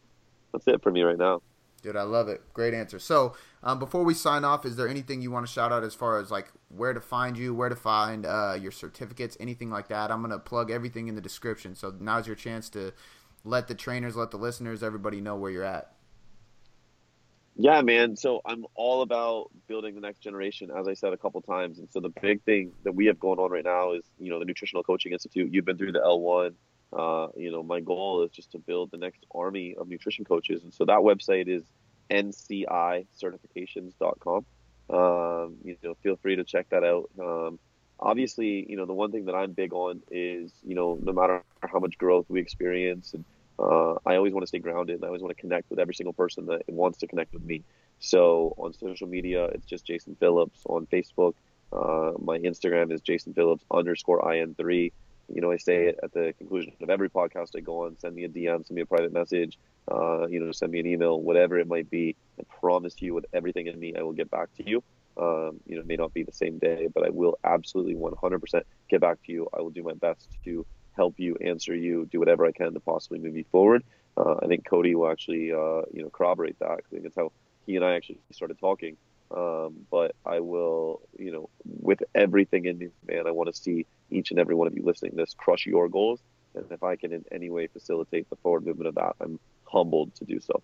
that's 0.51 0.67
it 0.67 0.81
for 0.81 0.91
me 0.91 1.03
right 1.03 1.17
now. 1.17 1.41
Dude, 1.81 1.95
I 1.95 2.03
love 2.03 2.27
it. 2.27 2.41
Great 2.53 2.73
answer. 2.73 2.99
So, 2.99 3.35
um, 3.68 3.80
before 3.80 4.03
we 4.03 4.13
sign 4.13 4.45
off, 4.45 4.65
is 4.65 4.78
there 4.78 4.88
anything 4.88 5.22
you 5.22 5.30
want 5.30 5.45
to 5.45 5.51
shout 5.51 5.74
out 5.74 5.84
as 5.84 5.93
far 5.93 6.22
as 6.22 6.32
like 6.32 6.47
where 6.70 6.93
to 6.93 7.01
find 7.01 7.38
you, 7.38 7.53
where 7.53 7.68
to 7.68 7.76
find 7.76 8.26
uh, 8.26 8.57
your 8.57 8.72
certificates, 8.72 9.36
anything 9.41 9.70
like 9.70 9.89
that? 9.89 10.09
I'm 10.09 10.22
gonna 10.22 10.39
plug 10.39 10.72
everything 10.72 11.09
in 11.09 11.15
the 11.15 11.22
description. 11.22 11.76
So 11.76 11.93
now's 11.99 12.28
your 12.28 12.38
chance 12.38 12.70
to 12.70 12.93
let 13.43 13.68
the 13.68 13.76
trainers, 13.76 14.15
let 14.15 14.32
the 14.32 14.38
listeners, 14.38 14.84
everybody 14.84 15.20
know 15.20 15.36
where 15.36 15.51
you're 15.51 15.65
at. 15.65 15.91
Yeah, 17.57 17.82
man. 17.82 18.15
So 18.15 18.39
I'm 18.45 18.65
all 18.74 19.01
about 19.01 19.49
building 19.68 19.95
the 19.95 20.01
next 20.01 20.20
generation, 20.20 20.70
as 20.72 20.88
I 20.88 20.93
said 20.93 21.11
a 21.11 21.18
couple 21.18 21.41
times. 21.41 21.80
And 21.80 21.91
so 21.91 21.99
the 21.99 22.13
big 22.22 22.43
thing 22.43 22.72
that 22.86 22.93
we 22.93 23.07
have 23.07 23.20
going 23.20 23.38
on 23.38 23.51
right 23.51 23.65
now 23.65 23.91
is, 23.91 24.05
you 24.18 24.30
know, 24.30 24.39
the 24.39 24.45
Nutritional 24.45 24.84
Coaching 24.84 25.11
Institute. 25.11 25.53
You've 25.53 25.65
been 25.65 25.78
through 25.78 25.91
the 25.91 25.99
L1. 25.99 26.53
Uh, 26.93 27.28
you 27.36 27.51
know, 27.51 27.63
my 27.63 27.82
goal 27.82 28.24
is 28.24 28.32
just 28.32 28.53
to 28.53 28.59
build 28.59 28.91
the 28.91 28.97
next 28.97 29.26
army 29.36 29.76
of 29.78 29.89
nutrition 29.89 30.24
coaches. 30.24 30.63
And 30.63 30.74
so 30.74 30.86
that 30.86 30.99
website 30.99 31.49
is 31.49 31.63
ncicertifications.com. 32.09 34.45
Um, 34.89 35.57
you 35.63 35.77
know, 35.83 35.95
feel 36.01 36.15
free 36.17 36.37
to 36.37 36.43
check 36.43 36.69
that 36.69 36.83
out. 36.83 37.09
Um, 37.19 37.59
obviously, 37.99 38.65
you 38.69 38.77
know, 38.77 38.85
the 38.85 38.93
one 38.93 39.11
thing 39.11 39.25
that 39.25 39.35
I'm 39.35 39.51
big 39.51 39.73
on 39.73 40.01
is, 40.11 40.51
you 40.63 40.75
know, 40.75 40.97
no 41.01 41.11
matter 41.11 41.43
how 41.61 41.79
much 41.79 41.97
growth 41.97 42.25
we 42.29 42.39
experience, 42.39 43.13
and 43.13 43.25
uh, 43.59 43.95
I 44.05 44.15
always 44.15 44.33
want 44.33 44.43
to 44.43 44.47
stay 44.47 44.59
grounded 44.59 44.95
and 44.95 45.03
I 45.03 45.07
always 45.07 45.21
want 45.21 45.35
to 45.35 45.41
connect 45.41 45.69
with 45.69 45.79
every 45.79 45.95
single 45.95 46.13
person 46.13 46.45
that 46.45 46.61
wants 46.67 46.99
to 46.99 47.07
connect 47.07 47.33
with 47.33 47.43
me. 47.43 47.63
So 47.99 48.53
on 48.57 48.73
social 48.73 49.07
media, 49.07 49.45
it's 49.45 49.65
just 49.65 49.85
Jason 49.85 50.15
Phillips. 50.19 50.61
On 50.67 50.85
Facebook, 50.85 51.33
uh, 51.73 52.13
my 52.19 52.37
Instagram 52.39 52.93
is 52.93 53.01
Jason 53.01 53.33
Phillips 53.33 53.65
underscore 53.71 54.21
IN3 54.21 54.91
you 55.34 55.41
know, 55.41 55.51
I 55.51 55.57
say 55.57 55.88
it 55.88 55.99
at 56.03 56.13
the 56.13 56.34
conclusion 56.38 56.73
of 56.82 56.89
every 56.89 57.09
podcast 57.09 57.49
I 57.55 57.59
go 57.59 57.86
on. 57.86 57.97
Send 57.99 58.15
me 58.15 58.23
a 58.23 58.30
DM, 58.30 58.65
send 58.65 58.75
me 58.75 58.82
a 58.82 58.86
private 58.86 59.13
message, 59.13 59.57
uh, 59.91 60.28
you 60.28 60.39
know, 60.39 60.51
send 60.51 60.71
me 60.71 60.80
an 60.80 60.88
email, 60.88 61.21
whatever 61.21 61.57
it 61.57 61.67
might 61.67 61.89
be. 61.89 62.15
I 62.39 62.43
promise 62.59 62.95
you, 62.99 63.13
with 63.13 63.25
everything 63.34 63.67
in 63.67 63.80
me, 63.80 63.93
I 63.97 64.03
will 64.03 64.13
get 64.13 64.30
back 64.32 64.49
to 64.57 64.69
you. 64.69 64.84
Um, 65.17 65.59
you 65.65 65.75
know, 65.75 65.82
it 65.82 65.88
may 65.88 65.95
not 65.95 66.13
be 66.13 66.23
the 66.23 66.32
same 66.32 66.59
day, 66.59 66.88
but 66.93 67.05
I 67.05 67.09
will 67.09 67.38
absolutely 67.43 67.95
100% 67.95 68.61
get 68.89 69.01
back 69.01 69.17
to 69.25 69.32
you. 69.32 69.47
I 69.57 69.61
will 69.61 69.71
do 69.71 69.84
my 69.84 69.93
best 69.93 70.28
to 70.45 70.65
help 70.95 71.15
you, 71.17 71.36
answer 71.41 71.75
you, 71.75 72.07
do 72.11 72.19
whatever 72.19 72.45
I 72.45 72.51
can 72.51 72.73
to 72.73 72.80
possibly 72.80 73.19
move 73.19 73.36
you 73.36 73.45
forward. 73.51 73.84
Uh, 74.15 74.36
I 74.41 74.47
think 74.47 74.65
Cody 74.67 74.95
will 74.95 75.09
actually, 75.09 75.51
uh, 75.51 75.84
you 75.93 76.03
know, 76.03 76.09
corroborate 76.11 76.57
that. 76.59 76.71
I 76.71 76.78
think 76.91 77.05
it's 77.05 77.15
how 77.15 77.32
he 77.65 77.75
and 77.75 77.86
I 77.86 77.95
actually 77.95 78.19
started 78.32 78.59
talking. 78.59 78.97
Um, 79.36 79.86
but 79.91 80.15
I 80.25 80.39
will, 80.39 81.01
you 81.17 81.32
know, 81.32 81.49
with 81.65 82.01
everything 82.15 82.65
in 82.65 82.78
me, 82.78 82.88
man, 83.05 83.28
I 83.28 83.32
want 83.32 83.53
to 83.53 83.61
see 83.61 83.86
each 84.09 84.32
and 84.32 84.39
every 84.39 84.55
one 84.55 84.67
of 84.67 84.75
you 84.75 84.84
listening 84.84 85.11
to 85.11 85.17
this 85.17 85.34
crush 85.36 85.65
your 85.65 85.89
goals. 85.89 86.21
And 86.55 86.65
if 86.71 86.82
I 86.82 86.95
can 86.95 87.11
in 87.11 87.25
any 87.32 87.49
way 87.49 87.67
facilitate 87.67 88.30
the 88.30 88.38
forward 88.38 88.65
movement 88.65 88.88
of 88.88 88.95
that, 88.95 89.15
I'm 89.19 89.39
humbled 89.65 90.15
to 90.15 90.25
do 90.25 90.39
so. 90.39 90.61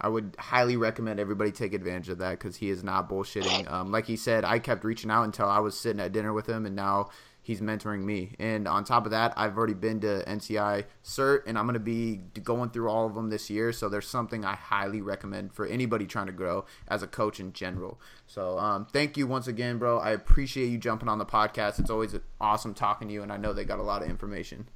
I 0.00 0.08
would 0.08 0.34
highly 0.36 0.76
recommend 0.76 1.20
everybody 1.20 1.52
take 1.52 1.74
advantage 1.74 2.08
of 2.08 2.18
that 2.18 2.30
because 2.32 2.56
he 2.56 2.70
is 2.70 2.82
not 2.82 3.08
bullshitting. 3.08 3.70
Um, 3.70 3.92
like 3.92 4.06
he 4.06 4.16
said, 4.16 4.44
I 4.44 4.58
kept 4.58 4.84
reaching 4.84 5.10
out 5.10 5.22
until 5.22 5.46
I 5.46 5.60
was 5.60 5.78
sitting 5.78 6.00
at 6.00 6.12
dinner 6.12 6.32
with 6.32 6.48
him, 6.48 6.66
and 6.66 6.74
now 6.74 7.10
he's 7.42 7.60
mentoring 7.60 8.04
me. 8.04 8.34
And 8.38 8.68
on 8.68 8.84
top 8.84 9.04
of 9.04 9.10
that, 9.10 9.34
I've 9.36 9.56
already 9.56 9.74
been 9.74 10.00
to 10.00 10.24
NCI 10.26 10.84
cert, 11.04 11.42
and 11.46 11.58
I'm 11.58 11.66
going 11.66 11.74
to 11.74 11.80
be 11.80 12.20
going 12.42 12.70
through 12.70 12.88
all 12.88 13.06
of 13.06 13.14
them 13.14 13.28
this 13.28 13.50
year. 13.50 13.72
So 13.72 13.88
there's 13.88 14.06
something 14.06 14.44
I 14.44 14.54
highly 14.54 15.02
recommend 15.02 15.52
for 15.52 15.66
anybody 15.66 16.06
trying 16.06 16.26
to 16.26 16.32
grow 16.32 16.64
as 16.88 17.02
a 17.02 17.08
coach 17.08 17.40
in 17.40 17.52
general. 17.52 18.00
So 18.26 18.58
um, 18.58 18.86
thank 18.86 19.16
you 19.16 19.26
once 19.26 19.48
again, 19.48 19.78
bro. 19.78 19.98
I 19.98 20.10
appreciate 20.10 20.68
you 20.68 20.78
jumping 20.78 21.08
on 21.08 21.18
the 21.18 21.26
podcast. 21.26 21.80
It's 21.80 21.90
always 21.90 22.14
awesome 22.40 22.74
talking 22.74 23.08
to 23.08 23.14
you, 23.14 23.22
and 23.22 23.32
I 23.32 23.36
know 23.36 23.52
they 23.52 23.64
got 23.64 23.80
a 23.80 23.84
lot 23.84 24.02
of 24.02 24.08
information. 24.08 24.68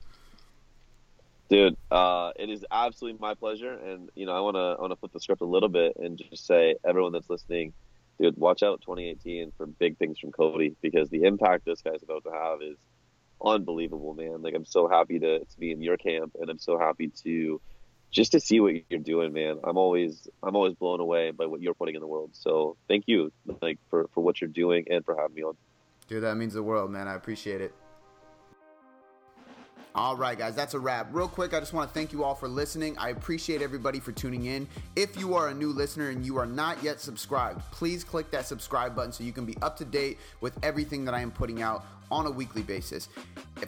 Dude, 1.49 1.77
uh, 1.93 2.33
it 2.35 2.51
is 2.51 2.65
absolutely 2.73 3.21
my 3.21 3.35
pleasure, 3.35 3.73
and 3.73 4.11
you 4.17 4.27
know 4.27 4.33
I 4.33 4.41
want 4.41 4.57
to 4.57 4.81
want 4.81 4.91
to 4.91 4.97
flip 4.97 5.13
the 5.13 5.21
script 5.21 5.43
a 5.43 5.47
little 5.47 5.69
bit 5.69 5.93
and 5.97 6.19
just 6.19 6.45
say 6.45 6.75
everyone 6.85 7.13
that's 7.13 7.31
listening 7.31 7.73
dude, 8.21 8.37
watch 8.37 8.63
out 8.63 8.81
2018 8.83 9.53
for 9.57 9.67
big 9.67 9.99
things 9.99 10.19
from 10.19 10.33
Cody 10.33 10.77
because 10.81 11.09
the 11.11 11.25
impact 11.25 11.65
this 11.65 11.83
guy's 11.83 12.03
about 12.03 12.25
to 12.25 12.31
have 12.31 12.63
is 12.63 12.77
unbelievable, 13.45 14.15
man. 14.15 14.43
Like 14.43 14.55
I'm 14.55 14.65
so 14.65 14.89
happy 14.89 15.19
to, 15.19 15.41
to 15.41 15.59
be 15.59 15.71
in 15.71 15.83
your 15.83 15.97
camp 15.97 16.37
and 16.41 16.51
I'm 16.51 16.59
so 16.59 16.79
happy 16.79 17.09
to 17.25 17.61
just 18.11 18.33
to 18.33 18.41
see 18.41 18.61
what 18.61 18.75
you're 18.89 19.01
doing, 19.01 19.33
man. 19.33 19.59
I'm 19.65 19.77
always 19.77 20.29
I'm 20.43 20.57
always 20.57 20.75
blown 20.75 21.01
away 21.01 21.31
by 21.31 21.47
what 21.47 21.61
you're 21.61 21.75
putting 21.75 21.95
in 21.95 22.01
the 22.01 22.07
world. 22.07 22.31
So 22.33 22.77
thank 22.89 23.05
you 23.07 23.33
like 23.61 23.79
for, 23.91 24.09
for 24.15 24.23
what 24.23 24.41
you're 24.41 24.49
doing 24.49 24.87
and 24.91 25.05
for 25.05 25.17
having 25.17 25.35
me 25.35 25.43
on. 25.43 25.57
Dude, 26.09 26.23
that 26.23 26.37
means 26.37 26.55
the 26.55 26.63
world, 26.63 26.91
man. 26.91 27.09
I 27.09 27.15
appreciate 27.15 27.61
it. 27.61 27.75
All 29.97 30.15
right, 30.15 30.37
guys, 30.37 30.55
that's 30.55 30.75
a 30.75 30.79
wrap. 30.79 31.09
Real 31.11 31.27
quick, 31.27 31.55
I 31.55 31.59
just 31.59 31.73
want 31.73 31.89
to 31.89 31.95
thank 31.95 32.13
you 32.13 32.23
all 32.23 32.35
for 32.35 32.49
listening. 32.49 32.99
I 32.99 33.09
appreciate 33.09 33.63
everybody 33.63 33.99
for 33.99 34.13
tuning 34.13 34.45
in. 34.45 34.69
If 34.95 35.19
you 35.19 35.35
are 35.35 35.49
a 35.49 35.55
new 35.55 35.71
listener 35.71 36.11
and 36.11 36.25
you 36.25 36.37
are 36.37 36.45
not 36.45 36.83
yet 36.83 37.01
subscribed, 37.01 37.63
please 37.71 38.05
click 38.05 38.31
that 38.31 38.45
subscribe 38.47 38.95
button 38.95 39.11
so 39.11 39.25
you 39.25 39.33
can 39.33 39.47
be 39.47 39.57
up 39.63 39.75
to 39.79 39.87
date 39.87 40.19
with 40.43 40.63
everything 40.63 41.07
that 41.07 41.15
I 41.15 41.23
am 41.23 41.31
putting 41.31 41.63
out 41.63 41.87
on 42.11 42.27
a 42.27 42.31
weekly 42.31 42.63
basis. 42.63 43.09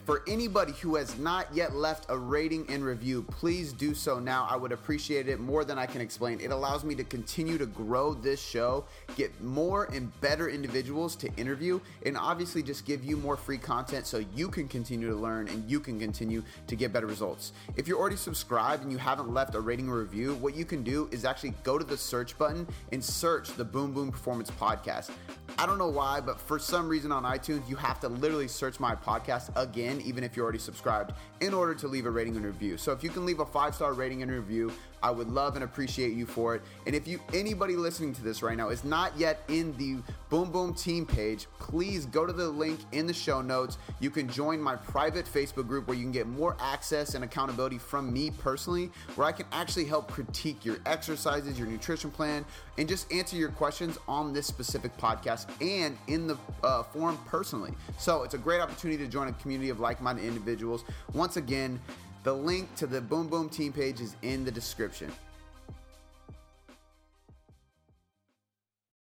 For 0.05 0.23
anybody 0.29 0.73
who 0.73 0.97
has 0.97 1.19
not 1.19 1.47
yet 1.55 1.75
left 1.75 2.07
a 2.11 2.17
rating 2.17 2.67
and 2.69 2.85
review, 2.85 3.23
please 3.23 3.73
do 3.73 3.95
so 3.95 4.19
now. 4.19 4.47
I 4.51 4.55
would 4.55 4.71
appreciate 4.71 5.29
it 5.29 5.41
more 5.41 5.65
than 5.65 5.79
I 5.79 5.87
can 5.87 6.03
explain. 6.03 6.41
It 6.41 6.51
allows 6.51 6.85
me 6.85 6.95
to 6.97 7.05
continue 7.05 7.57
to 7.57 7.65
grow 7.65 8.13
this 8.13 8.39
show, 8.39 8.85
get 9.17 9.43
more 9.43 9.85
and 9.87 10.13
better 10.21 10.51
individuals 10.51 11.17
to 11.17 11.35
interview, 11.37 11.81
and 12.05 12.19
obviously 12.19 12.63
just 12.63 12.85
give 12.85 13.03
you 13.03 13.17
more 13.17 13.37
free 13.37 13.57
content 13.57 14.07
so 14.07 14.23
you 14.35 14.49
can 14.49 14.69
continue 14.69 15.09
to 15.09 15.17
learn 15.17 15.49
and 15.49 15.69
you 15.71 15.81
can 15.81 15.99
continue 15.99 16.43
to 16.67 16.77
get 16.77 16.93
better 16.93 17.07
results. 17.07 17.53
If 17.77 17.89
you're 17.89 17.99
already 17.99 18.17
subscribed 18.17 18.83
and 18.83 18.93
you 18.93 18.99
haven't 18.99 19.33
left 19.33 19.55
a 19.55 19.61
rating 19.61 19.89
or 19.89 20.01
review, 20.01 20.35
what 20.35 20.55
you 20.55 20.67
can 20.67 20.83
do 20.83 21.09
is 21.11 21.25
actually 21.25 21.55
go 21.63 21.79
to 21.79 21.85
the 21.85 21.97
search 21.97 22.37
button 22.37 22.67
and 22.93 23.03
search 23.03 23.55
the 23.55 23.65
Boom 23.65 23.93
Boom 23.93 24.13
Performance 24.13 24.51
Podcast. 24.51 25.11
I 25.59 25.65
don't 25.65 25.79
know 25.79 25.89
why, 25.89 26.21
but 26.21 26.39
for 26.39 26.59
some 26.59 26.89
reason 26.89 27.11
on 27.11 27.25
iTunes, 27.25 27.67
you 27.69 27.77
have 27.77 27.99
to 28.01 28.09
literally 28.09 28.28
search 28.49 28.79
my 28.79 28.95
podcast 28.95 29.51
again, 29.57 30.03
even 30.03 30.23
if 30.23 30.37
you're 30.37 30.45
already 30.45 30.59
subscribed, 30.59 31.15
in 31.41 31.55
order 31.55 31.75
to 31.75 31.89
leave 31.89 32.05
a 32.05 32.11
rating 32.11 32.37
and 32.37 32.45
review. 32.45 32.77
So 32.77 32.93
if 32.93 33.03
you 33.03 33.09
can 33.09 33.25
leave 33.25 33.41
a 33.41 33.47
five 33.47 33.75
star 33.75 33.95
rating 33.95 34.23
and 34.23 34.31
review, 34.31 34.71
I 35.03 35.11
would 35.11 35.29
love 35.29 35.55
and 35.55 35.65
appreciate 35.65 36.13
you 36.13 36.27
for 36.27 36.55
it. 36.55 36.63
And 36.87 36.95
if 36.95 37.07
you 37.07 37.21
anybody 37.33 37.77
listening 37.77 38.15
to 38.15 38.23
this 38.23 38.43
right 38.43 38.57
now 38.57 38.69
is 38.69 38.85
not 38.85 39.17
yet 39.17 39.43
in 39.49 39.77
the 39.77 39.97
Boom 40.31 40.51
Boom 40.51 40.75
Team 40.75 41.07
page, 41.07 41.47
please 41.59 42.07
go 42.07 42.27
to 42.27 42.33
the 42.33 42.49
link 42.49 42.81
in 42.93 43.07
the 43.07 43.15
show 43.15 43.41
notes. 43.41 43.79
You 44.01 44.11
can 44.11 44.29
join 44.29 44.61
my 44.61 44.77
private 44.77 45.27
Facebook 45.27 45.67
group 45.67 45.87
where 45.89 45.97
you 45.97 46.03
can 46.03 46.13
get 46.13 46.27
more 46.27 46.57
access 46.61 47.15
and 47.15 47.25
accountability 47.25 47.79
from 47.79 48.13
me 48.13 48.31
personally, 48.31 48.91
where 49.15 49.27
I 49.27 49.33
can 49.33 49.47
actually 49.53 49.87
help 49.87 50.11
critique 50.11 50.65
your 50.65 50.79
exercises, 50.87 51.59
your 51.59 51.69
nutrition 51.69 52.11
plan, 52.11 52.45
and 52.77 52.89
just 52.89 53.11
answer 53.13 53.37
your 53.37 53.51
questions 53.51 53.99
on 54.07 54.33
this 54.33 54.47
specific 54.47 54.97
podcast 54.99 55.49
and 55.61 55.97
in 56.09 56.27
the 56.27 56.37
uh, 56.63 56.83
forum 56.83 57.19
personally. 57.27 57.73
So 57.99 58.23
it's 58.23 58.35
a 58.35 58.39
great 58.39 58.61
opportunity 58.61 59.03
to 59.05 59.11
join 59.11 59.29
a 59.29 59.33
community 59.35 59.71
of 59.71 59.81
like-minded 59.81 60.25
individuals. 60.25 60.85
Once 61.13 61.37
again. 61.37 61.81
The 62.29 62.35
link 62.35 62.75
to 62.75 62.87
the 62.87 63.01
Boom 63.01 63.29
Boom 63.29 63.49
team 63.49 63.73
page 63.73 64.03
is 64.03 64.15
in 64.21 64.45
the 64.45 64.51
description. 64.51 65.11